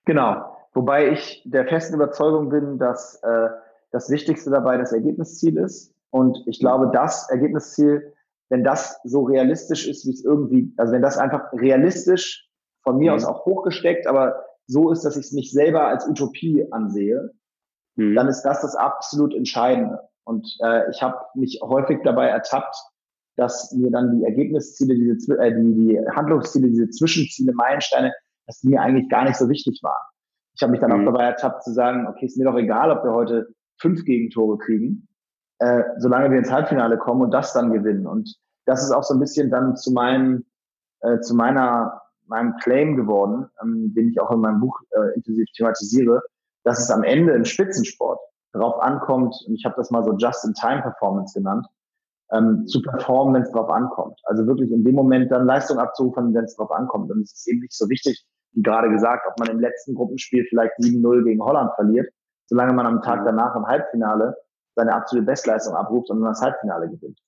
Genau. 0.05 0.55
Wobei 0.73 1.11
ich 1.11 1.41
der 1.45 1.67
festen 1.67 1.95
Überzeugung 1.95 2.49
bin, 2.49 2.77
dass 2.77 3.21
äh, 3.23 3.49
das 3.91 4.09
Wichtigste 4.09 4.51
dabei 4.51 4.77
das 4.77 4.93
Ergebnisziel 4.93 5.57
ist. 5.57 5.95
Und 6.11 6.43
ich 6.47 6.59
glaube, 6.59 6.89
das 6.91 7.29
Ergebnisziel, 7.29 8.13
wenn 8.49 8.63
das 8.63 8.99
so 9.03 9.23
realistisch 9.23 9.87
ist, 9.87 10.05
wie 10.07 10.11
es 10.11 10.23
irgendwie, 10.23 10.73
also 10.77 10.93
wenn 10.93 11.01
das 11.01 11.17
einfach 11.17 11.53
realistisch 11.53 12.49
von 12.83 12.97
mir 12.97 13.11
mhm. 13.11 13.17
aus 13.17 13.25
auch 13.25 13.45
hochgesteckt, 13.45 14.07
aber 14.07 14.43
so 14.65 14.91
ist, 14.91 15.03
dass 15.03 15.17
ich 15.17 15.25
es 15.25 15.31
nicht 15.31 15.51
selber 15.51 15.87
als 15.87 16.07
Utopie 16.07 16.65
ansehe, 16.71 17.31
mhm. 17.95 18.15
dann 18.15 18.27
ist 18.27 18.43
das 18.43 18.61
das 18.61 18.75
absolut 18.75 19.33
Entscheidende. 19.33 19.99
Und 20.23 20.47
äh, 20.63 20.89
ich 20.91 21.01
habe 21.01 21.17
mich 21.35 21.59
häufig 21.63 21.99
dabei 22.03 22.27
ertappt, 22.27 22.75
dass 23.35 23.71
mir 23.71 23.89
dann 23.89 24.17
die 24.17 24.25
Ergebnisziele, 24.25 24.95
diese 24.95 25.39
äh, 25.39 25.55
die, 25.55 25.73
die 25.73 25.99
Handlungsziele, 26.15 26.67
diese 26.67 26.89
Zwischenziele, 26.89 27.53
Meilensteine, 27.53 28.13
dass 28.45 28.59
die 28.59 28.69
mir 28.69 28.81
eigentlich 28.81 29.09
gar 29.09 29.25
nicht 29.25 29.37
so 29.37 29.49
wichtig 29.49 29.79
waren. 29.81 30.05
Ich 30.55 30.61
habe 30.61 30.71
mich 30.71 30.81
dann 30.81 30.91
mhm. 30.91 31.07
auch 31.07 31.13
dabei 31.13 31.23
ertappt 31.25 31.63
zu 31.63 31.71
sagen, 31.71 32.07
okay, 32.07 32.25
ist 32.25 32.37
mir 32.37 32.45
doch 32.45 32.57
egal, 32.57 32.91
ob 32.91 33.03
wir 33.03 33.13
heute 33.13 33.47
fünf 33.79 34.03
Gegentore 34.05 34.57
kriegen, 34.57 35.07
äh, 35.59 35.83
solange 35.97 36.31
wir 36.31 36.39
ins 36.39 36.51
Halbfinale 36.51 36.97
kommen 36.97 37.21
und 37.21 37.31
das 37.31 37.53
dann 37.53 37.71
gewinnen. 37.71 38.07
Und 38.07 38.35
das 38.65 38.83
ist 38.83 38.91
auch 38.91 39.03
so 39.03 39.13
ein 39.13 39.19
bisschen 39.19 39.49
dann 39.49 39.75
zu 39.75 39.91
meinem, 39.91 40.45
äh, 41.01 41.19
zu 41.19 41.35
meiner 41.35 42.01
meinem 42.29 42.55
Claim 42.57 42.95
geworden, 42.95 43.49
ähm, 43.61 43.93
den 43.95 44.09
ich 44.09 44.21
auch 44.21 44.31
in 44.31 44.39
meinem 44.39 44.61
Buch 44.61 44.79
äh, 44.91 45.15
intensiv 45.15 45.45
thematisiere, 45.55 46.21
dass 46.63 46.79
es 46.79 46.91
am 46.91 47.03
Ende 47.03 47.33
im 47.33 47.43
Spitzensport 47.43 48.19
darauf 48.53 48.79
ankommt, 48.81 49.35
und 49.47 49.55
ich 49.55 49.65
habe 49.65 49.75
das 49.77 49.91
mal 49.91 50.03
so 50.03 50.15
Just-in-Time-Performance 50.15 51.37
genannt, 51.37 51.65
ähm, 52.31 52.65
zu 52.67 52.81
performen, 52.81 53.33
wenn 53.33 53.41
es 53.41 53.51
darauf 53.51 53.69
ankommt. 53.69 54.19
Also 54.25 54.45
wirklich 54.45 54.71
in 54.71 54.83
dem 54.83 54.95
Moment 54.95 55.31
dann 55.31 55.45
Leistung 55.45 55.79
abzurufen, 55.79 56.33
wenn 56.33 56.45
es 56.45 56.55
darauf 56.55 56.71
ankommt. 56.71 57.11
Und 57.11 57.21
es 57.21 57.33
ist 57.33 57.47
eben 57.47 57.61
nicht 57.61 57.73
so 57.73 57.89
wichtig, 57.89 58.23
wie 58.53 58.61
gerade 58.61 58.89
gesagt, 58.89 59.25
ob 59.27 59.39
man 59.39 59.49
im 59.49 59.59
letzten 59.59 59.95
Gruppenspiel 59.95 60.45
vielleicht 60.49 60.73
7-0 60.79 61.23
gegen 61.23 61.41
Holland 61.41 61.71
verliert, 61.75 62.07
solange 62.47 62.73
man 62.73 62.85
am 62.85 63.01
Tag 63.01 63.21
mhm. 63.21 63.25
danach 63.25 63.55
im 63.55 63.65
Halbfinale 63.65 64.35
seine 64.79 64.93
absolute 64.93 65.25
Bestleistung 65.25 65.75
abruft 65.75 66.09
und 66.09 66.21
dann 66.21 66.31
das 66.31 66.41
Halbfinale 66.41 66.89
gewinnt. 66.89 67.19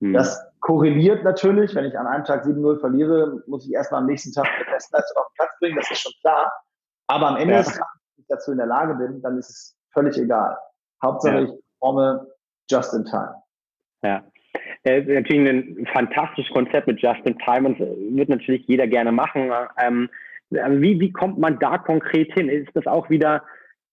Mhm. 0.00 0.12
Das 0.12 0.44
korreliert 0.60 1.24
natürlich, 1.24 1.74
wenn 1.74 1.84
ich 1.84 1.96
an 1.98 2.06
einem 2.06 2.24
Tag 2.24 2.44
7-0 2.44 2.80
verliere, 2.80 3.42
muss 3.46 3.66
ich 3.66 3.72
erstmal 3.72 4.00
am 4.00 4.06
nächsten 4.06 4.32
Tag 4.32 4.46
eine 4.46 4.64
Bestleistung 4.64 5.22
auf 5.22 5.28
den 5.28 5.34
Platz 5.36 5.50
bringen, 5.60 5.76
das 5.76 5.90
ist 5.90 6.00
schon 6.00 6.12
klar. 6.20 6.52
Aber 7.06 7.28
am 7.28 7.36
Ende 7.36 7.54
ja. 7.54 7.60
des 7.60 7.68
Tages, 7.68 8.00
wenn 8.16 8.22
ich 8.22 8.26
dazu 8.28 8.52
in 8.52 8.58
der 8.58 8.66
Lage 8.66 8.94
bin, 8.94 9.22
dann 9.22 9.38
ist 9.38 9.50
es 9.50 9.76
völlig 9.92 10.18
egal. 10.18 10.56
Hauptsache, 11.02 11.36
ja. 11.36 11.42
ich 11.42 11.50
performe 11.78 12.26
just 12.68 12.92
in 12.94 13.04
time. 13.04 13.34
Ja. 14.02 14.24
Äh, 14.84 15.02
natürlich 15.02 15.48
ein 15.48 15.86
fantastisches 15.92 16.52
Konzept 16.52 16.86
mit 16.86 17.00
Just 17.00 17.24
in 17.24 17.38
Time 17.38 17.68
und 17.68 17.78
wird 18.16 18.28
natürlich 18.28 18.66
jeder 18.66 18.86
gerne 18.86 19.12
machen. 19.12 19.50
Ähm, 19.78 20.08
wie, 20.50 21.00
wie 21.00 21.12
kommt 21.12 21.38
man 21.38 21.58
da 21.58 21.78
konkret 21.78 22.32
hin? 22.32 22.48
Ist 22.48 22.74
das 22.74 22.86
auch 22.86 23.10
wieder 23.10 23.42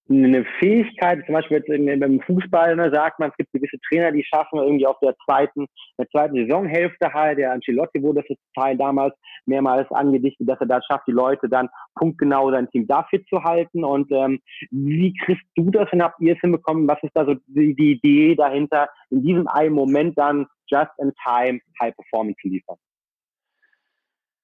eine 0.09 0.45
Fähigkeit, 0.59 1.25
zum 1.25 1.33
Beispiel 1.33 1.57
jetzt 1.57 1.69
in, 1.69 1.87
im 1.87 2.21
Fußball, 2.21 2.75
ne, 2.75 2.91
sagt 2.93 3.19
man, 3.19 3.29
es 3.29 3.37
gibt 3.37 3.53
gewisse 3.53 3.77
Trainer, 3.87 4.11
die 4.11 4.23
schaffen 4.23 4.59
irgendwie 4.59 4.85
auf 4.85 4.99
der 4.99 5.15
zweiten, 5.25 5.65
der 5.97 6.07
zweiten 6.09 6.35
Saisonhälfte 6.35 7.13
halt, 7.13 7.37
der 7.37 7.53
Ancelotti 7.53 8.01
wurde 8.01 8.23
das 8.27 8.37
Teil 8.53 8.77
damals 8.77 9.15
mehrmals 9.45 9.89
angedichtet, 9.91 10.49
dass 10.49 10.59
er 10.59 10.67
da 10.67 10.81
schafft, 10.81 11.07
die 11.07 11.13
Leute 11.13 11.47
dann 11.47 11.69
punktgenau 11.95 12.51
sein 12.51 12.69
Team 12.69 12.85
dafür 12.87 13.23
zu 13.25 13.43
halten. 13.43 13.83
Und 13.83 14.11
ähm, 14.11 14.39
wie 14.71 15.13
kriegst 15.13 15.45
du 15.55 15.71
das 15.71 15.91
und 15.93 16.03
habt 16.03 16.19
ihr 16.19 16.33
es 16.33 16.41
hinbekommen, 16.41 16.87
was 16.87 17.01
ist 17.01 17.15
da 17.15 17.25
so 17.25 17.35
die, 17.47 17.73
die 17.73 17.93
Idee 17.93 18.35
dahinter, 18.35 18.89
in 19.09 19.23
diesem 19.23 19.47
einen 19.47 19.73
Moment 19.73 20.17
dann 20.17 20.47
just 20.67 20.91
in 20.97 21.13
time 21.25 21.59
High 21.81 21.95
Performance 21.95 22.37
zu 22.41 22.49
liefern? 22.49 22.77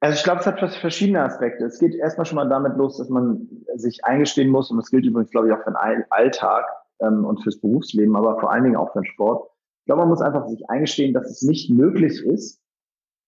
Also 0.01 0.15
ich 0.15 0.23
glaube, 0.23 0.39
es 0.39 0.45
hat 0.45 0.59
verschiedene 0.59 1.21
Aspekte. 1.23 1.65
Es 1.65 1.79
geht 1.79 1.93
erstmal 1.93 2.25
schon 2.25 2.37
mal 2.37 2.47
damit 2.47 2.77
los, 2.77 2.97
dass 2.97 3.09
man 3.09 3.49
sich 3.75 4.05
eingestehen 4.05 4.49
muss, 4.49 4.71
und 4.71 4.77
das 4.77 4.89
gilt 4.89 5.05
übrigens, 5.05 5.31
glaube 5.31 5.47
ich, 5.47 5.53
auch 5.53 5.63
für 5.63 5.71
den 5.71 6.05
Alltag 6.09 6.65
ähm, 7.01 7.25
und 7.25 7.43
fürs 7.43 7.59
Berufsleben, 7.59 8.15
aber 8.15 8.39
vor 8.39 8.51
allen 8.51 8.63
Dingen 8.63 8.77
auch 8.77 8.93
für 8.93 8.99
den 8.99 9.05
Sport. 9.05 9.49
Ich 9.81 9.85
glaube, 9.85 10.01
man 10.01 10.09
muss 10.09 10.21
einfach 10.21 10.47
sich 10.47 10.69
eingestehen, 10.69 11.13
dass 11.13 11.29
es 11.29 11.41
nicht 11.41 11.69
möglich 11.69 12.23
ist, 12.23 12.61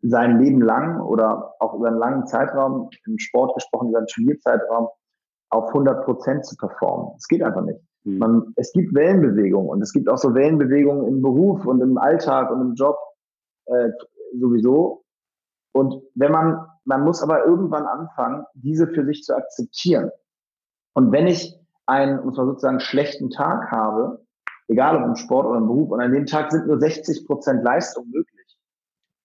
sein 0.01 0.39
Leben 0.39 0.61
lang 0.61 1.01
oder 1.01 1.55
auch 1.59 1.73
über 1.73 1.87
einen 1.87 1.97
langen 1.97 2.25
Zeitraum, 2.25 2.89
im 3.05 3.19
Sport 3.19 3.53
gesprochen, 3.55 3.89
über 3.89 3.99
einen 3.99 4.07
Turnierzeitraum, 4.07 4.87
auf 5.49 5.67
100 5.67 6.05
Prozent 6.05 6.45
zu 6.45 6.55
performen. 6.55 7.13
Es 7.17 7.27
geht 7.27 7.43
einfach 7.43 7.61
nicht. 7.61 7.79
Mhm. 8.03 8.17
Man, 8.17 8.53
es 8.55 8.71
gibt 8.71 8.95
Wellenbewegungen 8.95 9.69
und 9.69 9.81
es 9.81 9.91
gibt 9.91 10.09
auch 10.09 10.17
so 10.17 10.33
Wellenbewegungen 10.33 11.07
im 11.07 11.21
Beruf 11.21 11.65
und 11.65 11.81
im 11.81 11.97
Alltag 11.97 12.51
und 12.51 12.61
im 12.61 12.73
Job 12.75 12.97
äh, 13.65 13.89
sowieso. 14.39 15.00
Und 15.73 16.01
wenn 16.15 16.31
man, 16.31 16.65
man 16.85 17.03
muss 17.03 17.21
aber 17.21 17.45
irgendwann 17.45 17.85
anfangen, 17.85 18.45
diese 18.53 18.87
für 18.87 19.05
sich 19.05 19.23
zu 19.23 19.35
akzeptieren. 19.35 20.11
Und 20.93 21.11
wenn 21.11 21.27
ich 21.27 21.57
einen, 21.85 22.23
muss 22.25 22.37
man 22.37 22.47
sozusagen, 22.47 22.79
schlechten 22.79 23.29
Tag 23.29 23.71
habe, 23.71 24.25
egal 24.67 24.97
ob 24.97 25.05
im 25.05 25.15
Sport 25.15 25.45
oder 25.45 25.57
im 25.57 25.67
Beruf, 25.67 25.91
und 25.91 26.01
an 26.01 26.11
dem 26.11 26.25
Tag 26.25 26.51
sind 26.51 26.67
nur 26.67 26.79
60 26.79 27.25
Prozent 27.25 27.63
Leistung 27.63 28.09
möglich, 28.09 28.57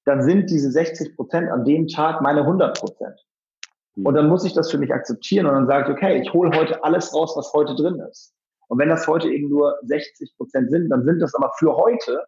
dann 0.05 0.23
sind 0.23 0.51
diese 0.51 0.71
60 0.71 1.17
Prozent 1.17 1.51
an 1.51 1.65
dem 1.65 1.89
Tag 1.89 2.23
meine 2.23 2.41
100 2.41 2.79
Prozent. 2.79 3.19
Und 4.05 4.15
dann 4.15 4.29
muss 4.29 4.45
ich 4.45 4.53
das 4.53 4.71
für 4.71 4.79
mich 4.79 4.93
akzeptieren 4.93 5.47
und 5.47 5.55
dann 5.55 5.67
sage 5.67 5.85
ich, 5.85 5.97
okay, 5.97 6.21
ich 6.21 6.33
hole 6.33 6.51
heute 6.57 6.85
alles 6.85 7.15
raus, 7.15 7.33
was 7.35 7.53
heute 7.55 7.75
drin 7.75 7.99
ist. 8.11 8.35
Und 8.69 8.79
wenn 8.79 8.91
das 8.91 9.07
heute 9.07 9.29
eben 9.29 9.49
nur 9.49 9.75
60 9.85 10.37
Prozent 10.37 10.71
sind, 10.71 10.91
dann 10.91 11.05
sind 11.05 11.21
das 11.21 11.35
aber 11.35 11.51
für 11.59 11.75
heute 11.75 12.25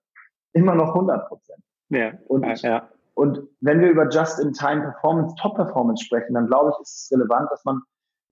immer 0.54 0.74
noch 0.74 0.94
100 0.94 1.28
Prozent. 1.28 1.62
Ja, 1.90 2.12
und 2.28 2.44
ja. 2.62 2.88
Und 3.18 3.40
wenn 3.61 3.81
wir 3.81 3.90
über 3.90 4.09
Just-in-Time-Performance, 4.09 5.35
Top-Performance 5.42 6.04
sprechen, 6.04 6.35
dann 6.35 6.46
glaube 6.46 6.70
ich, 6.70 6.83
ist 6.83 7.02
es 7.02 7.11
relevant, 7.11 7.50
dass 7.50 7.64
man 7.64 7.83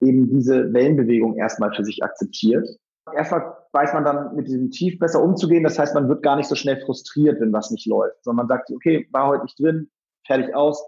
eben 0.01 0.31
diese 0.31 0.73
Wellenbewegung 0.73 1.37
erstmal 1.37 1.75
für 1.75 1.85
sich 1.85 2.05
akzeptiert. 2.05 2.65
Erstmal 3.13 3.57
weiß 3.73 3.95
man 3.95 4.05
dann 4.05 4.37
mit 4.37 4.47
diesem 4.47 4.71
Tief 4.71 4.97
besser 5.01 5.21
umzugehen. 5.21 5.65
Das 5.65 5.77
heißt, 5.77 5.93
man 5.97 6.09
wird 6.09 6.23
gar 6.23 6.37
nicht 6.37 6.49
so 6.49 6.55
schnell 6.55 6.81
frustriert, 6.83 7.41
wenn 7.41 7.53
was 7.53 7.73
nicht 7.73 7.85
läuft, 7.87 8.23
sondern 8.23 8.47
man 8.47 8.49
sagt, 8.49 8.71
okay, 8.71 9.09
war 9.11 9.27
heute 9.27 9.43
nicht 9.43 9.59
drin, 9.59 9.91
fertig 10.25 10.55
aus, 10.55 10.81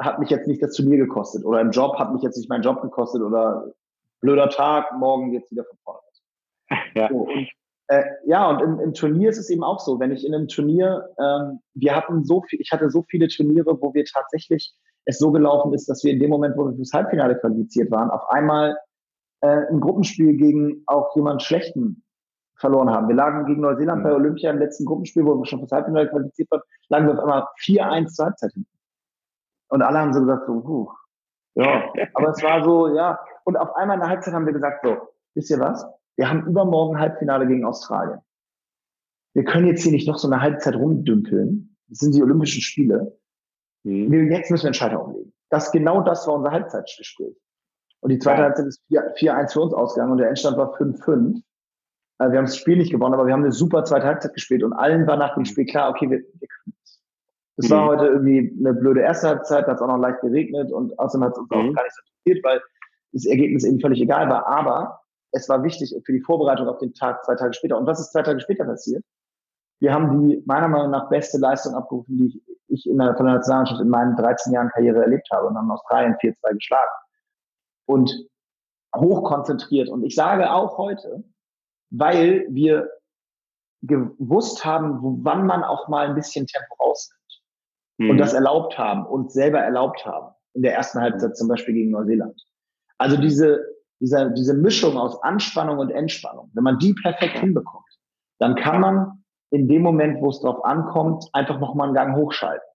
hat 0.00 0.18
mich 0.18 0.30
jetzt 0.30 0.48
nicht 0.48 0.60
das 0.60 0.72
Turnier 0.72 0.98
gekostet 0.98 1.44
oder 1.44 1.60
im 1.60 1.70
Job 1.70 2.00
hat 2.00 2.12
mich 2.12 2.22
jetzt 2.22 2.36
nicht 2.36 2.50
mein 2.50 2.62
Job 2.62 2.82
gekostet 2.82 3.22
oder 3.22 3.72
blöder 4.22 4.48
Tag, 4.48 4.86
morgen 4.98 5.30
geht's 5.30 5.52
wieder 5.52 5.64
von 5.64 5.78
vorne. 5.84 6.00
Ja. 6.96 7.08
So, 7.10 7.18
und 7.18 7.48
äh, 7.88 8.02
ja, 8.24 8.48
und 8.48 8.60
im, 8.62 8.80
im, 8.80 8.94
Turnier 8.94 9.30
ist 9.30 9.38
es 9.38 9.48
eben 9.50 9.62
auch 9.62 9.78
so. 9.80 10.00
Wenn 10.00 10.10
ich 10.10 10.26
in 10.26 10.34
einem 10.34 10.48
Turnier, 10.48 11.08
ähm, 11.18 11.60
wir 11.74 11.94
hatten 11.94 12.24
so 12.24 12.42
viel, 12.42 12.60
ich 12.60 12.72
hatte 12.72 12.90
so 12.90 13.04
viele 13.08 13.28
Turniere, 13.28 13.80
wo 13.80 13.94
wir 13.94 14.04
tatsächlich 14.04 14.74
es 15.04 15.18
so 15.18 15.30
gelaufen 15.30 15.72
ist, 15.72 15.88
dass 15.88 16.02
wir 16.02 16.12
in 16.12 16.18
dem 16.18 16.30
Moment, 16.30 16.56
wo 16.56 16.66
wir 16.66 16.74
fürs 16.74 16.92
Halbfinale 16.92 17.38
qualifiziert 17.38 17.90
waren, 17.92 18.10
auf 18.10 18.28
einmal 18.30 18.76
äh, 19.40 19.68
ein 19.70 19.80
Gruppenspiel 19.80 20.36
gegen 20.36 20.82
auch 20.86 21.14
jemanden 21.14 21.40
Schlechten 21.40 22.02
verloren 22.56 22.90
haben. 22.90 23.06
Wir 23.08 23.14
lagen 23.14 23.46
gegen 23.46 23.60
Neuseeland 23.60 24.00
mhm. 24.00 24.04
bei 24.04 24.14
Olympia 24.14 24.50
im 24.50 24.58
letzten 24.58 24.84
Gruppenspiel, 24.84 25.24
wo 25.24 25.38
wir 25.38 25.46
schon 25.46 25.60
fürs 25.60 25.72
Halbfinale 25.72 26.08
qualifiziert 26.08 26.50
waren, 26.50 26.62
lagen 26.88 27.06
wir 27.06 27.14
auf 27.14 27.20
einmal 27.20 27.46
4-1 27.60 28.06
zur 28.08 28.26
Halbzeit 28.26 28.52
hinten. 28.52 28.70
Und 29.68 29.82
alle 29.82 29.98
haben 29.98 30.12
so 30.12 30.20
gesagt, 30.20 30.46
so, 30.46 30.60
puh, 30.60 30.90
ja. 31.54 31.84
Aber 32.14 32.30
es 32.30 32.42
war 32.42 32.64
so, 32.64 32.94
ja. 32.94 33.18
Und 33.44 33.56
auf 33.56 33.74
einmal 33.76 33.96
in 33.96 34.00
der 34.00 34.10
Halbzeit 34.10 34.34
haben 34.34 34.46
wir 34.46 34.52
gesagt, 34.52 34.84
so, 34.84 34.96
wisst 35.34 35.50
ihr 35.50 35.60
was? 35.60 35.86
Wir 36.16 36.30
haben 36.30 36.46
übermorgen 36.46 36.98
Halbfinale 36.98 37.46
gegen 37.46 37.64
Australien. 37.64 38.20
Wir 39.34 39.44
können 39.44 39.66
jetzt 39.66 39.82
hier 39.82 39.92
nicht 39.92 40.08
noch 40.08 40.18
so 40.18 40.28
eine 40.28 40.40
Halbzeit 40.40 40.74
rumdümpeln. 40.74 41.76
Das 41.88 41.98
sind 41.98 42.14
die 42.14 42.22
Olympischen 42.22 42.62
Spiele. 42.62 43.18
Mhm. 43.84 44.10
Wir, 44.10 44.24
jetzt 44.24 44.50
müssen 44.50 44.64
wir 44.64 44.68
einen 44.68 44.74
Schalter 44.74 45.04
umlegen. 45.04 45.32
Das, 45.50 45.70
genau 45.70 46.02
das 46.02 46.26
war 46.26 46.34
unser 46.34 46.50
Halbzeitgespräch. 46.50 47.36
Und 48.00 48.10
die 48.10 48.18
zweite 48.18 48.40
ja. 48.40 48.44
Halbzeit 48.46 48.66
ist 48.66 48.82
4-1 48.90 49.52
für 49.52 49.60
uns 49.60 49.74
ausgegangen 49.74 50.12
und 50.12 50.18
der 50.18 50.28
Endstand 50.28 50.56
war 50.56 50.74
5-5. 50.74 51.42
Äh, 52.18 52.30
wir 52.30 52.38
haben 52.38 52.46
das 52.46 52.56
Spiel 52.56 52.76
nicht 52.76 52.90
gewonnen, 52.90 53.14
aber 53.14 53.26
wir 53.26 53.32
haben 53.32 53.42
eine 53.42 53.52
super 53.52 53.84
zweite 53.84 54.06
Halbzeit 54.06 54.34
gespielt 54.34 54.62
und 54.62 54.72
allen 54.72 55.06
war 55.06 55.16
nach 55.16 55.34
dem 55.34 55.40
mhm. 55.40 55.46
Spiel 55.46 55.66
klar, 55.66 55.90
okay, 55.90 56.10
wir, 56.10 56.18
wir 56.18 56.48
können 56.48 56.76
es. 56.82 57.02
Das 57.56 57.68
mhm. 57.68 57.74
war 57.74 57.86
heute 57.86 58.06
irgendwie 58.06 58.56
eine 58.58 58.74
blöde 58.74 59.00
erste 59.00 59.28
Halbzeit, 59.28 59.64
da 59.64 59.72
hat 59.72 59.76
es 59.76 59.82
auch 59.82 59.88
noch 59.88 59.98
leicht 59.98 60.20
geregnet 60.20 60.72
und 60.72 60.98
außerdem 60.98 61.24
hat 61.24 61.32
es 61.32 61.38
uns 61.38 61.50
mhm. 61.50 61.56
auch 61.56 61.74
gar 61.74 61.84
nicht 61.84 61.94
so 61.94 62.02
interessiert, 62.02 62.44
weil 62.44 62.62
das 63.12 63.26
Ergebnis 63.26 63.64
eben 63.64 63.80
völlig 63.80 64.00
egal 64.00 64.28
war. 64.28 64.46
Aber 64.46 65.00
es 65.36 65.48
war 65.48 65.62
wichtig 65.62 65.94
für 66.04 66.12
die 66.12 66.22
Vorbereitung 66.22 66.66
auf 66.68 66.78
den 66.78 66.94
Tag 66.94 67.24
zwei 67.24 67.34
Tage 67.34 67.52
später. 67.52 67.76
Und 67.76 67.86
was 67.86 68.00
ist 68.00 68.12
zwei 68.12 68.22
Tage 68.22 68.40
später 68.40 68.64
passiert? 68.64 69.04
Wir 69.80 69.92
haben 69.92 70.26
die 70.26 70.42
meiner 70.46 70.68
Meinung 70.68 70.90
nach 70.90 71.10
beste 71.10 71.38
Leistung 71.38 71.74
abgerufen, 71.74 72.16
die 72.16 72.26
ich, 72.28 72.58
ich 72.68 72.90
in 72.90 72.98
der, 72.98 73.14
von 73.16 73.26
der 73.26 73.36
Nationalmannschaft 73.36 73.80
in 73.82 73.88
meinen 73.88 74.16
13 74.16 74.52
Jahren 74.52 74.70
Karriere 74.70 75.02
erlebt 75.02 75.28
habe 75.30 75.48
und 75.48 75.56
haben 75.56 75.70
Australien 75.70 76.14
4-2 76.14 76.54
geschlagen. 76.54 76.90
Und 77.84 78.10
hochkonzentriert. 78.96 79.90
Und 79.90 80.02
ich 80.02 80.14
sage 80.14 80.50
auch 80.50 80.78
heute, 80.78 81.22
weil 81.90 82.46
wir 82.48 82.88
gewusst 83.82 84.64
haben, 84.64 84.98
wann 85.22 85.46
man 85.46 85.62
auch 85.62 85.88
mal 85.88 86.08
ein 86.08 86.14
bisschen 86.14 86.46
Tempo 86.46 86.74
rausnimmt. 86.82 87.42
Mhm. 87.98 88.10
Und 88.10 88.18
das 88.18 88.32
erlaubt 88.32 88.78
haben 88.78 89.04
und 89.06 89.30
selber 89.30 89.60
erlaubt 89.60 90.06
haben. 90.06 90.34
In 90.54 90.62
der 90.62 90.74
ersten 90.74 91.00
Halbzeit 91.00 91.36
zum 91.36 91.48
Beispiel 91.48 91.74
gegen 91.74 91.90
Neuseeland. 91.90 92.42
Also 92.96 93.18
diese 93.18 93.75
diese, 94.00 94.32
diese 94.32 94.54
Mischung 94.54 94.96
aus 94.96 95.22
Anspannung 95.22 95.78
und 95.78 95.90
Entspannung, 95.90 96.50
wenn 96.54 96.64
man 96.64 96.78
die 96.78 96.94
perfekt 96.94 97.38
hinbekommt, 97.38 97.86
dann 98.38 98.54
kann 98.54 98.80
man 98.80 99.24
in 99.50 99.68
dem 99.68 99.82
Moment, 99.82 100.20
wo 100.20 100.30
es 100.30 100.40
drauf 100.40 100.64
ankommt, 100.64 101.24
einfach 101.32 101.60
nochmal 101.60 101.88
einen 101.88 101.94
Gang 101.94 102.16
hochschalten. 102.16 102.66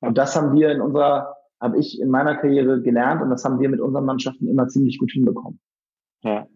Und 0.00 0.18
das 0.18 0.36
haben 0.36 0.56
wir 0.56 0.70
in 0.70 0.80
unserer, 0.80 1.36
habe 1.60 1.78
ich 1.78 2.00
in 2.00 2.10
meiner 2.10 2.36
Karriere 2.36 2.80
gelernt 2.80 3.22
und 3.22 3.30
das 3.30 3.44
haben 3.44 3.60
wir 3.60 3.68
mit 3.68 3.80
unseren 3.80 4.04
Mannschaften 4.04 4.48
immer 4.48 4.68
ziemlich 4.68 4.98
gut 4.98 5.10
hinbekommen. 5.10 5.58
Ja, 6.22 6.46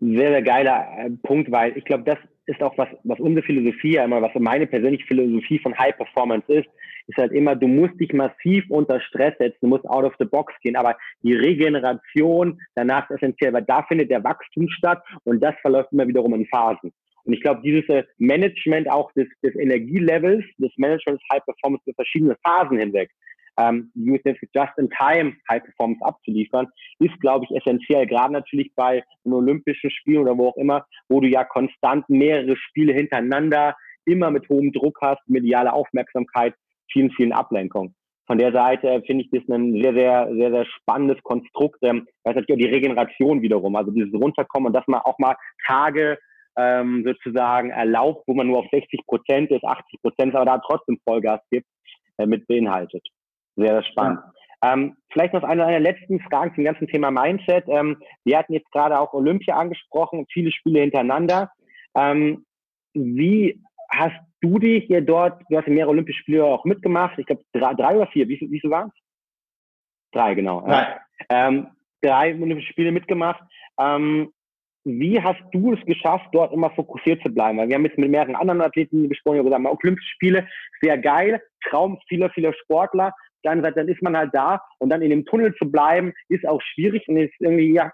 sehr, 0.00 0.30
sehr 0.30 0.42
geiler 0.42 0.86
äh, 0.98 1.10
Punkt, 1.10 1.50
weil 1.50 1.76
ich 1.76 1.84
glaube, 1.84 2.04
das 2.04 2.18
ist 2.46 2.60
auch 2.62 2.76
was, 2.76 2.88
was 3.04 3.20
unsere 3.20 3.46
Philosophie 3.46 3.94
ja 3.94 4.04
immer, 4.04 4.20
was 4.20 4.32
meine 4.34 4.66
persönliche 4.66 5.06
Philosophie 5.06 5.60
von 5.60 5.78
High 5.78 5.96
Performance 5.96 6.52
ist, 6.52 6.68
ist 7.12 7.22
halt 7.22 7.32
immer, 7.32 7.54
du 7.56 7.68
musst 7.68 7.98
dich 8.00 8.12
massiv 8.12 8.64
unter 8.68 9.00
Stress 9.00 9.34
setzen, 9.38 9.58
du 9.60 9.68
musst 9.68 9.88
out 9.88 10.04
of 10.04 10.14
the 10.18 10.24
box 10.24 10.52
gehen, 10.62 10.76
aber 10.76 10.96
die 11.22 11.34
Regeneration 11.34 12.60
danach 12.74 13.08
ist 13.10 13.16
essentiell, 13.16 13.52
weil 13.52 13.64
da 13.64 13.82
findet 13.84 14.10
der 14.10 14.24
Wachstum 14.24 14.68
statt 14.68 15.02
und 15.24 15.42
das 15.42 15.54
verläuft 15.60 15.92
immer 15.92 16.08
wiederum 16.08 16.34
in 16.34 16.46
Phasen. 16.46 16.92
Und 17.24 17.34
ich 17.34 17.40
glaube, 17.40 17.60
dieses 17.62 17.88
äh, 17.88 18.04
Management 18.18 18.90
auch 18.90 19.12
des, 19.12 19.28
des 19.42 19.54
Energielevels, 19.54 20.44
des 20.58 20.72
Managements 20.76 21.22
High 21.32 21.44
Performance 21.44 21.84
für 21.84 21.94
verschiedene 21.94 22.36
Phasen 22.42 22.78
hinweg, 22.78 23.10
ähm, 23.58 23.92
just 23.94 24.78
in 24.78 24.88
time 24.90 25.36
High 25.48 25.62
Performance 25.62 26.04
abzuliefern, 26.04 26.66
ist, 26.98 27.18
glaube 27.20 27.44
ich, 27.44 27.56
essentiell. 27.56 28.06
Gerade 28.06 28.32
natürlich 28.32 28.72
bei 28.74 29.04
den 29.24 29.32
Olympischen 29.32 29.90
Spielen 29.90 30.22
oder 30.22 30.36
wo 30.36 30.48
auch 30.48 30.56
immer, 30.56 30.86
wo 31.08 31.20
du 31.20 31.28
ja 31.28 31.44
konstant 31.44 32.08
mehrere 32.08 32.56
Spiele 32.56 32.92
hintereinander 32.92 33.76
immer 34.04 34.30
mit 34.30 34.48
hohem 34.48 34.72
Druck 34.72 34.98
hast, 35.00 35.20
mediale 35.28 35.72
Aufmerksamkeit, 35.72 36.54
vielen, 36.90 37.10
vielen 37.12 37.32
Ablenkungen. 37.32 37.94
Von 38.26 38.38
der 38.38 38.52
Seite 38.52 39.02
finde 39.06 39.24
ich 39.24 39.30
das 39.30 39.48
ein 39.48 39.82
sehr, 39.82 39.94
sehr, 39.94 40.28
sehr, 40.34 40.50
sehr 40.50 40.64
spannendes 40.64 41.22
Konstrukt. 41.22 41.78
Ähm, 41.82 42.06
das 42.24 42.32
ist 42.32 42.36
natürlich 42.36 42.64
auch 42.64 42.68
die 42.68 42.74
Regeneration 42.74 43.42
wiederum, 43.42 43.76
also 43.76 43.90
dieses 43.90 44.14
Runterkommen 44.14 44.68
und 44.68 44.72
dass 44.72 44.86
man 44.86 45.00
auch 45.00 45.18
mal 45.18 45.36
Tage 45.66 46.18
ähm, 46.56 47.04
sozusagen 47.04 47.70
erlaubt, 47.70 48.24
wo 48.26 48.34
man 48.34 48.46
nur 48.46 48.60
auf 48.60 48.66
60 48.70 49.00
Prozent 49.06 49.50
ist, 49.50 49.64
80 49.64 50.02
Prozent, 50.02 50.34
aber 50.34 50.44
da 50.44 50.58
trotzdem 50.58 50.98
Vollgas 51.04 51.40
gibt, 51.50 51.66
äh, 52.18 52.26
mit 52.26 52.46
beinhaltet. 52.46 53.06
Sehr, 53.56 53.68
sehr 53.68 53.84
spannend. 53.84 54.20
Ja. 54.62 54.72
Ähm, 54.72 54.96
vielleicht 55.12 55.34
noch 55.34 55.42
eine, 55.42 55.66
eine 55.66 55.80
letzten 55.80 56.20
Fragen 56.20 56.54
zum 56.54 56.64
ganzen 56.64 56.86
Thema 56.86 57.10
Mindset. 57.10 57.64
Ähm, 57.68 57.96
wir 58.24 58.38
hatten 58.38 58.52
jetzt 58.52 58.70
gerade 58.70 58.98
auch 59.00 59.12
Olympia 59.12 59.56
angesprochen, 59.56 60.26
viele 60.32 60.52
Spiele 60.52 60.80
hintereinander. 60.80 61.50
Ähm, 61.96 62.44
wie 62.94 63.60
hast 63.90 64.20
du 64.42 64.58
dich 64.58 64.84
hier 64.84 65.00
dort, 65.00 65.42
du 65.48 65.56
hast 65.56 65.66
ja 65.66 65.72
mehrere 65.72 65.90
Olympische 65.90 66.20
Spiele 66.20 66.44
auch 66.44 66.64
mitgemacht, 66.64 67.18
ich 67.18 67.26
glaube 67.26 67.42
drei, 67.52 67.74
drei 67.74 67.96
oder 67.96 68.06
vier, 68.08 68.28
wie, 68.28 68.38
wie 68.40 68.60
viel 68.60 68.70
waren 68.70 68.88
es? 68.88 69.02
Drei, 70.12 70.34
genau. 70.34 70.60
Drei. 70.60 71.00
Ähm, 71.30 71.68
drei 72.02 72.34
Olympische 72.34 72.72
Spiele 72.72 72.92
mitgemacht. 72.92 73.42
Ähm, 73.80 74.32
wie 74.84 75.20
hast 75.22 75.40
du 75.52 75.74
es 75.74 75.84
geschafft, 75.86 76.28
dort 76.32 76.52
immer 76.52 76.70
fokussiert 76.70 77.22
zu 77.22 77.32
bleiben? 77.32 77.58
Weil 77.58 77.68
wir 77.68 77.76
haben 77.76 77.84
jetzt 77.84 77.98
mit 77.98 78.10
mehreren 78.10 78.34
anderen 78.34 78.60
Athleten 78.60 79.08
gesprochen, 79.08 79.38
die 79.38 79.44
gesagt 79.44 79.64
haben, 79.64 79.66
Olympische 79.66 80.14
Spiele, 80.14 80.48
sehr 80.80 80.98
geil, 80.98 81.40
Traum 81.68 81.98
vieler, 82.08 82.30
vieler 82.30 82.52
Sportler. 82.52 83.12
Dann, 83.42 83.62
dann 83.62 83.88
ist 83.88 84.02
man 84.02 84.16
halt 84.16 84.34
da 84.34 84.62
und 84.78 84.90
dann 84.90 85.02
in 85.02 85.10
dem 85.10 85.24
Tunnel 85.24 85.54
zu 85.56 85.70
bleiben, 85.70 86.12
ist 86.28 86.46
auch 86.46 86.60
schwierig 86.62 87.06
und 87.08 87.16
ist 87.16 87.34
irgendwie, 87.40 87.72
ja, 87.72 87.90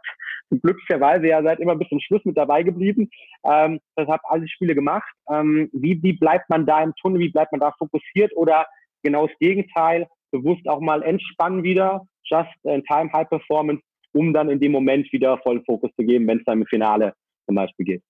glücklicherweise 0.50 1.26
ja 1.26 1.42
seid 1.42 1.60
immer 1.60 1.76
bis 1.76 1.88
zum 1.88 2.00
Schluss 2.00 2.24
mit 2.24 2.36
dabei 2.36 2.62
geblieben. 2.62 3.10
Ähm, 3.44 3.80
das 3.96 4.08
habt 4.08 4.24
alle 4.28 4.48
Spiele 4.48 4.74
gemacht. 4.74 5.08
Ähm, 5.30 5.68
wie, 5.72 6.02
wie 6.02 6.14
bleibt 6.14 6.48
man 6.48 6.66
da 6.66 6.82
im 6.82 6.94
Tunnel? 7.00 7.20
Wie 7.20 7.30
bleibt 7.30 7.52
man 7.52 7.60
da 7.60 7.72
fokussiert? 7.78 8.34
Oder 8.36 8.66
genau 9.02 9.26
das 9.26 9.36
Gegenteil, 9.38 10.06
bewusst 10.30 10.66
auch 10.68 10.80
mal 10.80 11.02
entspannen 11.02 11.62
wieder, 11.62 12.02
just 12.24 12.50
in 12.64 12.84
time 12.84 13.10
high 13.12 13.28
performance 13.28 13.82
um 14.12 14.32
dann 14.32 14.48
in 14.48 14.60
dem 14.60 14.72
Moment 14.72 15.10
wieder 15.12 15.38
vollen 15.38 15.64
Fokus 15.64 15.90
zu 15.96 16.04
geben, 16.04 16.26
wenn 16.26 16.38
es 16.38 16.44
dann 16.44 16.60
im 16.60 16.66
Finale 16.66 17.14
zum 17.46 17.54
Beispiel 17.54 17.86
geht. 17.86 18.02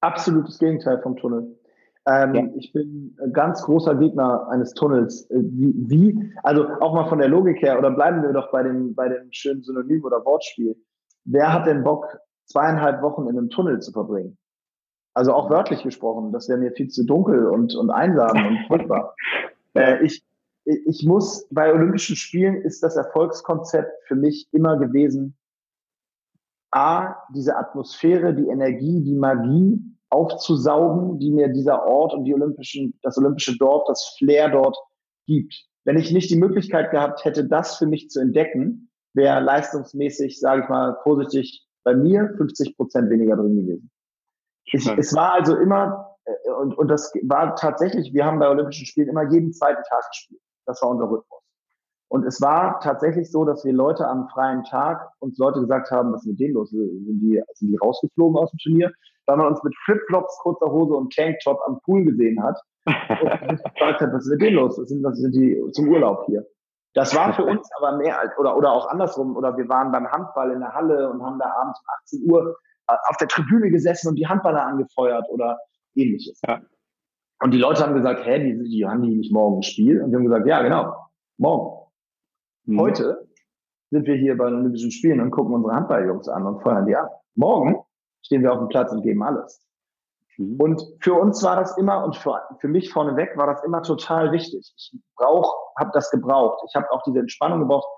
Absolutes 0.00 0.58
Gegenteil 0.58 1.00
vom 1.02 1.16
Tunnel. 1.16 1.58
Ähm, 2.06 2.34
ja. 2.34 2.48
Ich 2.56 2.72
bin 2.72 3.16
ganz 3.32 3.62
großer 3.62 3.94
Gegner 3.96 4.48
eines 4.48 4.72
Tunnels. 4.72 5.30
Äh, 5.30 5.40
wie, 5.42 5.74
wie, 5.88 6.32
also 6.42 6.66
auch 6.80 6.94
mal 6.94 7.08
von 7.08 7.18
der 7.18 7.28
Logik 7.28 7.60
her, 7.60 7.78
oder 7.78 7.90
bleiben 7.90 8.22
wir 8.22 8.32
doch 8.32 8.50
bei 8.50 8.62
dem, 8.62 8.94
bei 8.94 9.08
dem 9.08 9.30
schönen 9.30 9.62
Synonym 9.62 10.04
oder 10.04 10.24
Wortspiel. 10.24 10.76
Wer 11.24 11.52
hat 11.52 11.66
denn 11.66 11.84
Bock, 11.84 12.18
zweieinhalb 12.46 13.02
Wochen 13.02 13.28
in 13.28 13.38
einem 13.38 13.50
Tunnel 13.50 13.80
zu 13.80 13.92
verbringen? 13.92 14.38
Also 15.14 15.32
auch 15.32 15.50
wörtlich 15.50 15.82
gesprochen, 15.82 16.32
das 16.32 16.48
wäre 16.48 16.58
mir 16.58 16.72
viel 16.72 16.88
zu 16.88 17.04
dunkel 17.04 17.46
und, 17.46 17.74
und 17.74 17.90
einsam 17.90 18.46
und 18.46 18.66
furchtbar. 18.66 19.14
Äh, 19.72 20.04
ich, 20.04 20.24
ich 20.64 21.06
muss, 21.06 21.46
bei 21.52 21.72
Olympischen 21.72 22.16
Spielen 22.16 22.56
ist 22.56 22.82
das 22.82 22.96
Erfolgskonzept 22.96 24.02
für 24.08 24.16
mich 24.16 24.48
immer 24.50 24.76
gewesen, 24.78 25.36
A, 26.72 27.14
diese 27.32 27.56
Atmosphäre, 27.56 28.34
die 28.34 28.48
Energie, 28.48 29.00
die 29.04 29.14
Magie 29.14 29.80
aufzusaugen, 30.10 31.18
die 31.18 31.30
mir 31.30 31.48
dieser 31.48 31.86
Ort 31.86 32.12
und 32.14 32.24
die 32.24 32.34
Olympischen, 32.34 32.98
das 33.02 33.16
olympische 33.16 33.56
Dorf, 33.56 33.84
das 33.86 34.14
Flair 34.18 34.50
dort 34.50 34.76
gibt. 35.26 35.54
Wenn 35.84 35.98
ich 35.98 36.12
nicht 36.12 36.30
die 36.30 36.38
Möglichkeit 36.38 36.90
gehabt 36.90 37.24
hätte, 37.24 37.46
das 37.46 37.78
für 37.78 37.86
mich 37.86 38.10
zu 38.10 38.20
entdecken, 38.20 38.90
wäre 39.14 39.40
leistungsmäßig, 39.40 40.38
sage 40.38 40.62
ich 40.62 40.68
mal 40.68 40.98
vorsichtig, 41.02 41.66
bei 41.84 41.94
mir 41.94 42.34
50 42.36 42.76
Prozent 42.76 43.10
weniger 43.10 43.36
drin 43.36 43.56
gewesen. 43.56 43.90
Ich, 44.64 44.86
es 44.86 45.14
war 45.14 45.32
also 45.32 45.56
immer, 45.56 46.16
äh, 46.24 46.50
und, 46.60 46.76
und 46.76 46.88
das 46.88 47.12
war 47.22 47.56
tatsächlich, 47.56 48.12
wir 48.12 48.24
haben 48.24 48.38
bei 48.38 48.48
Olympischen 48.48 48.86
Spielen 48.86 49.08
immer 49.08 49.28
jeden 49.30 49.52
zweiten 49.52 49.82
Tag 49.88 50.08
gespielt. 50.10 50.40
Das 50.66 50.82
war 50.82 50.90
unser 50.90 51.10
Rhythmus. 51.10 51.40
Und 52.08 52.26
es 52.26 52.40
war 52.40 52.80
tatsächlich 52.80 53.30
so, 53.30 53.44
dass 53.44 53.64
wir 53.64 53.72
Leute 53.72 54.06
am 54.06 54.28
freien 54.28 54.64
Tag 54.64 55.12
uns 55.20 55.38
Leute 55.38 55.60
gesagt 55.60 55.92
haben, 55.92 56.12
was 56.12 56.22
ist 56.22 56.26
mit 56.26 56.40
denen 56.40 56.54
los? 56.54 56.70
Sind 56.70 57.20
die, 57.20 57.40
sind 57.54 57.70
die 57.70 57.76
rausgeflogen 57.76 58.36
aus 58.36 58.50
dem 58.50 58.58
Turnier? 58.58 58.92
Weil 59.30 59.36
man 59.36 59.46
uns 59.46 59.62
mit 59.62 59.72
Flipflops, 59.84 60.38
kurzer 60.42 60.66
Hose 60.72 60.92
und 60.94 61.14
Tanktop 61.14 61.60
am 61.68 61.78
Pool 61.82 62.04
gesehen 62.04 62.42
hat 62.42 62.60
und 62.84 63.62
gefragt 63.62 64.00
hat, 64.00 64.12
was 64.12 64.24
ist 64.26 64.32
mit 64.32 64.42
denen 64.42 64.56
los? 64.56 64.76
Was 64.76 64.88
sind, 64.88 65.04
was 65.04 65.18
sind 65.18 65.32
die 65.36 65.56
zum 65.70 65.88
Urlaub 65.88 66.24
hier? 66.26 66.44
Das 66.94 67.14
war 67.14 67.32
für 67.32 67.44
uns 67.44 67.70
aber 67.78 67.96
mehr 67.98 68.18
als, 68.18 68.36
oder, 68.38 68.56
oder 68.56 68.72
auch 68.72 68.88
andersrum, 68.88 69.36
oder 69.36 69.56
wir 69.56 69.68
waren 69.68 69.92
beim 69.92 70.10
Handball 70.10 70.50
in 70.50 70.58
der 70.58 70.74
Halle 70.74 71.08
und 71.12 71.22
haben 71.22 71.38
da 71.38 71.44
abends 71.60 71.78
um 71.78 71.86
18 72.18 72.28
Uhr 72.28 72.56
äh, 72.88 72.92
auf 73.08 73.18
der 73.18 73.28
Tribüne 73.28 73.70
gesessen 73.70 74.08
und 74.08 74.16
die 74.16 74.26
Handballer 74.26 74.66
angefeuert 74.66 75.26
oder 75.30 75.60
ähnliches. 75.94 76.40
Ja. 76.48 76.60
Und 77.40 77.52
die 77.52 77.58
Leute 77.58 77.84
haben 77.84 77.94
gesagt, 77.94 78.26
hä, 78.26 78.40
die, 78.40 78.68
die 78.68 78.84
haben 78.84 79.02
die 79.02 79.14
nicht 79.14 79.32
morgen 79.32 79.58
ein 79.58 79.62
Spiel? 79.62 80.02
Und 80.02 80.10
wir 80.10 80.18
haben 80.18 80.24
gesagt, 80.24 80.48
ja, 80.48 80.60
genau, 80.60 80.92
morgen. 81.38 81.88
Mhm. 82.64 82.80
Heute 82.80 83.28
sind 83.90 84.08
wir 84.08 84.16
hier 84.16 84.36
bei 84.36 84.46
den 84.46 84.58
Olympischen 84.58 84.90
Spielen 84.90 85.20
und 85.20 85.30
gucken 85.30 85.54
unsere 85.54 85.72
Handballjungs 85.72 86.28
an 86.28 86.46
und 86.46 86.62
feuern 86.62 86.86
die 86.86 86.96
ab. 86.96 87.22
Morgen 87.36 87.79
stehen 88.30 88.42
wir 88.42 88.52
auf 88.52 88.60
dem 88.60 88.68
Platz 88.68 88.92
und 88.92 89.02
geben 89.02 89.24
alles. 89.24 89.60
Mhm. 90.38 90.60
Und 90.60 90.82
für 91.00 91.14
uns 91.14 91.42
war 91.42 91.56
das 91.56 91.76
immer 91.76 92.04
und 92.04 92.16
für, 92.16 92.40
für 92.60 92.68
mich 92.68 92.92
vorneweg 92.92 93.36
war 93.36 93.48
das 93.48 93.64
immer 93.64 93.82
total 93.82 94.30
wichtig. 94.30 94.72
Ich 94.76 94.96
brauch, 95.16 95.52
habe 95.76 95.90
das 95.92 96.10
gebraucht. 96.12 96.62
Ich 96.68 96.76
habe 96.76 96.90
auch 96.92 97.02
diese 97.02 97.18
Entspannung 97.18 97.58
gebraucht. 97.58 97.88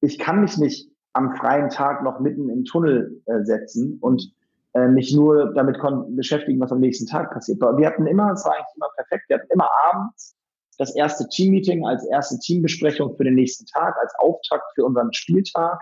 Ich 0.00 0.18
kann 0.18 0.40
mich 0.40 0.56
nicht 0.56 0.90
am 1.12 1.36
freien 1.36 1.68
Tag 1.68 2.02
noch 2.02 2.20
mitten 2.20 2.48
im 2.48 2.64
Tunnel 2.64 3.22
äh, 3.26 3.44
setzen 3.44 3.98
und 4.00 4.32
äh, 4.72 4.88
mich 4.88 5.14
nur 5.14 5.52
damit 5.52 5.76
beschäftigen, 6.16 6.58
was 6.58 6.72
am 6.72 6.80
nächsten 6.80 7.06
Tag 7.06 7.30
passiert. 7.30 7.60
Wir 7.60 7.86
hatten 7.86 8.06
immer, 8.06 8.32
es 8.32 8.46
war 8.46 8.52
eigentlich 8.52 8.74
immer 8.76 8.88
perfekt, 8.96 9.24
wir 9.28 9.36
hatten 9.36 9.52
immer 9.52 9.68
abends 9.92 10.34
das 10.78 10.94
erste 10.96 11.28
Teammeeting 11.28 11.86
als 11.86 12.06
erste 12.06 12.38
Teambesprechung 12.38 13.14
für 13.14 13.24
den 13.24 13.34
nächsten 13.34 13.66
Tag, 13.66 13.94
als 14.00 14.14
Auftakt 14.18 14.64
für 14.74 14.86
unseren 14.86 15.12
Spieltag. 15.12 15.78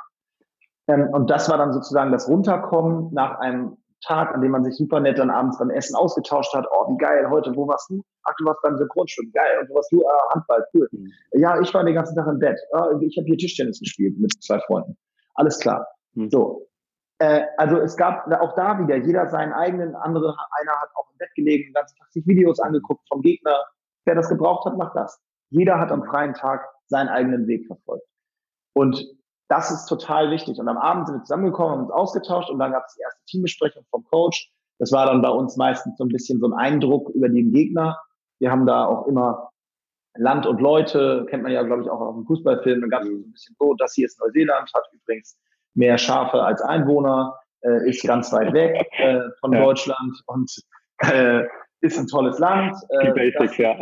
Ähm, 0.89 1.09
und 1.13 1.31
das 1.31 1.49
war 1.49 1.59
dann 1.59 1.73
sozusagen 1.73 2.11
das 2.11 2.29
Runterkommen 2.29 3.15
nach 3.15 3.39
einem 3.39 3.77
Tag, 4.07 4.35
an 4.35 4.41
dem 4.41 4.51
man 4.51 4.65
sich 4.65 4.77
super 4.77 5.01
nett 5.01 5.19
dann 5.19 5.31
abends 5.31 5.59
beim 5.59 5.71
Essen 5.71 5.95
ausgetauscht 5.97 6.53
hat. 6.55 6.67
Oh, 6.71 6.89
wie 6.91 6.97
geil, 6.99 7.29
heute, 7.31 7.55
wo 7.55 7.67
warst 7.69 7.91
du? 7.91 8.03
Ach, 8.25 8.35
du 8.39 8.45
warst 8.45 8.63
beim 8.63 8.77
Synchronschwimmen, 8.77 9.33
geil. 9.33 9.59
Und 9.61 9.71
wo 9.71 9.75
warst 9.75 9.93
du? 9.93 10.07
Ah, 10.07 10.35
Handball, 10.35 10.65
cool. 10.75 10.89
Ja, 11.33 11.61
ich 11.61 11.73
war 11.75 11.85
den 11.85 11.95
ganzen 11.95 12.17
Tag 12.17 12.27
im 12.27 12.39
Bett. 12.39 12.59
Ah, 12.73 12.91
ich 13.01 13.17
habe 13.17 13.27
hier 13.27 13.37
Tischtennis 13.37 13.81
gespielt 13.81 14.19
mit 14.19 14.33
zwei 14.43 14.59
Freunden. 14.61 14.97
Alles 15.35 15.59
klar. 15.59 15.87
Mhm. 16.15 16.31
So, 16.31 16.69
äh, 17.21 17.43
also 17.59 17.79
es 17.79 17.97
gab 17.97 18.27
auch 18.33 18.55
da 18.55 18.79
wieder 18.79 18.97
jeder 18.97 19.29
seinen 19.29 19.53
eigenen, 19.53 19.95
andere, 19.95 20.35
einer 20.61 20.73
hat 20.81 20.89
auch 20.95 21.11
im 21.13 21.19
Bett 21.19 21.31
gelegen, 21.35 21.69
den 21.69 21.75
ganzen 21.75 21.97
Tag 21.97 22.11
sich 22.13 22.27
Videos 22.27 22.59
angeguckt 22.61 23.07
vom 23.09 23.21
Gegner. 23.21 23.63
Wer 24.07 24.15
das 24.15 24.29
gebraucht 24.29 24.65
hat, 24.65 24.77
macht 24.77 24.97
das. 24.97 25.21
Jeder 25.51 25.79
hat 25.79 25.93
am 25.93 26.05
freien 26.05 26.33
Tag 26.35 26.67
seinen 26.87 27.09
eigenen 27.09 27.47
Weg 27.47 27.67
verfolgt. 27.67 28.07
Und 28.73 29.05
das 29.51 29.71
ist 29.73 29.87
total 29.87 30.31
wichtig. 30.31 30.59
Und 30.59 30.69
am 30.69 30.79
Abend 30.79 31.07
sind 31.07 31.17
wir 31.17 31.25
zusammengekommen, 31.25 31.73
haben 31.73 31.83
uns 31.83 31.91
ausgetauscht 31.91 32.51
und 32.51 32.61
dann 32.61 32.71
gab 32.71 32.85
es 32.87 32.95
die 32.95 33.03
erste 33.03 33.25
Teambesprechung 33.27 33.85
vom 33.91 34.05
Coach. 34.05 34.49
Das 34.79 34.93
war 34.93 35.07
dann 35.07 35.21
bei 35.23 35.29
uns 35.29 35.57
meistens 35.57 35.99
so 35.99 36.05
ein 36.05 36.09
bisschen 36.09 36.39
so 36.39 36.47
ein 36.47 36.53
Eindruck 36.53 37.11
über 37.11 37.29
den 37.29 37.53
Gegner. 37.53 38.01
Wir 38.39 38.53
haben 38.53 38.65
da 38.65 38.87
auch 38.87 39.09
immer 39.09 39.51
Land 40.17 40.47
und 40.47 40.61
Leute, 40.61 41.27
kennt 41.29 41.43
man 41.43 41.53
ja, 41.53 41.63
glaube 41.63 41.83
ich, 41.83 41.91
auch 41.91 42.01
auf 42.01 42.15
dem 42.15 42.27
Fußballfilm. 42.27 42.81
Dann 42.81 42.91
gab 42.91 43.03
es 43.03 43.09
so 43.09 43.15
ein 43.15 43.33
bisschen 43.33 43.57
so, 43.59 43.75
das 43.75 43.95
hier 43.95 44.07
ist 44.07 44.21
Neuseeland, 44.21 44.71
hat 44.73 44.85
übrigens 44.93 45.37
mehr 45.75 45.99
Schafe 45.99 46.43
als 46.43 46.63
Einwohner, 46.63 47.37
äh, 47.63 47.89
ist 47.89 48.07
ganz 48.07 48.33
weit 48.33 48.53
weg 48.53 48.87
äh, 48.99 49.21
von 49.41 49.53
ja. 49.53 49.65
Deutschland 49.65 50.23
und 50.27 50.51
äh, 50.99 51.43
ist 51.81 51.99
ein 51.99 52.07
tolles 52.07 52.39
Land. 52.39 52.77
Äh, 53.01 53.07
die 53.07 53.13
Basics, 53.13 53.57
das, 53.57 53.59
ja. 53.59 53.77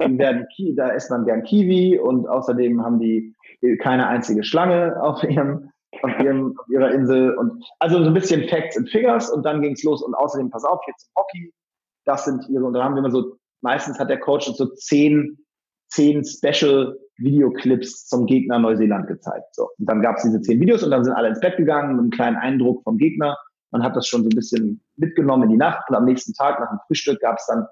Werden, 0.18 0.46
da 0.76 0.90
isst 0.90 1.10
man 1.10 1.24
gern 1.24 1.42
Kiwi 1.42 1.98
und 1.98 2.28
außerdem 2.28 2.84
haben 2.84 3.00
die 3.00 3.34
keine 3.80 4.06
einzige 4.08 4.44
Schlange 4.44 5.00
auf 5.02 5.22
ihrem 5.22 5.70
auf, 6.02 6.18
ihrem, 6.20 6.54
auf 6.58 6.68
ihrer 6.68 6.90
Insel. 6.92 7.36
Und 7.36 7.64
also 7.78 8.02
so 8.02 8.06
ein 8.06 8.14
bisschen 8.14 8.48
Facts 8.48 8.76
and 8.76 8.90
Figures 8.90 9.30
und 9.30 9.44
dann 9.44 9.62
ging 9.62 9.72
es 9.72 9.82
los. 9.82 10.02
Und 10.02 10.14
außerdem, 10.14 10.50
pass 10.50 10.64
auf, 10.64 10.80
jetzt 10.86 11.10
Hockey. 11.16 11.52
Das 12.04 12.24
sind 12.24 12.48
ihre, 12.48 12.64
und 12.64 12.72
dann 12.72 12.84
haben 12.84 12.94
wir 12.94 13.00
immer 13.00 13.10
so, 13.10 13.36
meistens 13.60 13.98
hat 13.98 14.10
der 14.10 14.20
Coach 14.20 14.46
so 14.46 14.66
zehn, 14.74 15.38
zehn 15.88 16.24
Special 16.24 16.96
Videoclips 17.16 18.06
zum 18.06 18.26
Gegner 18.26 18.58
Neuseeland 18.58 19.08
gezeigt. 19.08 19.54
So. 19.54 19.68
Und 19.78 19.88
dann 19.88 20.02
gab 20.02 20.16
es 20.16 20.22
diese 20.22 20.40
zehn 20.40 20.60
Videos 20.60 20.82
und 20.82 20.90
dann 20.90 21.04
sind 21.04 21.14
alle 21.14 21.28
ins 21.28 21.40
Bett 21.40 21.56
gegangen 21.56 21.92
mit 21.92 22.00
einem 22.00 22.10
kleinen 22.10 22.36
Eindruck 22.36 22.82
vom 22.84 22.96
Gegner. 22.96 23.36
Man 23.70 23.82
hat 23.82 23.96
das 23.96 24.06
schon 24.06 24.22
so 24.22 24.28
ein 24.28 24.36
bisschen 24.36 24.82
mitgenommen 24.96 25.44
in 25.44 25.50
die 25.50 25.56
Nacht 25.56 25.88
und 25.90 25.96
am 25.96 26.04
nächsten 26.04 26.32
Tag 26.32 26.60
nach 26.60 26.70
dem 26.70 26.78
Frühstück 26.86 27.20
gab 27.20 27.36
es 27.38 27.46
dann 27.46 27.66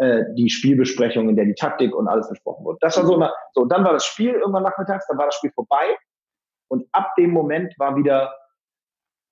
äh, 0.00 0.24
die 0.34 0.48
Spielbesprechung, 0.48 1.28
in 1.28 1.36
der 1.36 1.44
die 1.44 1.54
Taktik 1.54 1.94
und 1.94 2.08
alles 2.08 2.28
besprochen 2.28 2.64
wurde. 2.64 2.78
Das 2.80 2.96
war 2.96 3.04
so 3.04 3.14
immer, 3.16 3.34
so, 3.52 3.66
dann 3.66 3.84
war 3.84 3.92
das 3.92 4.06
Spiel 4.06 4.32
irgendwann 4.32 4.62
nachmittags, 4.62 5.06
dann 5.08 5.18
war 5.18 5.26
das 5.26 5.34
Spiel 5.34 5.52
vorbei 5.54 5.94
und 6.68 6.86
ab 6.92 7.14
dem 7.18 7.32
Moment 7.32 7.74
war 7.78 7.96
wieder, 7.96 8.34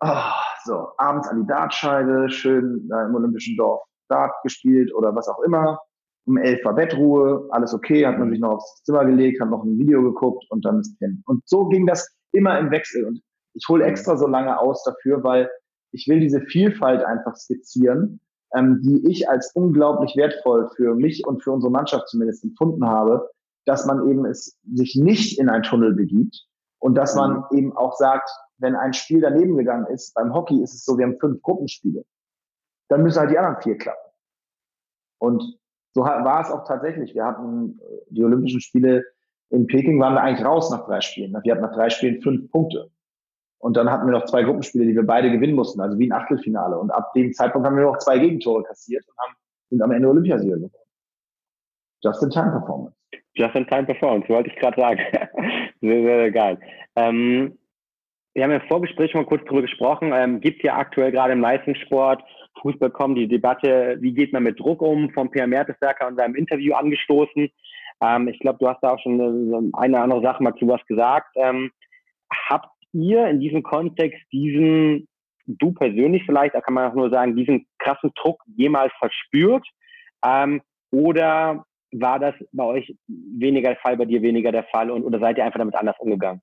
oh, 0.01 0.33
so, 0.65 0.89
abends 0.99 1.27
an 1.29 1.41
die 1.41 1.47
Dartscheibe, 1.47 2.29
schön 2.29 2.87
äh, 2.93 3.07
im 3.07 3.15
Olympischen 3.15 3.57
Dorf 3.57 3.83
Dart 4.11 4.35
gespielt 4.43 4.95
oder 4.95 5.15
was 5.15 5.27
auch 5.29 5.41
immer. 5.41 5.81
Um 6.27 6.37
elf 6.37 6.63
war 6.65 6.75
Bettruhe, 6.75 7.49
alles 7.51 7.73
okay, 7.73 8.07
hat 8.07 8.19
man 8.19 8.31
sich 8.31 8.41
noch 8.41 8.57
aufs 8.57 8.83
Zimmer 8.85 9.07
gelegt, 9.07 9.41
hat 9.41 9.49
noch 9.49 9.65
ein 9.65 9.79
Video 9.79 10.03
geguckt 10.03 10.45
und 10.51 10.65
dann 10.67 10.81
ist 10.81 10.99
hin. 10.99 11.23
Und 11.27 11.43
so 11.47 11.67
ging 11.69 11.87
das 11.87 12.15
immer 12.33 12.59
im 12.59 12.71
Wechsel. 12.71 13.07
Und 13.07 13.23
ich 13.55 13.65
hole 13.69 13.85
extra 13.87 14.19
so 14.19 14.27
lange 14.27 14.59
aus 14.59 14.85
dafür, 14.85 15.25
weil 15.25 15.51
ich 15.93 16.07
will 16.09 16.21
diese 16.21 16.43
Vielfalt 16.43 17.03
einfach 17.03 17.35
skizzieren, 17.37 18.21
ähm, 18.55 18.81
die 18.83 19.09
ich 19.11 19.29
als 19.29 19.53
unglaublich 19.55 20.17
wertvoll 20.17 20.71
für 20.77 20.95
mich 20.95 21.27
und 21.27 21.43
für 21.43 21.53
unsere 21.53 21.71
Mannschaft 21.71 22.09
zumindest 22.09 22.45
empfunden 22.45 22.87
habe, 22.87 23.29
dass 23.67 23.87
man 23.87 24.09
eben 24.09 24.25
es 24.25 24.59
sich 24.73 24.97
nicht 24.97 25.39
in 25.39 25.49
ein 25.49 25.63
Tunnel 25.63 25.95
begibt 25.95 26.47
und 26.79 26.95
dass 26.95 27.15
man 27.15 27.45
mhm. 27.51 27.59
eben 27.59 27.77
auch 27.77 27.97
sagt, 27.97 28.31
wenn 28.59 28.75
ein 28.75 28.93
Spiel 28.93 29.21
daneben 29.21 29.57
gegangen 29.57 29.87
ist, 29.87 30.15
beim 30.15 30.33
Hockey 30.35 30.63
ist 30.63 30.75
es 30.75 30.85
so, 30.85 30.99
wir 30.99 31.07
haben 31.07 31.19
fünf 31.19 31.43
Gruppenspiele, 31.43 32.05
dann 32.89 33.03
müssen 33.03 33.21
halt 33.21 33.31
die 33.31 33.39
anderen 33.39 33.61
vier 33.63 33.77
klappen. 33.77 34.11
Und 35.19 35.59
so 35.95 36.03
war 36.03 36.41
es 36.41 36.51
auch 36.51 36.65
tatsächlich. 36.65 37.15
Wir 37.15 37.25
hatten 37.25 37.79
äh, 37.81 37.99
die 38.11 38.25
Olympischen 38.25 38.61
Spiele 38.61 39.05
in 39.51 39.67
Peking, 39.67 40.01
waren 40.01 40.15
wir 40.15 40.23
eigentlich 40.23 40.47
raus 40.47 40.71
nach 40.71 40.87
drei 40.87 41.01
Spielen. 41.01 41.37
Wir 41.43 41.53
hatten 41.53 41.63
nach 41.63 41.75
drei 41.75 41.91
Spielen 41.91 42.21
fünf 42.23 42.51
Punkte. 42.51 42.91
Und 43.59 43.77
dann 43.77 43.91
hatten 43.91 44.07
wir 44.07 44.13
noch 44.13 44.25
zwei 44.25 44.43
Gruppenspiele, 44.43 44.87
die 44.87 44.95
wir 44.95 45.07
beide 45.07 45.31
gewinnen 45.31 45.55
mussten, 45.55 45.81
also 45.81 45.99
wie 45.99 46.09
ein 46.09 46.13
Achtelfinale. 46.13 46.79
Und 46.79 46.91
ab 46.91 47.13
dem 47.15 47.33
Zeitpunkt 47.33 47.67
haben 47.67 47.77
wir 47.77 47.85
noch 47.85 47.99
zwei 47.99 48.19
Gegentore 48.19 48.63
kassiert 48.63 49.05
und 49.07 49.19
haben, 49.19 49.37
sind 49.71 49.83
am 49.83 49.91
Ende 49.91 50.09
Olympiasieger 50.09 50.57
geworden. 50.57 50.73
Just-in-Time-Performance. 52.03 52.97
Just-in-Time-Performance, 53.35 54.29
wollte 54.29 54.51
ich 54.51 54.57
gerade 54.57 54.81
sagen. 54.81 55.01
sehr, 55.81 56.03
sehr 56.03 56.31
geil. 56.31 56.59
Ähm, 56.95 57.59
wir 58.35 58.45
haben 58.45 58.53
im 58.53 58.69
Vorgespräch 58.69 59.15
mal 59.15 59.27
kurz 59.27 59.43
darüber 59.45 59.63
gesprochen. 59.63 60.13
Ähm, 60.15 60.41
gibt 60.41 60.63
ja 60.63 60.77
aktuell 60.77 61.11
gerade 61.11 61.33
im 61.33 61.41
Leistungssport, 61.41 62.23
Fußball 62.61 62.91
kommen 62.91 63.17
die 63.17 63.27
Debatte, 63.27 63.97
wie 64.01 64.13
geht 64.13 64.33
man 64.33 64.45
mit 64.45 64.61
Druck 64.61 64.83
um, 64.83 65.11
von 65.11 65.31
Pierre 65.31 65.49
Mertesacker 65.49 66.09
in 66.09 66.17
seinem 66.17 66.35
Interview 66.37 66.75
angestoßen. 66.75 67.49
Ähm, 68.01 68.29
ich 68.29 68.39
glaube, 68.39 68.59
du 68.61 68.69
hast 68.69 68.81
da 68.81 68.93
auch 68.93 69.01
schon 69.01 69.21
eine, 69.21 69.71
eine 69.73 70.01
andere 70.01 70.23
Sache 70.23 70.43
mal 70.43 70.55
zu 70.55 70.69
was 70.69 70.85
gesagt. 70.87 71.35
Ähm, 71.37 71.71
habt 72.49 72.69
ihr 72.93 73.27
in 73.29 73.41
diesem 73.41 73.63
Kontext 73.63 74.21
diesen, 74.33 75.09
du 75.47 75.73
persönlich 75.73 76.23
vielleicht, 76.25 76.55
da 76.55 76.61
kann 76.61 76.75
man 76.75 76.91
auch 76.91 76.95
nur 76.95 77.11
sagen, 77.11 77.37
diesen 77.37 77.67
krassen 77.79 78.11
Druck 78.15 78.43
jemals 78.57 78.93
verspürt? 78.99 79.67
Ähm, 80.25 80.61
oder 80.91 81.65
war 81.93 82.19
das 82.19 82.35
bei 82.53 82.65
euch 82.65 82.97
weniger 83.07 83.71
der 83.71 83.79
Fall, 83.79 83.97
bei 83.97 84.05
dir 84.05 84.23
weniger 84.23 84.53
der 84.53 84.65
Fall 84.65 84.91
und 84.91 85.05
oder 85.05 85.19
seid 85.19 85.39
ihr 85.39 85.45
einfach 85.45 85.59
damit 85.59 85.75
anders 85.75 85.97
umgegangen? 85.99 86.43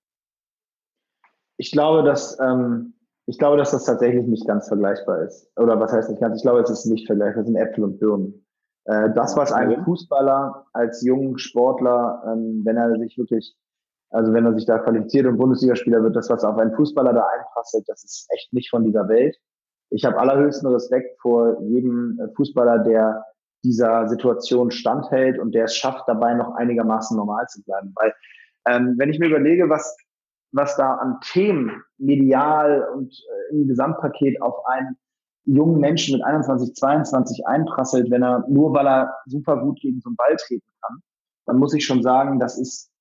Ich 1.57 1.71
glaube, 1.71 2.03
dass 2.03 2.37
ähm, 2.39 2.95
ich 3.27 3.39
glaube, 3.39 3.57
dass 3.57 3.71
das 3.71 3.85
tatsächlich 3.85 4.25
nicht 4.27 4.47
ganz 4.47 4.67
vergleichbar 4.67 5.23
ist. 5.23 5.51
Oder 5.57 5.79
was 5.79 5.91
heißt 5.91 6.09
nicht 6.09 6.21
ganz? 6.21 6.37
Ich 6.37 6.43
glaube, 6.43 6.61
es 6.61 6.69
ist 6.69 6.85
nicht 6.85 7.07
vergleichbar. 7.07 7.41
Es 7.41 7.47
sind 7.47 7.55
Äpfel 7.55 7.83
und 7.83 7.99
Birnen. 7.99 8.45
Äh, 8.85 9.09
das, 9.15 9.35
was 9.35 9.51
ein 9.51 9.83
Fußballer 9.83 10.67
als 10.73 11.03
jungen 11.03 11.39
Sportler, 11.39 12.23
ähm, 12.27 12.61
wenn 12.63 12.77
er 12.77 12.95
sich 12.99 13.17
wirklich 13.17 13.55
also 14.09 14.33
wenn 14.33 14.45
er 14.45 14.53
sich 14.53 14.65
da 14.65 14.79
qualifiziert 14.79 15.25
und 15.25 15.37
Bundesligaspieler 15.37 16.03
wird, 16.03 16.15
das, 16.15 16.29
was 16.29 16.43
auf 16.43 16.57
einen 16.57 16.75
Fußballer 16.75 17.13
da 17.13 17.25
einprasselt, 17.37 17.83
das 17.87 18.03
ist 18.03 18.27
echt 18.33 18.53
nicht 18.53 18.69
von 18.69 18.83
dieser 18.83 19.07
Welt. 19.07 19.35
Ich 19.89 20.05
habe 20.05 20.19
allerhöchsten 20.19 20.67
Respekt 20.67 21.19
vor 21.21 21.61
jedem 21.61 22.19
äh, 22.19 22.33
Fußballer, 22.35 22.79
der 22.79 23.23
dieser 23.63 24.07
Situation 24.07 24.71
standhält 24.71 25.39
und 25.39 25.53
der 25.53 25.65
es 25.65 25.75
schafft, 25.75 26.07
dabei 26.07 26.33
noch 26.35 26.55
einigermaßen 26.55 27.17
normal 27.17 27.47
zu 27.47 27.63
bleiben. 27.63 27.93
Weil 27.95 28.13
ähm, 28.67 28.95
wenn 28.97 29.09
ich 29.09 29.19
mir 29.19 29.27
überlege, 29.27 29.69
was, 29.69 29.97
was 30.51 30.75
da 30.75 30.95
an 30.95 31.19
Themen 31.21 31.83
medial 31.97 32.87
und 32.93 33.11
äh, 33.11 33.55
im 33.55 33.67
Gesamtpaket 33.67 34.41
auf 34.41 34.65
einen 34.65 34.97
jungen 35.45 35.79
Menschen 35.79 36.15
mit 36.15 36.23
21, 36.25 36.75
22 36.75 37.47
einprasselt, 37.47 38.09
wenn 38.11 38.23
er 38.23 38.45
nur 38.47 38.73
weil 38.73 38.87
er 38.87 39.15
super 39.25 39.57
gut 39.57 39.79
gegen 39.79 39.99
so 39.99 40.09
einen 40.09 40.15
Ball 40.15 40.35
treten 40.37 40.67
kann, 40.81 40.99
dann 41.45 41.57
muss 41.57 41.73
ich 41.73 41.85
schon 41.85 42.01
sagen, 42.01 42.39
das 42.39 42.57
ist 42.57 42.91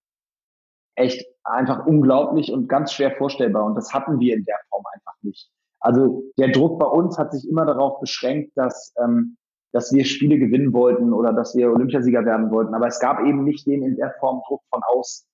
echt 0.96 1.26
einfach 1.44 1.86
unglaublich 1.86 2.52
und 2.52 2.68
ganz 2.68 2.92
schwer 2.92 3.12
vorstellbar. 3.16 3.64
Und 3.64 3.74
das 3.74 3.92
hatten 3.92 4.18
wir 4.18 4.34
in 4.34 4.44
der 4.44 4.58
Form 4.70 4.84
einfach 4.94 5.14
nicht. 5.22 5.50
Also 5.80 6.24
der 6.38 6.48
Druck 6.48 6.78
bei 6.78 6.86
uns 6.86 7.18
hat 7.18 7.32
sich 7.32 7.48
immer 7.48 7.66
darauf 7.66 8.00
beschränkt, 8.00 8.52
dass, 8.56 8.94
ähm, 9.02 9.36
dass 9.72 9.92
wir 9.92 10.04
Spiele 10.04 10.38
gewinnen 10.38 10.72
wollten 10.72 11.12
oder 11.12 11.32
dass 11.32 11.54
wir 11.54 11.70
Olympiasieger 11.70 12.24
werden 12.24 12.50
wollten. 12.50 12.74
Aber 12.74 12.86
es 12.86 12.98
gab 13.00 13.20
eben 13.20 13.44
nicht 13.44 13.66
den 13.66 13.82
in 13.82 13.96
der 13.96 14.14
Form 14.18 14.40
Druck 14.48 14.62
von 14.70 14.82
außen. 14.82 15.26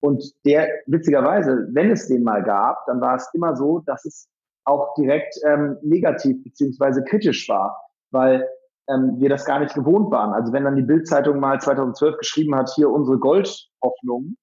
Und 0.00 0.24
der, 0.46 0.68
witzigerweise, 0.86 1.68
wenn 1.72 1.90
es 1.90 2.08
den 2.08 2.22
mal 2.22 2.42
gab, 2.42 2.86
dann 2.86 3.00
war 3.00 3.16
es 3.16 3.28
immer 3.34 3.56
so, 3.56 3.80
dass 3.80 4.04
es 4.04 4.28
auch 4.64 4.94
direkt 4.94 5.34
ähm, 5.44 5.76
negativ 5.82 6.42
beziehungsweise 6.44 7.02
kritisch 7.02 7.48
war, 7.48 7.76
weil 8.10 8.48
ähm, 8.88 9.16
wir 9.18 9.28
das 9.28 9.44
gar 9.44 9.58
nicht 9.60 9.74
gewohnt 9.74 10.10
waren. 10.10 10.32
Also 10.32 10.52
wenn 10.52 10.64
dann 10.64 10.76
die 10.76 10.82
Bildzeitung 10.82 11.40
mal 11.40 11.60
2012 11.60 12.18
geschrieben 12.18 12.54
hat, 12.54 12.70
hier 12.74 12.90
unsere 12.90 13.18
Goldhoffnung, 13.18 14.36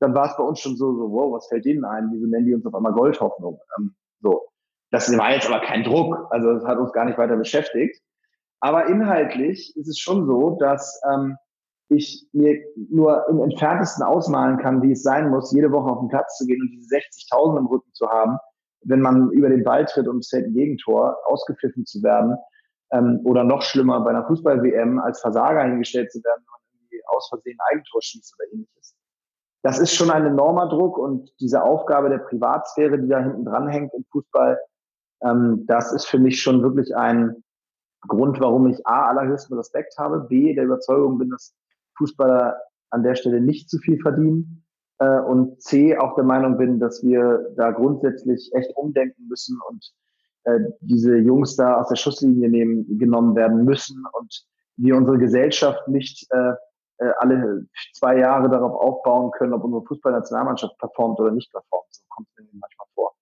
dann 0.00 0.14
war 0.14 0.26
es 0.26 0.36
bei 0.36 0.42
uns 0.42 0.60
schon 0.60 0.76
so, 0.76 0.94
so, 0.94 1.12
wow, 1.12 1.32
was 1.32 1.48
fällt 1.48 1.64
denen 1.64 1.84
ein? 1.84 2.08
Wieso 2.12 2.26
nennen 2.26 2.46
die 2.46 2.54
uns 2.54 2.66
auf 2.66 2.74
einmal 2.74 2.92
Goldhoffnung? 2.92 3.60
Ähm, 3.78 3.94
so. 4.20 4.42
Das 4.90 5.16
war 5.16 5.32
jetzt 5.32 5.48
aber 5.48 5.64
kein 5.64 5.84
Druck, 5.84 6.16
also 6.30 6.52
das 6.54 6.64
hat 6.64 6.78
uns 6.78 6.92
gar 6.92 7.04
nicht 7.04 7.16
weiter 7.16 7.36
beschäftigt. 7.36 8.02
Aber 8.58 8.86
inhaltlich 8.86 9.72
ist 9.76 9.88
es 9.88 9.98
schon 9.98 10.26
so, 10.26 10.56
dass 10.58 11.00
ähm, 11.08 11.36
ich 11.88 12.26
mir 12.32 12.60
nur 12.90 13.28
im 13.28 13.40
entferntesten 13.40 14.04
ausmalen 14.04 14.58
kann, 14.58 14.82
wie 14.82 14.92
es 14.92 15.02
sein 15.02 15.28
muss, 15.30 15.52
jede 15.52 15.70
Woche 15.70 15.90
auf 15.90 16.00
den 16.00 16.08
Platz 16.08 16.36
zu 16.38 16.46
gehen 16.46 16.60
und 16.60 16.70
diese 16.70 16.96
60.000 16.96 17.58
im 17.58 17.66
Rücken 17.66 17.92
zu 17.92 18.08
haben, 18.08 18.38
wenn 18.82 19.00
man 19.00 19.30
über 19.30 19.48
den 19.48 19.64
Ball 19.64 19.84
tritt 19.84 20.08
und 20.08 20.18
es 20.18 20.28
fällt 20.28 20.46
ein 20.46 20.54
Gegentor, 20.54 21.16
ausgepfiffen 21.26 21.86
zu 21.86 22.02
werden 22.02 22.36
ähm, 22.92 23.20
oder 23.24 23.44
noch 23.44 23.62
schlimmer 23.62 24.00
bei 24.00 24.10
einer 24.10 24.26
Fußball-WM 24.26 24.98
als 24.98 25.20
Versager 25.20 25.62
hingestellt 25.64 26.10
zu 26.10 26.22
werden, 26.24 26.42
wenn 26.44 26.52
man 26.52 26.60
irgendwie 26.72 27.02
aus 27.08 27.28
Versehen 27.28 27.58
ein 27.60 27.76
Eigentor 27.76 28.02
schießt 28.02 28.34
oder 28.38 28.52
ähnliches 28.52 28.96
das 29.62 29.78
ist 29.78 29.94
schon 29.94 30.10
ein 30.10 30.26
enormer 30.26 30.68
Druck 30.68 30.96
und 30.96 31.32
diese 31.40 31.62
Aufgabe 31.62 32.08
der 32.08 32.18
Privatsphäre, 32.18 32.98
die 32.98 33.08
da 33.08 33.20
hinten 33.20 33.44
dran 33.44 33.68
hängt 33.68 33.92
im 33.94 34.04
Fußball, 34.10 34.58
ähm, 35.22 35.64
das 35.66 35.92
ist 35.92 36.06
für 36.06 36.18
mich 36.18 36.40
schon 36.40 36.62
wirklich 36.62 36.96
ein 36.96 37.42
Grund, 38.08 38.40
warum 38.40 38.66
ich 38.68 38.86
A, 38.86 39.08
allerhöchsten 39.08 39.56
Respekt 39.56 39.98
habe, 39.98 40.20
B, 40.20 40.54
der 40.54 40.64
Überzeugung 40.64 41.18
bin, 41.18 41.30
dass 41.30 41.54
Fußballer 41.98 42.58
an 42.90 43.02
der 43.02 43.14
Stelle 43.14 43.40
nicht 43.40 43.68
zu 43.68 43.78
viel 43.78 44.00
verdienen 44.00 44.64
äh, 44.98 45.20
und 45.20 45.60
C, 45.60 45.98
auch 45.98 46.14
der 46.14 46.24
Meinung 46.24 46.56
bin, 46.56 46.80
dass 46.80 47.02
wir 47.02 47.52
da 47.56 47.70
grundsätzlich 47.72 48.50
echt 48.54 48.74
umdenken 48.76 49.28
müssen 49.28 49.58
und 49.68 49.92
äh, 50.44 50.60
diese 50.80 51.16
Jungs 51.16 51.56
da 51.56 51.76
aus 51.76 51.88
der 51.88 51.96
Schusslinie 51.96 52.48
nehmen, 52.48 52.98
genommen 52.98 53.36
werden 53.36 53.64
müssen 53.64 54.02
und 54.12 54.46
wir 54.76 54.96
unsere 54.96 55.18
Gesellschaft 55.18 55.86
nicht 55.88 56.26
äh, 56.30 56.54
äh, 57.00 57.12
alle 57.18 57.66
zwei 57.94 58.18
Jahre 58.18 58.48
darauf 58.48 58.74
aufbauen 58.74 59.30
können, 59.32 59.54
ob 59.54 59.64
unsere 59.64 59.84
Fußballnationalmannschaft 59.84 60.76
performt 60.78 61.18
oder 61.18 61.32
nicht 61.32 61.50
performt. 61.50 61.86
So 61.90 62.02
kommt 62.08 62.28
es 62.36 62.44
mir 62.44 62.60
manchmal 62.60 62.86
vor. 62.94 63.12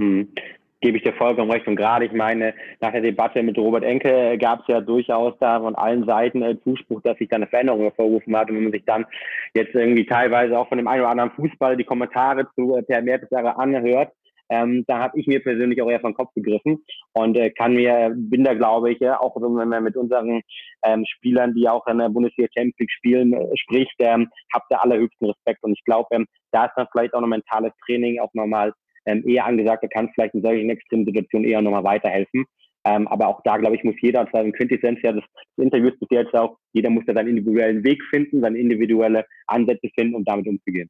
Hm. 0.00 0.32
Gebe 0.80 0.98
ich 0.98 1.04
dir 1.04 1.14
vollkommen 1.14 1.50
recht. 1.50 1.66
Und 1.66 1.76
gerade, 1.76 2.04
ich 2.04 2.12
meine, 2.12 2.52
nach 2.80 2.92
der 2.92 3.00
Debatte 3.00 3.42
mit 3.42 3.56
Robert 3.56 3.82
Enke 3.82 4.36
gab 4.38 4.60
es 4.60 4.66
ja 4.68 4.80
durchaus 4.80 5.34
da 5.40 5.58
von 5.58 5.74
allen 5.74 6.04
Seiten 6.04 6.60
Zuspruch, 6.62 7.00
dass 7.02 7.16
sich 7.16 7.28
da 7.28 7.36
eine 7.36 7.46
Veränderung 7.46 7.82
hervorgerufen 7.82 8.36
hat. 8.36 8.50
Und 8.50 8.56
wenn 8.56 8.64
man 8.64 8.72
sich 8.72 8.84
dann 8.84 9.06
jetzt 9.54 9.74
irgendwie 9.74 10.04
teilweise 10.04 10.58
auch 10.58 10.68
von 10.68 10.78
dem 10.78 10.86
einen 10.86 11.00
oder 11.00 11.10
anderen 11.10 11.30
Fußball 11.30 11.76
die 11.76 11.84
Kommentare 11.84 12.46
zu 12.54 12.76
äh, 12.76 12.82
Per 12.82 13.00
Mertesager 13.02 13.58
anhört, 13.58 14.12
ähm, 14.48 14.84
da 14.86 14.98
habe 14.98 15.18
ich 15.18 15.26
mir 15.26 15.42
persönlich 15.42 15.80
auch 15.82 15.90
eher 15.90 16.00
von 16.00 16.14
Kopf 16.14 16.32
gegriffen 16.34 16.84
und 17.12 17.36
äh, 17.36 17.50
kann 17.50 17.74
mir, 17.74 18.12
bin 18.14 18.44
da 18.44 18.54
glaube 18.54 18.92
ich, 18.92 19.00
ja, 19.00 19.20
auch 19.20 19.36
wenn 19.36 19.68
man 19.68 19.84
mit 19.84 19.96
unseren 19.96 20.42
ähm, 20.84 21.04
Spielern, 21.06 21.54
die 21.54 21.68
auch 21.68 21.86
in 21.86 21.98
der 21.98 22.08
Bundesliga 22.08 22.48
Champions 22.54 22.78
League 22.78 22.92
spielen, 22.92 23.32
äh, 23.32 23.46
spricht, 23.56 23.94
ähm, 23.98 24.28
habt 24.52 24.70
ihr 24.70 24.82
allerhöchsten 24.82 25.28
Respekt 25.28 25.62
und 25.62 25.72
ich 25.72 25.84
glaube, 25.84 26.08
ähm, 26.12 26.26
da 26.52 26.66
ist 26.66 26.74
dann 26.76 26.86
vielleicht 26.92 27.14
auch 27.14 27.20
noch 27.20 27.28
mentales 27.28 27.72
Training 27.84 28.20
auch 28.20 28.32
nochmal 28.34 28.72
ähm, 29.06 29.22
eher 29.26 29.46
angesagt, 29.46 29.84
da 29.84 29.88
kann 29.88 30.10
vielleicht 30.14 30.34
in 30.34 30.42
solchen 30.42 30.70
extremen 30.70 31.04
Situationen 31.04 31.48
eher 31.48 31.62
nochmal 31.62 31.84
weiterhelfen. 31.84 32.44
Ähm, 32.86 33.08
aber 33.08 33.26
auch 33.26 33.40
da, 33.42 33.56
glaube 33.56 33.74
ich, 33.74 33.82
muss 33.82 33.96
jeder, 34.00 34.20
und 34.20 34.32
in 34.32 34.52
Quintessenz 34.52 35.00
ja 35.02 35.10
des, 35.10 35.24
Interviews 35.56 35.98
bis 35.98 36.08
jetzt 36.10 36.34
auch, 36.34 36.56
jeder 36.72 36.88
muss 36.88 37.04
da 37.06 37.14
seinen 37.14 37.30
individuellen 37.30 37.82
Weg 37.82 38.00
finden, 38.10 38.40
seine 38.40 38.58
individuelle 38.58 39.24
Ansätze 39.48 39.88
finden, 39.96 40.14
um 40.14 40.24
damit 40.24 40.46
umzugehen. 40.46 40.88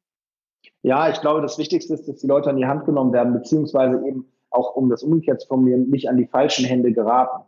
Ja, 0.87 1.09
ich 1.09 1.19
glaube, 1.19 1.41
das 1.41 1.57
Wichtigste 1.57 1.93
ist, 1.95 2.07
dass 2.07 2.21
die 2.21 2.27
Leute 2.27 2.49
an 2.49 2.55
die 2.55 2.65
Hand 2.65 2.85
genommen 2.85 3.11
werden, 3.11 3.33
beziehungsweise 3.33 4.01
eben 4.07 4.25
auch, 4.51 4.73
um 4.77 4.89
das 4.89 5.03
umgekehrt 5.03 5.41
zu 5.41 5.47
formulieren, 5.49 5.89
nicht 5.89 6.07
an 6.07 6.15
die 6.15 6.27
falschen 6.27 6.63
Hände 6.63 6.93
geraten. 6.93 7.43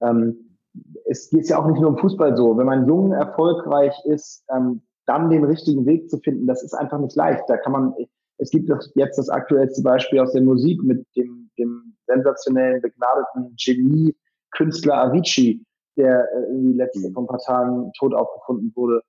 Ähm, 0.00 0.56
es 1.04 1.28
geht 1.28 1.48
ja 1.48 1.58
auch 1.58 1.66
nicht 1.66 1.80
nur 1.80 1.90
im 1.90 1.98
Fußball 1.98 2.36
so. 2.36 2.56
Wenn 2.56 2.66
man 2.66 2.86
jung 2.86 3.10
erfolgreich 3.10 3.92
ist, 4.04 4.44
ähm, 4.54 4.82
dann 5.04 5.30
den 5.30 5.42
richtigen 5.42 5.84
Weg 5.84 6.08
zu 6.08 6.18
finden, 6.18 6.46
das 6.46 6.62
ist 6.62 6.74
einfach 6.74 7.00
nicht 7.00 7.16
leicht. 7.16 7.42
Da 7.48 7.56
kann 7.56 7.72
man, 7.72 7.92
es 8.38 8.50
gibt 8.50 8.70
jetzt 8.94 9.18
das 9.18 9.28
aktuellste 9.30 9.82
Beispiel 9.82 10.20
aus 10.20 10.30
der 10.30 10.42
Musik 10.42 10.80
mit 10.84 11.04
dem, 11.16 11.50
dem 11.58 11.96
sensationellen, 12.06 12.80
begnadeten 12.82 13.56
Genie, 13.56 14.14
Künstler 14.52 15.02
Avicii, 15.02 15.60
der 15.96 16.20
äh, 16.20 16.42
irgendwie 16.50 16.76
letzte 16.76 17.10
vor 17.10 17.24
ein 17.24 17.26
paar 17.26 17.40
Tagen 17.40 17.90
tot 17.98 18.14
aufgefunden 18.14 18.70
wurde. 18.76 19.02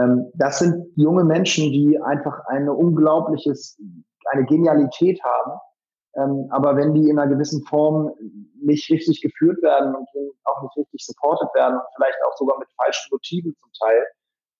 Ähm, 0.00 0.30
das 0.34 0.58
sind 0.58 0.86
junge 0.96 1.24
Menschen, 1.24 1.70
die 1.70 2.00
einfach 2.00 2.44
eine 2.46 2.72
unglaubliches, 2.72 3.78
eine 4.30 4.44
Genialität 4.46 5.20
haben. 5.22 5.58
Ähm, 6.16 6.46
aber 6.50 6.76
wenn 6.76 6.94
die 6.94 7.08
in 7.08 7.18
einer 7.18 7.32
gewissen 7.32 7.62
Form 7.66 8.12
nicht 8.62 8.90
richtig 8.90 9.20
geführt 9.20 9.62
werden 9.62 9.94
und 9.94 10.08
auch 10.44 10.62
nicht 10.62 10.76
richtig 10.76 11.04
supported 11.04 11.48
werden 11.54 11.74
und 11.76 11.84
vielleicht 11.94 12.18
auch 12.26 12.36
sogar 12.36 12.58
mit 12.58 12.68
falschen 12.76 13.08
Motiven 13.12 13.54
zum 13.56 13.70
Teil, 13.80 14.06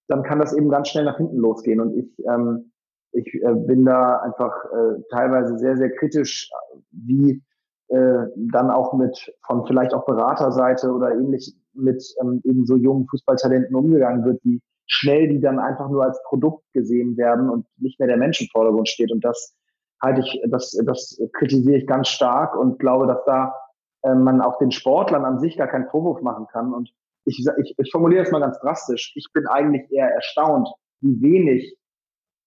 dann 0.09 0.23
kann 0.23 0.41
das 0.41 0.53
eben 0.53 0.69
ganz 0.71 0.89
schnell 0.89 1.05
nach 1.05 1.17
hinten 1.17 1.37
losgehen. 1.37 1.81
Und 1.81 1.97
ich, 1.97 2.25
ähm, 2.27 2.73
ich 3.13 3.27
äh, 3.35 3.55
bin 3.55 3.85
da 3.85 4.19
einfach 4.19 4.53
äh, 4.67 5.03
teilweise 5.11 5.59
sehr, 5.59 5.77
sehr 5.77 5.91
kritisch, 5.97 6.51
wie 6.91 7.43
äh, 7.89 8.27
dann 8.53 8.71
auch 8.71 8.93
mit 8.95 9.33
von 9.47 9.67
vielleicht 9.67 9.95
auch 9.95 10.05
Beraterseite 10.05 10.91
oder 10.91 11.13
ähnlich 11.13 11.57
mit 11.73 12.03
eben 12.45 12.67
so 12.67 12.77
jungen 12.77 13.07
Fußballtalenten 13.07 13.75
umgegangen 13.75 14.25
wird, 14.25 14.41
wie 14.43 14.61
schnell 14.91 15.29
die 15.29 15.41
dann 15.41 15.59
einfach 15.61 15.89
nur 15.89 16.05
als 16.05 16.21
Produkt 16.25 16.65
gesehen 16.73 17.17
werden 17.17 17.49
und 17.49 17.65
nicht 17.79 17.99
mehr 18.01 18.09
der 18.09 18.17
Mensch 18.17 18.41
im 18.41 18.49
Vordergrund 18.49 18.89
steht. 18.89 19.13
Und 19.13 19.25
das 19.25 19.57
halte 20.03 20.21
ich, 20.21 20.43
das, 20.49 20.77
das 20.85 21.21
kritisiere 21.33 21.79
ich 21.79 21.87
ganz 21.87 22.09
stark 22.09 22.57
und 22.57 22.81
glaube, 22.81 23.07
dass 23.07 23.25
da 23.25 23.55
äh, 24.03 24.15
man 24.15 24.41
auch 24.41 24.59
den 24.59 24.73
Sportlern 24.73 25.25
an 25.25 25.39
sich 25.39 25.57
gar 25.57 25.69
keinen 25.69 25.89
Vorwurf 25.89 26.23
machen 26.23 26.47
kann. 26.51 26.75
Und 26.75 26.91
ich, 27.25 27.47
ich, 27.63 27.75
ich 27.79 27.91
formuliere 27.93 28.25
es 28.25 28.33
mal 28.33 28.41
ganz 28.41 28.59
drastisch. 28.59 29.13
Ich 29.15 29.29
bin 29.33 29.47
eigentlich 29.47 29.89
eher 29.93 30.09
erstaunt, 30.09 30.69
wie 31.01 31.23
wenig 31.23 31.77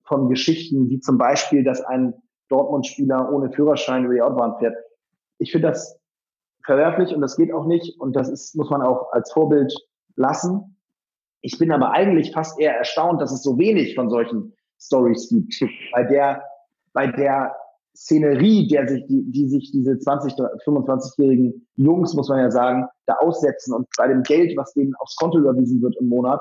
von 0.05 0.27
Geschichten, 0.27 0.89
wie 0.89 0.99
zum 0.99 1.17
Beispiel, 1.17 1.63
dass 1.63 1.81
ein 1.81 2.13
Dortmund-Spieler 2.49 3.31
ohne 3.31 3.53
Führerschein 3.53 4.03
über 4.03 4.15
die 4.15 4.21
Autobahn 4.21 4.57
fährt. 4.59 4.75
Ich 5.37 5.53
finde 5.53 5.69
das 5.69 5.97
verwerflich 6.65 7.15
und 7.15 7.21
das 7.21 7.37
geht 7.37 7.53
auch 7.53 7.65
nicht 7.65 7.99
und 8.01 8.17
das 8.17 8.27
ist, 8.27 8.53
muss 8.55 8.69
man 8.69 8.81
auch 8.81 9.13
als 9.13 9.31
Vorbild 9.31 9.73
lassen. 10.17 10.72
Ich 11.43 11.59
bin 11.59 11.71
aber 11.71 11.91
eigentlich 11.91 12.31
fast 12.31 12.57
eher 12.57 12.75
erstaunt, 12.77 13.21
dass 13.21 13.33
es 13.33 13.43
so 13.43 13.57
wenig 13.59 13.95
von 13.95 14.09
solchen 14.09 14.53
Stories 14.79 15.29
gibt, 15.29 15.53
bei 15.91 16.03
der, 16.03 16.41
bei 16.93 17.07
der 17.07 17.53
Szenerie, 17.95 18.67
der 18.69 18.87
sich, 18.87 19.05
die, 19.07 19.29
die 19.29 19.49
sich 19.49 19.71
diese 19.71 19.99
20, 19.99 20.33
25-jährigen 20.33 21.67
Jungs, 21.75 22.13
muss 22.13 22.29
man 22.29 22.39
ja 22.39 22.49
sagen, 22.49 22.87
da 23.05 23.15
aussetzen 23.15 23.73
und 23.73 23.87
bei 23.97 24.07
dem 24.07 24.23
Geld, 24.23 24.55
was 24.57 24.73
denen 24.73 24.95
aufs 24.95 25.17
Konto 25.17 25.37
überwiesen 25.37 25.81
wird 25.81 25.95
im 25.99 26.07
Monat. 26.07 26.39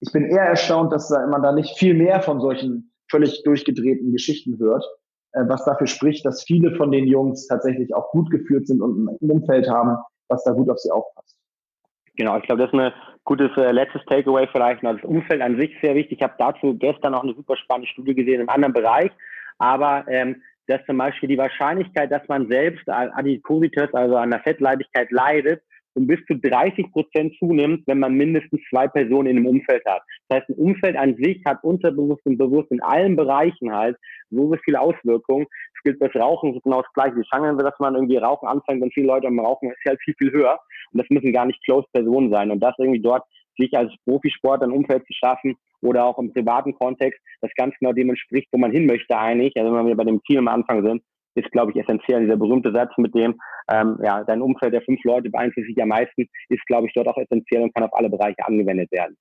Ich 0.00 0.12
bin 0.12 0.26
eher 0.26 0.44
erstaunt, 0.44 0.92
dass 0.92 1.08
man 1.10 1.42
da 1.42 1.52
nicht 1.52 1.78
viel 1.78 1.94
mehr 1.94 2.20
von 2.20 2.40
solchen 2.40 2.92
völlig 3.10 3.42
durchgedrehten 3.44 4.12
Geschichten 4.12 4.58
hört, 4.58 4.84
äh, 5.32 5.44
was 5.48 5.64
dafür 5.64 5.86
spricht, 5.86 6.26
dass 6.26 6.44
viele 6.44 6.76
von 6.76 6.92
den 6.92 7.06
Jungs 7.06 7.46
tatsächlich 7.46 7.94
auch 7.94 8.10
gut 8.10 8.30
geführt 8.30 8.66
sind 8.66 8.82
und 8.82 9.06
ein 9.06 9.16
Umfeld 9.20 9.68
haben, 9.70 9.96
was 10.28 10.44
da 10.44 10.52
gut 10.52 10.68
auf 10.68 10.78
sie 10.78 10.90
aufpasst. 10.90 11.37
Genau, 12.18 12.36
ich 12.36 12.42
glaube, 12.42 12.62
das 12.62 12.72
ist 12.72 12.78
ein 12.78 12.92
gutes 13.24 13.56
äh, 13.56 13.70
letztes 13.70 14.04
Takeaway 14.06 14.48
vielleicht. 14.50 14.82
Das 14.82 15.02
Umfeld 15.04 15.40
an 15.40 15.58
sich 15.58 15.70
sehr 15.80 15.94
wichtig. 15.94 16.18
Ich 16.18 16.22
habe 16.22 16.34
dazu 16.36 16.76
gestern 16.76 17.14
auch 17.14 17.22
eine 17.22 17.34
super 17.34 17.56
spannende 17.56 17.88
Studie 17.88 18.14
gesehen 18.14 18.40
im 18.40 18.48
anderen 18.48 18.74
Bereich. 18.74 19.12
Aber 19.58 20.04
ähm, 20.08 20.42
dass 20.66 20.84
zum 20.84 20.98
Beispiel 20.98 21.28
die 21.28 21.38
Wahrscheinlichkeit, 21.38 22.10
dass 22.10 22.26
man 22.28 22.48
selbst 22.48 22.88
an 22.88 23.10
Adipositas, 23.10 23.94
also 23.94 24.16
an 24.16 24.30
der 24.30 24.40
Fettleibigkeit 24.40 25.10
leidet, 25.12 25.62
um 25.94 26.06
bis 26.06 26.18
zu 26.26 26.36
30 26.36 26.90
Prozent 26.92 27.34
zunimmt, 27.38 27.86
wenn 27.86 28.00
man 28.00 28.14
mindestens 28.14 28.60
zwei 28.68 28.88
Personen 28.88 29.28
in 29.28 29.36
einem 29.36 29.46
Umfeld 29.46 29.84
hat. 29.86 30.02
Das 30.28 30.40
heißt, 30.40 30.50
ein 30.50 30.54
Umfeld 30.56 30.96
an 30.96 31.16
sich 31.16 31.40
hat 31.46 31.62
unterbewusst 31.62 32.26
und 32.26 32.36
bewusst 32.36 32.70
in 32.70 32.82
allen 32.82 33.16
Bereichen 33.16 33.72
halt 33.72 33.96
so, 34.30 34.54
viele 34.64 34.80
Auswirkungen. 34.80 35.46
Gilt 35.84 36.00
das 36.02 36.14
Rauchen 36.14 36.54
so 36.54 36.60
genau 36.60 36.82
das 36.82 36.92
Gleiche. 36.92 37.16
Die 37.16 37.28
Chance, 37.28 37.62
dass 37.62 37.78
man 37.78 37.94
irgendwie 37.94 38.16
Rauchen 38.16 38.48
anfängt 38.48 38.82
und 38.82 38.92
viele 38.92 39.06
Leute 39.06 39.28
am 39.28 39.40
Rauchen, 39.40 39.70
ist 39.70 39.78
halt 39.86 40.00
viel, 40.02 40.14
viel 40.18 40.32
höher. 40.32 40.58
Und 40.92 41.00
das 41.00 41.10
müssen 41.10 41.32
gar 41.32 41.46
nicht 41.46 41.62
close 41.64 41.86
Personen 41.92 42.30
sein. 42.30 42.50
Und 42.50 42.60
das 42.60 42.74
irgendwie 42.78 43.00
dort 43.00 43.24
sich 43.58 43.76
als 43.76 43.92
Profisport 44.04 44.62
ein 44.62 44.72
Umfeld 44.72 45.04
zu 45.06 45.12
schaffen 45.12 45.56
oder 45.80 46.04
auch 46.04 46.18
im 46.18 46.32
privaten 46.32 46.74
Kontext, 46.74 47.20
das 47.40 47.50
ganz 47.56 47.74
genau 47.78 47.92
dem 47.92 48.10
entspricht, 48.10 48.48
wo 48.52 48.58
man 48.58 48.72
hin 48.72 48.86
möchte 48.86 49.16
eigentlich. 49.16 49.52
Also 49.56 49.74
wenn 49.74 49.86
wir 49.86 49.96
bei 49.96 50.04
dem 50.04 50.20
Ziel 50.26 50.38
am 50.38 50.48
Anfang 50.48 50.84
sind, 50.84 51.02
ist, 51.34 51.50
glaube 51.52 51.72
ich, 51.72 51.78
essentiell. 51.78 52.22
Dieser 52.22 52.36
berühmte 52.36 52.72
Satz 52.72 52.92
mit 52.96 53.14
dem, 53.14 53.38
ähm, 53.70 53.98
ja, 54.02 54.24
dein 54.24 54.42
Umfeld 54.42 54.74
der 54.74 54.82
fünf 54.82 55.02
Leute 55.04 55.30
beeinflusst 55.30 55.68
sich 55.68 55.80
am 55.82 55.88
meisten, 55.88 56.28
ist, 56.48 56.66
glaube 56.66 56.86
ich, 56.86 56.92
dort 56.94 57.08
auch 57.08 57.16
essentiell 57.16 57.62
und 57.62 57.74
kann 57.74 57.84
auf 57.84 57.94
alle 57.94 58.10
Bereiche 58.10 58.44
angewendet 58.44 58.90
werden. 58.90 59.16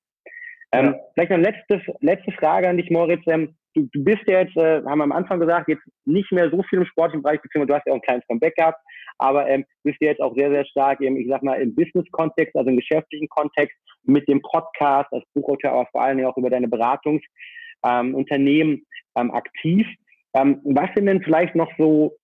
Ähm, 0.72 0.86
ja. 0.86 1.00
Vielleicht 1.14 1.32
noch 1.32 1.38
eine 1.38 1.50
letzte, 1.50 1.82
letzte 2.02 2.32
Frage 2.34 2.70
an 2.70 2.78
dich, 2.78 2.90
Moritz. 2.90 3.22
Ähm, 3.28 3.56
du, 3.78 3.88
du 3.94 4.04
bist 4.04 4.24
ja 4.28 4.42
jetzt, 4.42 4.58
äh, 4.58 4.82
haben 4.84 5.00
wir 5.00 5.04
am 5.04 5.12
Anfang 5.12 5.40
gesagt, 5.40 5.70
jetzt 5.70 5.84
nicht 6.06 6.32
mehr 6.32 6.50
so 6.50 6.64
viel 6.64 6.80
im 6.80 6.86
sportlichen 6.86 7.22
Bereich, 7.22 7.40
beziehungsweise 7.42 7.68
du 7.68 7.76
hast 7.76 7.86
ja 7.86 7.94
auch 7.94 7.98
ein 7.98 8.02
kleines 8.02 8.26
Comeback 8.28 8.56
gehabt, 8.56 8.82
aber 9.20 9.48
ähm, 9.48 9.64
bist 9.84 9.98
ja 10.02 10.10
jetzt 10.10 10.22
auch 10.22 10.36
sehr, 10.36 10.50
sehr 10.50 10.66
stark 10.66 11.00
im, 11.02 11.18
ich 11.18 11.28
sag 11.30 11.44
mal, 11.44 11.62
im 11.62 11.76
Business-Kontext, 11.76 12.56
also 12.56 12.70
im 12.70 12.78
geschäftlichen 12.78 13.30
Kontext 13.30 13.78
mit 14.04 14.28
dem 14.28 14.42
Podcast, 14.42 15.14
als 15.14 15.24
Buchautor, 15.34 15.72
aber 15.72 15.88
vor 15.92 16.02
allem 16.02 16.26
auch 16.26 16.38
über 16.38 16.50
deine 16.50 16.68
Beratungsunternehmen 16.68 18.76
ähm, 18.76 18.86
ähm, 19.18 19.32
aktiv. 19.32 19.88
Ähm, 20.34 20.60
was 20.64 20.90
sind 20.96 21.06
denn 21.08 21.24
vielleicht 21.24 21.56
noch 21.56 21.72
so 21.78 22.16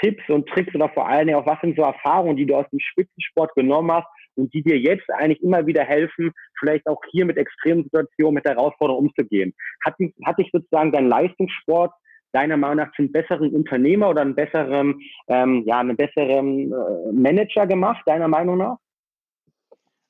Tipps 0.00 0.22
und 0.28 0.48
Tricks 0.48 0.74
oder 0.74 0.88
vor 0.90 1.08
allem 1.08 1.34
auch 1.34 1.46
was 1.46 1.60
sind 1.60 1.76
so 1.76 1.82
Erfahrungen, 1.82 2.36
die 2.36 2.46
du 2.46 2.54
aus 2.54 2.68
dem 2.70 2.80
Spitzensport 2.80 3.54
genommen 3.54 3.92
hast 3.92 4.06
und 4.40 4.54
die 4.54 4.62
dir 4.62 4.78
jetzt 4.78 5.08
eigentlich 5.10 5.42
immer 5.42 5.66
wieder 5.66 5.84
helfen, 5.84 6.32
vielleicht 6.58 6.86
auch 6.86 7.00
hier 7.10 7.24
mit 7.24 7.36
extremen 7.36 7.84
Situationen, 7.84 8.34
mit 8.34 8.44
Herausforderungen 8.44 9.08
umzugehen? 9.08 9.54
Hat, 9.84 9.94
hat 10.24 10.38
dich 10.38 10.50
sozusagen 10.52 10.92
dein 10.92 11.08
Leistungssport 11.08 11.92
deiner 12.32 12.56
Meinung 12.56 12.76
nach 12.76 12.92
zum 12.94 13.10
besseren 13.10 13.52
Unternehmer 13.54 14.10
oder 14.10 14.22
einen 14.22 14.34
besseren, 14.34 15.00
ähm, 15.28 15.64
ja, 15.66 15.80
einen 15.80 15.96
besseren 15.96 16.72
äh, 16.72 17.12
Manager 17.12 17.66
gemacht, 17.66 18.02
deiner 18.06 18.28
Meinung 18.28 18.58
nach? 18.58 18.76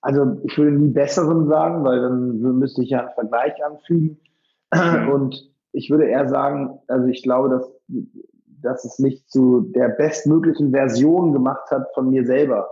Also 0.03 0.41
ich 0.45 0.57
würde 0.57 0.72
nie 0.72 0.91
besseren 0.91 1.47
sagen, 1.49 1.85
weil 1.85 2.01
dann 2.01 2.59
müsste 2.59 2.83
ich 2.83 2.91
ja 2.91 3.01
einen 3.01 3.14
Vergleich 3.14 3.53
anfügen. 3.64 4.18
Und 5.12 5.51
ich 5.72 5.91
würde 5.91 6.07
eher 6.07 6.28
sagen, 6.28 6.78
also 6.89 7.07
ich 7.09 7.22
glaube, 7.22 7.49
dass, 7.51 7.70
dass 8.62 8.85
es 8.85 8.99
mich 8.99 9.26
zu 9.26 9.70
der 9.74 9.89
bestmöglichen 9.91 10.70
Version 10.70 11.33
gemacht 11.33 11.70
hat 11.70 11.93
von 11.95 12.11
mir 12.11 12.24
selber. 12.24 12.68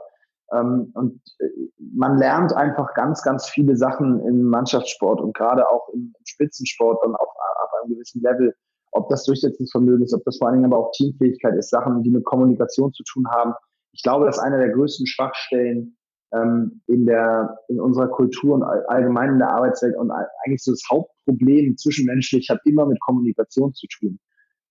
Ähm, 0.53 0.91
und 0.95 1.21
äh, 1.39 1.49
man 1.79 2.19
lernt 2.19 2.55
einfach 2.55 2.95
ganz, 2.95 3.23
ganz 3.23 3.49
viele 3.49 3.77
Sachen 3.77 4.21
im 4.27 4.45
Mannschaftssport 4.45 5.21
und 5.21 5.35
gerade 5.35 5.69
auch 5.69 5.89
im 5.93 6.15
Spitzensport 6.25 6.99
dann 7.03 7.15
auf, 7.15 7.29
auf 7.29 7.71
einem 7.81 7.95
gewissen 7.95 8.23
Level. 8.23 8.55
Ob 8.93 9.09
das 9.11 9.25
Durchsetzungsvermögen 9.25 10.05
ist, 10.05 10.15
ob 10.15 10.25
das 10.25 10.39
vor 10.39 10.49
allen 10.49 10.57
Dingen 10.63 10.73
aber 10.73 10.83
auch 10.83 10.93
Teamfähigkeit 10.93 11.55
ist, 11.57 11.71
Sachen, 11.71 12.03
die 12.03 12.11
mit 12.11 12.25
Kommunikation 12.25 12.93
zu 12.93 13.03
tun 13.05 13.29
haben. 13.31 13.53
Ich 13.93 14.03
glaube, 14.03 14.25
dass 14.25 14.39
eine 14.39 14.59
der 14.59 14.71
größten 14.71 15.07
Schwachstellen 15.07 15.97
ähm, 16.33 16.81
in 16.87 17.07
der 17.07 17.59
in 17.69 17.81
unserer 17.81 18.09
Kultur 18.09 18.55
und 18.55 18.63
allgemein 18.63 19.33
in 19.33 19.39
der 19.39 19.51
Arbeitswelt 19.51 19.97
und 19.97 20.11
eigentlich 20.11 20.63
so 20.63 20.73
das 20.73 20.83
Hauptproblem 20.91 21.77
zwischenmenschlich 21.77 22.49
hat 22.51 22.61
immer 22.65 22.87
mit 22.87 23.01
Kommunikation 23.01 23.75
zu 23.75 23.87
tun. 23.87 24.19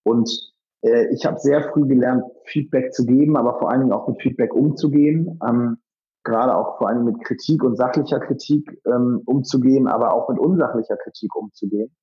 Und 0.03 0.29
äh, 0.81 1.13
ich 1.13 1.25
habe 1.25 1.39
sehr 1.39 1.71
früh 1.71 1.87
gelernt, 1.87 2.23
Feedback 2.45 2.93
zu 2.93 3.05
geben, 3.05 3.37
aber 3.37 3.59
vor 3.59 3.69
allen 3.69 3.81
Dingen 3.81 3.93
auch 3.93 4.07
mit 4.07 4.21
Feedback 4.21 4.53
umzugehen. 4.53 5.39
Ähm, 5.47 5.77
gerade 6.23 6.55
auch 6.55 6.77
vor 6.77 6.89
allem 6.89 7.05
mit 7.05 7.23
Kritik 7.23 7.63
und 7.63 7.77
sachlicher 7.77 8.19
Kritik 8.19 8.81
ähm, 8.85 9.21
umzugehen, 9.25 9.87
aber 9.87 10.13
auch 10.13 10.27
mit 10.29 10.39
unsachlicher 10.39 10.97
Kritik 10.97 11.33
umzugehen. 11.35 11.95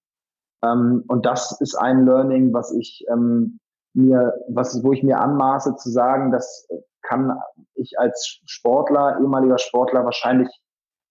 Ähm, 0.64 1.04
und 1.08 1.26
das 1.26 1.60
ist 1.60 1.74
ein 1.74 2.06
Learning, 2.06 2.52
was 2.52 2.72
ich 2.72 3.04
ähm, 3.12 3.58
mir, 3.94 4.34
was, 4.48 4.82
wo 4.82 4.92
ich 4.92 5.02
mir 5.02 5.20
anmaße 5.20 5.76
zu 5.76 5.90
sagen, 5.90 6.32
das 6.32 6.66
kann 7.02 7.38
ich 7.74 7.98
als 7.98 8.40
Sportler, 8.46 9.18
ehemaliger 9.20 9.58
Sportler 9.58 10.04
wahrscheinlich 10.04 10.48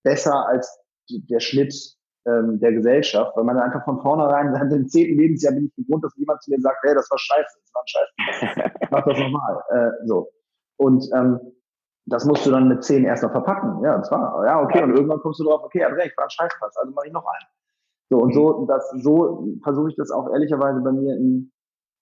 besser 0.03 0.47
als 0.47 0.79
der 1.07 1.39
Schnitt 1.39 1.95
ähm, 2.25 2.59
der 2.59 2.73
Gesellschaft, 2.73 3.35
weil 3.35 3.43
man 3.43 3.57
einfach 3.57 3.83
von 3.83 4.01
vornherein, 4.01 4.53
seit 4.53 4.71
dem 4.71 4.87
zehnten 4.87 5.17
Lebensjahr 5.17 5.53
bin 5.53 5.65
ich 5.65 5.75
gewohnt, 5.75 6.03
dass 6.03 6.15
jemand 6.17 6.41
zu 6.41 6.51
mir 6.51 6.59
sagt, 6.61 6.77
hey, 6.83 6.95
das 6.95 7.09
war 7.11 7.17
scheiße, 7.17 7.59
das 7.61 7.73
war 7.73 7.81
ein 7.81 7.87
Scheiße, 7.87 8.71
mach 8.91 9.05
das 9.05 9.17
nochmal. 9.19 9.63
Äh, 9.69 10.07
so. 10.07 10.29
Und 10.77 11.09
ähm, 11.13 11.39
das 12.05 12.25
musst 12.25 12.45
du 12.45 12.51
dann 12.51 12.67
mit 12.67 12.83
zehn 12.83 13.05
erst 13.05 13.23
noch 13.23 13.31
verpacken. 13.31 13.83
Ja, 13.83 13.97
das 13.97 14.11
war, 14.11 14.45
ja, 14.45 14.61
okay, 14.61 14.83
und 14.83 14.91
irgendwann 14.91 15.19
kommst 15.19 15.39
du 15.39 15.45
drauf, 15.45 15.61
okay, 15.63 15.83
hat 15.83 15.93
recht, 15.93 16.17
war 16.17 16.25
ein 16.25 16.29
Scheißpass, 16.29 16.77
also 16.77 16.93
mache 16.93 17.07
ich 17.07 17.13
noch 17.13 17.25
einen. 17.25 17.49
So, 18.09 18.17
und 18.19 18.33
so, 18.33 18.65
das, 18.65 18.89
so 19.01 19.47
versuche 19.63 19.89
ich 19.89 19.95
das 19.95 20.11
auch 20.11 20.29
ehrlicherweise 20.31 20.81
bei 20.81 20.91
mir 20.91 21.15
im, 21.15 21.51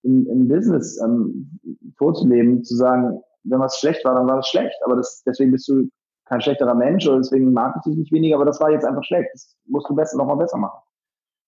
im, 0.04 0.28
im 0.28 0.48
Business 0.48 1.00
ähm, 1.04 1.60
vorzuleben, 1.98 2.64
zu 2.64 2.76
sagen, 2.76 3.22
wenn 3.44 3.60
was 3.60 3.78
schlecht 3.78 4.04
war, 4.06 4.16
dann 4.16 4.28
war 4.28 4.40
es 4.40 4.48
schlecht. 4.48 4.76
Aber 4.86 4.96
das, 4.96 5.24
deswegen 5.26 5.52
bist 5.52 5.68
du 5.68 5.88
kein 6.32 6.40
schlechterer 6.40 6.76
Mensch 6.76 7.06
oder 7.08 7.18
deswegen 7.18 7.52
mag 7.52 7.76
ich 7.78 7.82
dich 7.84 7.98
nicht 7.98 8.12
weniger, 8.14 8.36
aber 8.36 8.46
das 8.46 8.62
war 8.62 8.72
jetzt 8.72 8.86
einfach 8.86 9.04
schlecht. 9.04 9.30
Das 9.34 9.58
musst 9.66 9.90
du 9.90 9.96
besser, 9.96 10.18
nochmal 10.18 10.38
besser 10.38 10.58
machen. 10.58 10.80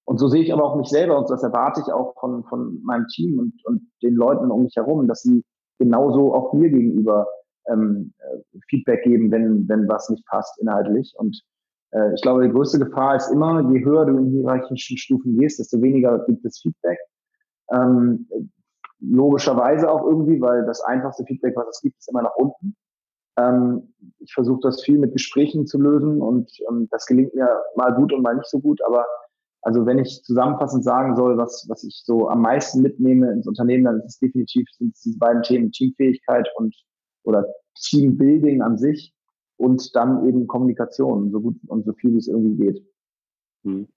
Und 0.05 0.17
so 0.17 0.27
sehe 0.27 0.43
ich 0.43 0.51
aber 0.51 0.65
auch 0.65 0.75
mich 0.75 0.89
selber 0.89 1.17
und 1.17 1.29
das 1.29 1.41
erwarte 1.41 1.79
ich 1.79 1.93
auch 1.93 2.13
von, 2.19 2.43
von 2.43 2.83
meinem 2.83 3.07
Team 3.07 3.39
und, 3.39 3.53
und 3.65 3.89
den 4.01 4.15
Leuten 4.15 4.51
um 4.51 4.63
mich 4.63 4.75
herum, 4.75 5.07
dass 5.07 5.21
sie 5.21 5.45
genauso 5.79 6.33
auch 6.33 6.51
mir 6.51 6.69
gegenüber 6.69 7.25
ähm, 7.69 8.13
äh, 8.19 8.59
Feedback 8.67 9.03
geben, 9.03 9.31
wenn, 9.31 9.69
wenn 9.69 9.87
was 9.87 10.09
nicht 10.09 10.25
passt 10.25 10.59
inhaltlich. 10.59 11.13
Und 11.17 11.41
äh, 11.91 12.13
ich 12.13 12.21
glaube, 12.21 12.43
die 12.43 12.51
größte 12.51 12.79
Gefahr 12.79 13.15
ist 13.15 13.31
immer, 13.31 13.61
je 13.71 13.85
höher 13.85 14.05
du 14.05 14.17
in 14.17 14.31
hierarchischen 14.31 14.97
Stufen 14.97 15.39
gehst, 15.39 15.59
desto 15.59 15.81
weniger 15.81 16.19
gibt 16.25 16.43
es 16.43 16.59
Feedback. 16.59 16.99
Ähm, 17.71 18.27
logischerweise 18.99 19.89
auch 19.89 20.05
irgendwie, 20.05 20.41
weil 20.41 20.65
das 20.65 20.81
einfachste 20.81 21.23
Feedback, 21.23 21.55
was 21.55 21.69
es 21.69 21.81
gibt, 21.81 21.97
ist 21.97 22.09
immer 22.09 22.23
nach 22.23 22.35
unten. 22.35 22.75
Ähm, 23.37 23.93
ich 24.19 24.33
versuche 24.33 24.61
das 24.61 24.83
viel 24.83 24.97
mit 24.99 25.13
Gesprächen 25.13 25.65
zu 25.65 25.79
lösen 25.79 26.21
und 26.21 26.51
ähm, 26.69 26.87
das 26.91 27.05
gelingt 27.05 27.33
mir 27.33 27.49
mal 27.75 27.93
gut 27.93 28.13
und 28.13 28.21
mal 28.21 28.35
nicht 28.35 28.49
so 28.49 28.59
gut. 28.59 28.79
Aber 28.85 29.05
also 29.63 29.85
wenn 29.85 29.99
ich 29.99 30.21
zusammenfassend 30.23 30.83
sagen 30.83 31.15
soll, 31.15 31.37
was, 31.37 31.65
was 31.69 31.83
ich 31.83 32.01
so 32.05 32.27
am 32.29 32.41
meisten 32.41 32.81
mitnehme 32.81 33.31
ins 33.31 33.47
Unternehmen, 33.47 33.85
dann 33.85 33.99
ist 33.99 34.05
es 34.05 34.19
definitiv 34.19 34.67
sind 34.77 34.93
es 34.93 35.01
diese 35.01 35.17
beiden 35.17 35.41
Themen 35.43 35.71
Teamfähigkeit 35.71 36.47
und 36.57 36.75
oder 37.23 37.45
Teambuilding 37.75 38.61
an 38.61 38.77
sich 38.77 39.13
und 39.57 39.95
dann 39.95 40.27
eben 40.27 40.47
Kommunikation, 40.47 41.31
so 41.31 41.39
gut 41.39 41.55
und 41.67 41.85
so 41.85 41.93
viel 41.93 42.13
wie 42.13 42.17
es 42.17 42.27
irgendwie 42.27 42.65
geht. 42.65 42.83
Hm. 43.63 43.87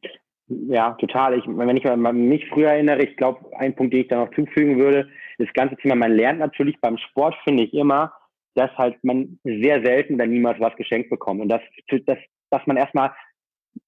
Ja, 0.48 0.92
total. 0.92 1.36
Ich, 1.36 1.44
wenn 1.46 1.76
ich 1.76 1.84
mich 2.12 2.48
früher 2.50 2.70
erinnere, 2.70 3.02
ich 3.02 3.16
glaube, 3.16 3.40
ein 3.58 3.74
Punkt, 3.74 3.92
den 3.92 4.02
ich 4.02 4.08
da 4.08 4.24
noch 4.24 4.32
zufügen 4.32 4.78
würde, 4.78 5.08
das 5.38 5.52
ganze 5.54 5.74
Thema, 5.76 5.96
man 5.96 6.12
lernt 6.12 6.38
natürlich 6.38 6.80
beim 6.80 6.96
Sport, 6.98 7.34
finde 7.42 7.64
ich 7.64 7.74
immer, 7.74 8.12
dass 8.56 8.70
halt 8.76 8.96
man 9.04 9.38
sehr 9.44 9.84
selten 9.84 10.18
dann 10.18 10.30
niemals 10.30 10.58
was 10.60 10.74
geschenkt 10.76 11.10
bekommt. 11.10 11.40
Und 11.40 11.48
das, 11.48 11.60
das, 12.06 12.18
dass 12.50 12.66
man 12.66 12.76
erstmal 12.76 13.12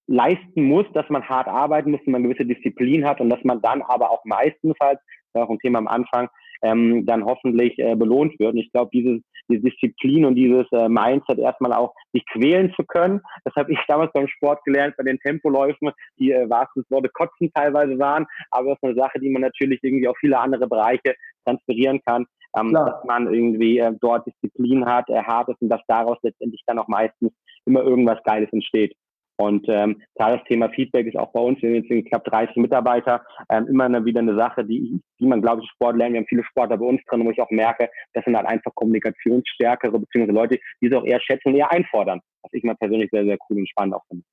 leisten 0.07 0.63
muss, 0.63 0.87
dass 0.93 1.09
man 1.09 1.29
hart 1.29 1.49
arbeiten 1.49 1.91
muss, 1.91 2.01
dass 2.01 2.13
man 2.13 2.23
gewisse 2.23 2.47
Disziplin 2.47 3.05
hat 3.07 3.21
und 3.21 3.31
dass 3.31 3.43
man 3.45 3.61
dann 3.63 3.83
aber 3.83 4.11
auch 4.11 4.25
meistens 4.25 4.75
halt, 4.81 4.99
auch 5.35 5.51
ein 5.51 5.59
Thema 5.59 5.79
am 5.79 5.89
Anfang, 5.89 6.29
ähm, 6.63 7.07
dann 7.07 7.25
hoffentlich 7.25 7.79
äh, 7.79 7.95
belohnt 7.95 8.39
wird. 8.39 8.53
Und 8.53 8.59
ich 8.59 8.73
glaube, 8.73 8.91
diese, 8.93 9.21
diese 9.49 9.63
Disziplin 9.63 10.25
und 10.25 10.35
dieses 10.35 10.67
äh, 10.73 10.89
Mindset 10.89 11.39
erstmal 11.39 11.73
auch 11.73 11.95
sich 12.13 12.25
quälen 12.33 12.73
zu 12.75 12.85
können, 12.85 13.21
das 13.45 13.55
habe 13.55 13.73
ich 13.73 13.79
damals 13.89 14.13
beim 14.13 14.29
Sport 14.29 14.65
gelernt, 14.65 14.97
bei 14.97 15.05
den 15.05 15.19
Tempoläufen, 15.21 15.91
die 16.19 16.33
äh, 16.33 16.49
wahrsten 16.49 16.85
Worte 16.91 17.11
kotzen 17.11 17.53
teilweise 17.55 17.99
waren, 17.99 18.27
aber 18.51 18.71
das 18.71 18.79
ist 18.79 18.85
eine 18.85 18.95
Sache, 18.95 19.21
die 19.21 19.31
man 19.31 19.43
natürlich 19.43 19.79
irgendwie 19.83 20.09
auf 20.09 20.17
viele 20.19 20.39
andere 20.39 20.67
Bereiche 20.67 21.15
transferieren 21.45 22.01
kann, 22.05 22.27
ähm, 22.57 22.73
dass 22.73 23.05
man 23.05 23.33
irgendwie 23.33 23.79
äh, 23.79 23.93
dort 24.01 24.27
Disziplin 24.27 24.87
hat, 24.87 25.09
äh, 25.09 25.23
hart 25.23 25.49
ist 25.49 25.61
und 25.61 25.69
dass 25.69 25.81
daraus 25.87 26.19
letztendlich 26.23 26.63
dann 26.67 26.79
auch 26.79 26.89
meistens 26.89 27.33
immer 27.67 27.83
irgendwas 27.83 28.23
Geiles 28.25 28.53
entsteht. 28.53 28.95
Und 29.41 29.67
ähm, 29.69 30.03
klar, 30.17 30.37
das 30.37 30.45
Thema 30.49 30.69
Feedback 30.71 31.07
ist 31.07 31.17
auch 31.17 31.31
bei 31.33 31.41
uns, 31.41 31.63
wir 31.63 31.71
sind 31.71 31.89
jetzt 31.89 32.09
knapp 32.09 32.25
30 32.25 32.57
Mitarbeiter, 32.57 33.23
ähm, 33.51 33.69
immer 33.69 33.85
eine, 33.85 34.05
wieder 34.05 34.19
eine 34.19 34.35
Sache, 34.35 34.65
die, 34.65 35.01
die 35.21 35.27
man, 35.27 35.41
glaube 35.41 35.63
ich, 35.63 35.71
Sport 35.71 35.97
lernt. 35.97 36.15
Wir 36.15 36.21
haben 36.21 36.27
viele 36.27 36.43
Sportler 36.43 36.77
bei 36.77 36.85
uns 36.85 37.01
drin, 37.09 37.25
wo 37.25 37.31
ich 37.31 37.41
auch 37.41 37.51
merke, 37.51 37.89
das 38.15 38.25
sind 38.25 38.37
halt 38.37 38.49
einfach 38.49 38.75
kommunikationsstärkere, 38.75 39.97
beziehungsweise 39.97 40.37
Leute, 40.37 40.59
die 40.81 40.89
es 40.89 40.93
auch 40.93 41.05
eher 41.05 41.21
schätzen 41.21 41.51
und 41.51 41.55
eher 41.55 41.71
einfordern. 41.71 42.21
Was 42.43 42.53
ich 42.53 42.65
mal 42.65 42.75
persönlich 42.75 43.11
sehr, 43.13 43.25
sehr 43.25 43.39
cool 43.49 43.59
und 43.59 43.69
spannend 43.69 43.95
auch 43.95 44.05
finde. 44.09 44.25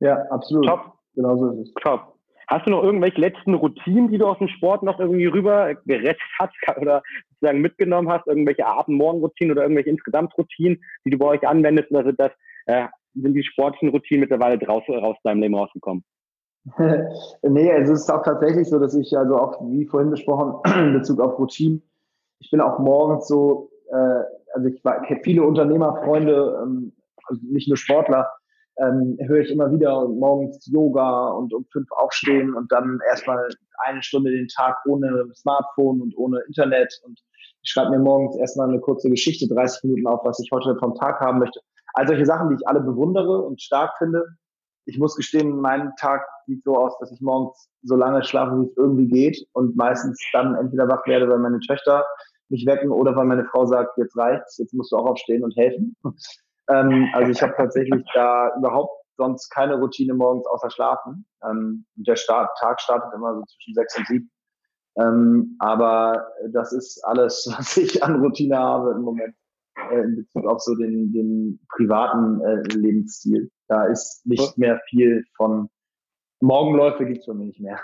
Ja, 0.00 0.16
absolut. 0.30 0.66
Top. 0.66 0.92
Genau 1.14 1.36
so 1.36 1.50
ist 1.50 1.68
es. 1.68 1.74
Top. 1.74 2.13
Hast 2.48 2.66
du 2.66 2.70
noch 2.70 2.82
irgendwelche 2.82 3.20
letzten 3.20 3.54
Routinen, 3.54 4.10
die 4.10 4.18
du 4.18 4.26
aus 4.26 4.38
dem 4.38 4.48
Sport 4.48 4.82
noch 4.82 4.98
irgendwie 4.98 5.26
rüber 5.26 5.74
gerettet 5.86 6.20
hast 6.38 6.52
oder 6.80 7.02
sozusagen 7.30 7.60
mitgenommen 7.60 8.10
hast? 8.10 8.26
Irgendwelche 8.26 8.66
Abend-Morgen-Routinen 8.66 9.52
oder 9.52 9.62
irgendwelche 9.62 9.90
Insgesamt-Routinen, 9.90 10.82
die 11.04 11.10
du 11.10 11.18
bei 11.18 11.26
euch 11.26 11.46
anwendest? 11.46 11.90
Oder 11.90 12.04
sind 12.04 12.20
das 12.20 12.32
äh, 12.66 12.86
sind 13.14 13.34
die 13.34 13.44
sportlichen 13.44 13.90
Routinen 13.90 14.20
mittlerweile 14.20 14.58
draus, 14.58 14.82
aus 14.88 15.16
deinem 15.22 15.40
Leben 15.40 15.54
rausgekommen? 15.54 16.04
nee, 17.42 17.72
also 17.72 17.92
es 17.92 18.00
ist 18.00 18.10
auch 18.10 18.22
tatsächlich 18.22 18.68
so, 18.68 18.78
dass 18.78 18.94
ich 18.94 19.16
also 19.16 19.36
auch, 19.36 19.60
wie 19.68 19.84
vorhin 19.86 20.10
besprochen, 20.10 20.60
in 20.78 20.94
Bezug 20.94 21.20
auf 21.20 21.38
Routinen, 21.38 21.82
ich 22.40 22.50
bin 22.50 22.60
auch 22.60 22.78
morgens 22.78 23.28
so, 23.28 23.70
äh, 23.90 24.22
also 24.54 24.68
ich, 24.68 24.76
ich 24.76 24.84
habe 24.84 25.20
viele 25.22 25.42
Unternehmerfreunde, 25.42 26.60
ähm, 26.62 26.92
also 27.26 27.40
nicht 27.44 27.68
nur 27.68 27.76
Sportler, 27.76 28.30
ähm, 28.78 29.16
höre 29.20 29.40
ich 29.40 29.50
immer 29.50 29.72
wieder 29.72 30.08
morgens 30.08 30.66
Yoga 30.66 31.28
und 31.28 31.52
um 31.54 31.64
fünf 31.72 31.90
aufstehen 31.92 32.54
und 32.54 32.70
dann 32.72 32.98
erstmal 33.08 33.48
eine 33.86 34.02
Stunde 34.02 34.30
den 34.30 34.48
Tag 34.48 34.76
ohne 34.86 35.26
Smartphone 35.34 36.00
und 36.00 36.16
ohne 36.16 36.40
Internet 36.46 36.92
und 37.04 37.20
ich 37.64 37.70
schreibe 37.70 37.92
mir 37.92 37.98
morgens 37.98 38.36
erstmal 38.36 38.68
eine 38.68 38.78
kurze 38.78 39.08
Geschichte, 39.08 39.48
30 39.48 39.84
Minuten 39.84 40.06
auf, 40.06 40.20
was 40.24 40.38
ich 40.38 40.50
heute 40.52 40.76
vom 40.78 40.94
Tag 40.94 41.18
haben 41.20 41.38
möchte. 41.38 41.60
All 41.94 42.06
solche 42.06 42.26
Sachen, 42.26 42.50
die 42.50 42.56
ich 42.56 42.68
alle 42.68 42.80
bewundere 42.80 43.40
und 43.40 43.62
stark 43.62 43.96
finde. 43.96 44.22
Ich 44.84 44.98
muss 44.98 45.16
gestehen, 45.16 45.56
mein 45.60 45.90
Tag 45.98 46.26
sieht 46.46 46.62
so 46.62 46.76
aus, 46.76 46.92
dass 46.98 47.10
ich 47.10 47.22
morgens 47.22 47.70
so 47.82 47.96
lange 47.96 48.22
schlafe, 48.22 48.60
wie 48.60 48.66
es 48.66 48.76
irgendwie 48.76 49.08
geht 49.08 49.46
und 49.52 49.76
meistens 49.76 50.22
dann 50.34 50.54
entweder 50.56 50.86
wach 50.88 51.06
werde, 51.06 51.26
weil 51.30 51.38
meine 51.38 51.58
Töchter 51.60 52.04
mich 52.50 52.66
wecken 52.66 52.90
oder 52.90 53.16
weil 53.16 53.24
meine 53.24 53.46
Frau 53.46 53.64
sagt, 53.64 53.96
jetzt 53.96 54.16
reicht's, 54.16 54.58
jetzt 54.58 54.74
musst 54.74 54.92
du 54.92 54.96
auch 54.96 55.06
aufstehen 55.06 55.42
und 55.42 55.56
helfen. 55.56 55.96
Ähm, 56.68 57.08
also 57.12 57.30
ich 57.30 57.42
habe 57.42 57.54
tatsächlich 57.56 58.04
da 58.14 58.50
überhaupt 58.58 59.04
sonst 59.16 59.48
keine 59.50 59.76
Routine 59.76 60.14
morgens 60.14 60.46
außer 60.46 60.70
Schlafen. 60.70 61.26
Ähm, 61.48 61.84
der 61.94 62.16
Start, 62.16 62.50
Tag 62.58 62.80
startet 62.80 63.12
immer 63.14 63.34
so 63.34 63.42
zwischen 63.44 63.74
sechs 63.74 63.98
und 63.98 64.06
sieben. 64.06 64.30
Ähm, 64.96 65.56
aber 65.58 66.26
das 66.52 66.72
ist 66.72 67.02
alles, 67.04 67.52
was 67.56 67.76
ich 67.76 68.02
an 68.02 68.20
Routine 68.20 68.58
habe 68.58 68.92
im 68.92 69.02
Moment 69.02 69.34
äh, 69.90 70.00
in 70.00 70.16
Bezug 70.16 70.46
auf 70.46 70.60
so 70.60 70.74
den, 70.74 71.12
den 71.12 71.60
privaten 71.76 72.40
äh, 72.40 72.62
Lebensstil. 72.76 73.50
Da 73.68 73.84
ist 73.86 74.24
nicht 74.26 74.56
mehr 74.58 74.80
viel 74.88 75.24
von 75.36 75.68
Morgenläufe 76.40 77.06
gibt 77.06 77.20
es 77.20 77.24
für 77.24 77.34
mich 77.34 77.58
nicht 77.58 77.60
mehr. 77.60 77.80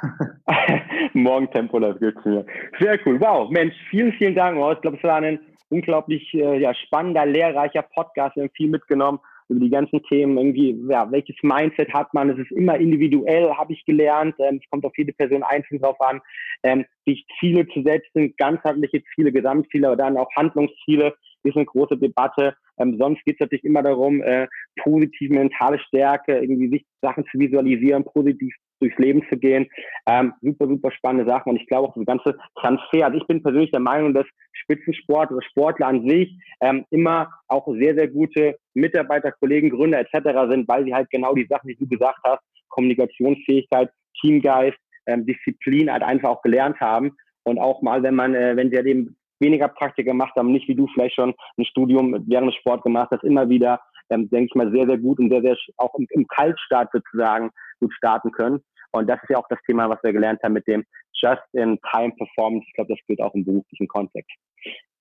Morgentempoläufe 1.15 1.99
gibt 1.99 2.19
es 2.19 2.25
mehr. 2.27 2.45
Sehr 2.79 2.99
cool. 3.07 3.21
Wow, 3.21 3.51
Mensch, 3.51 3.75
vielen, 3.89 4.13
vielen 4.13 4.35
Dank. 4.35 4.59
Ich 4.77 4.83
glaube, 4.83 4.99
es 4.99 5.03
war 5.03 5.17
ein 5.17 5.41
unglaublich 5.71 6.33
äh, 6.35 6.61
ja, 6.61 6.75
spannender, 6.75 7.25
lehrreicher 7.27 7.83
Podcast. 7.83 8.37
Wir 8.37 8.45
haben 8.45 8.51
viel 8.55 8.69
mitgenommen 8.69 9.21
über 9.49 9.61
die 9.61 9.71
ganzen 9.71 10.03
Themen. 10.05 10.39
Irgendwie, 10.39 10.79
ja, 10.89 11.11
welches 11.11 11.37
Mindset 11.43 11.93
hat 11.93 12.13
man? 12.15 12.31
Es 12.31 12.39
ist 12.39 12.53
immer 12.53 12.77
individuell, 12.77 13.51
habe 13.55 13.73
ich 13.73 13.85
gelernt. 13.85 14.35
Ähm, 14.39 14.61
es 14.63 14.71
kommt 14.71 14.85
auf 14.85 14.97
jede 14.97 15.13
Person 15.13 15.43
einzeln 15.43 15.81
drauf 15.81 16.01
an, 16.01 16.21
ähm, 16.63 16.85
sich 17.07 17.27
Ziele 17.39 17.67
zu 17.69 17.83
setzen, 17.83 18.35
ganzheitliche 18.37 19.03
Ziele, 19.15 19.33
Gesamtziele, 19.33 19.89
aber 19.89 19.97
dann 19.97 20.17
auch 20.17 20.31
Handlungsziele 20.37 21.15
ist 21.43 21.57
eine 21.57 21.67
große 21.67 21.97
Debatte. 21.97 22.55
Ähm, 22.79 22.97
sonst 22.99 23.25
geht 23.25 23.37
es 23.37 23.41
natürlich 23.41 23.65
immer 23.65 23.83
darum, 23.83 24.23
äh, 24.23 24.47
positive 24.83 25.35
mentale 25.35 25.79
Stärke, 25.79 26.39
irgendwie 26.39 26.69
sich 26.69 26.87
Sachen 27.01 27.25
zu 27.31 27.39
visualisieren, 27.39 28.05
positiv 28.05 28.55
durchs 28.81 28.99
Leben 28.99 29.23
zu 29.29 29.37
gehen. 29.37 29.69
Ähm, 30.07 30.33
super, 30.43 30.67
super 30.67 30.91
spannende 30.91 31.31
Sachen. 31.31 31.51
Und 31.51 31.57
ich 31.57 31.67
glaube 31.67 31.89
auch 31.89 31.95
das 31.95 32.07
ganze 32.07 32.39
Transfer. 32.57 33.07
Also 33.07 33.19
ich 33.19 33.27
bin 33.27 33.43
persönlich 33.43 33.71
der 33.71 33.81
Meinung, 33.81 34.15
dass 34.15 34.27
Spitzensport 34.53 35.31
oder 35.31 35.43
Sportler 35.43 35.89
an 35.89 36.09
sich 36.09 36.37
ähm, 36.61 36.85
immer 36.91 37.31
auch 37.49 37.67
sehr, 37.79 37.95
sehr 37.95 38.09
gute 38.09 38.57
Mitarbeiter, 38.75 39.33
Kollegen, 39.33 39.71
Gründer 39.71 40.01
etc. 40.01 40.51
sind, 40.51 40.69
weil 40.69 40.85
sie 40.85 40.95
halt 40.95 41.11
genau 41.11 41.35
die 41.35 41.47
Sachen, 41.49 41.69
die 41.69 41.77
du 41.77 41.87
gesagt 41.87 42.19
hast, 42.25 42.43
Kommunikationsfähigkeit, 42.69 43.91
Teamgeist, 44.21 44.79
ähm, 45.07 45.27
Disziplin 45.27 45.91
halt 45.91 46.03
einfach 46.03 46.31
auch 46.31 46.43
gelernt 46.43 46.81
haben. 46.81 47.13
Und 47.45 47.59
auch 47.59 47.83
mal, 47.83 48.03
wenn 48.03 48.15
man, 48.15 48.35
äh, 48.35 48.57
wenn 48.57 48.71
sie 48.71 48.77
halt 48.77 48.87
eben 48.87 49.17
weniger 49.41 49.69
Praktika 49.69 50.11
gemacht 50.11 50.35
haben, 50.37 50.53
nicht 50.53 50.69
wie 50.69 50.75
du 50.75 50.87
vielleicht 50.89 51.15
schon 51.15 51.35
ein 51.57 51.65
Studium 51.65 52.25
während 52.27 52.49
des 52.49 52.57
Sport 52.57 52.83
gemacht 52.83 53.09
hast, 53.11 53.25
immer 53.25 53.49
wieder, 53.49 53.81
ähm, 54.11 54.29
denke 54.31 54.47
ich 54.47 54.55
mal, 54.55 54.71
sehr, 54.71 54.87
sehr 54.87 54.99
gut 54.99 55.19
und 55.19 55.31
sehr, 55.31 55.43
sehr 55.43 55.57
auch 55.79 55.95
im, 55.95 56.07
im 56.11 56.27
Kaltstart 56.29 56.91
sozusagen 56.93 57.51
gut 57.81 57.93
starten 57.95 58.31
können. 58.33 58.61
Und 58.93 59.09
das 59.09 59.23
ist 59.23 59.31
ja 59.31 59.39
auch 59.39 59.47
das 59.49 59.59
Thema, 59.67 59.89
was 59.89 60.03
wir 60.03 60.13
gelernt 60.13 60.43
haben 60.43 60.55
mit 60.55 60.67
dem 60.67 60.85
Just-in-Time 61.15 62.13
Performance. 62.17 62.67
Ich 62.67 62.75
glaube, 62.75 62.95
das 62.95 63.07
gilt 63.07 63.21
auch 63.21 63.35
im 63.35 63.45
beruflichen 63.45 63.89
Kontext. 63.89 64.33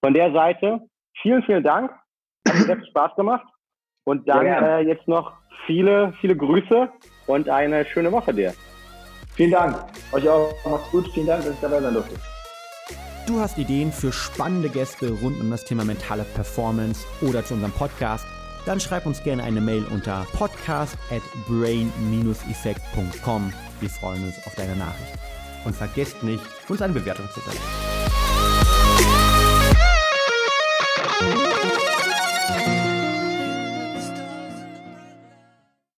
Von 0.03 0.13
der 0.13 0.31
Seite 0.31 0.81
vielen, 1.21 1.43
vielen 1.43 1.63
Dank. 1.63 1.91
Hat 2.47 2.55
mir 2.55 2.65
sehr 2.65 2.77
viel 2.77 2.87
Spaß 2.87 3.15
gemacht. 3.15 3.45
Und 4.05 4.27
dann 4.27 4.45
äh, 4.45 4.79
jetzt 4.81 5.07
noch 5.07 5.33
viele, 5.65 6.13
viele 6.19 6.35
Grüße 6.35 6.91
und 7.27 7.49
eine 7.49 7.85
schöne 7.85 8.11
Woche 8.11 8.33
dir. 8.33 8.53
Vielen 9.35 9.51
Dank. 9.51 9.75
Euch 10.11 10.27
auch. 10.27 10.51
Macht's 10.65 10.91
gut. 10.91 11.07
Vielen 11.13 11.27
Dank, 11.27 11.43
dass 11.43 11.53
ich 11.53 11.61
dabei 11.61 11.79
sein 11.79 11.93
durfte. 11.93 12.15
Du 13.27 13.39
hast 13.39 13.59
Ideen 13.59 13.91
für 13.91 14.11
spannende 14.11 14.69
Gäste 14.69 15.11
rund 15.21 15.39
um 15.39 15.51
das 15.51 15.63
Thema 15.63 15.85
mentale 15.85 16.25
Performance 16.33 17.05
oder 17.21 17.45
zu 17.45 17.53
unserem 17.53 17.73
Podcast? 17.73 18.25
Dann 18.65 18.79
schreib 18.79 19.05
uns 19.05 19.23
gerne 19.23 19.43
eine 19.43 19.61
Mail 19.61 19.85
unter 19.91 20.25
podcast 20.33 20.97
at 21.11 21.21
brain-effekt.com. 21.47 23.53
Wir 23.79 23.89
freuen 23.89 24.25
uns 24.25 24.35
auf 24.45 24.55
deine 24.55 24.75
Nachricht. 24.75 25.13
Und 25.65 25.75
vergesst 25.75 26.23
nicht, 26.23 26.43
uns 26.67 26.81
eine 26.81 26.93
Bewertung 26.93 27.29
zu 27.33 27.41
geben. 27.41 28.18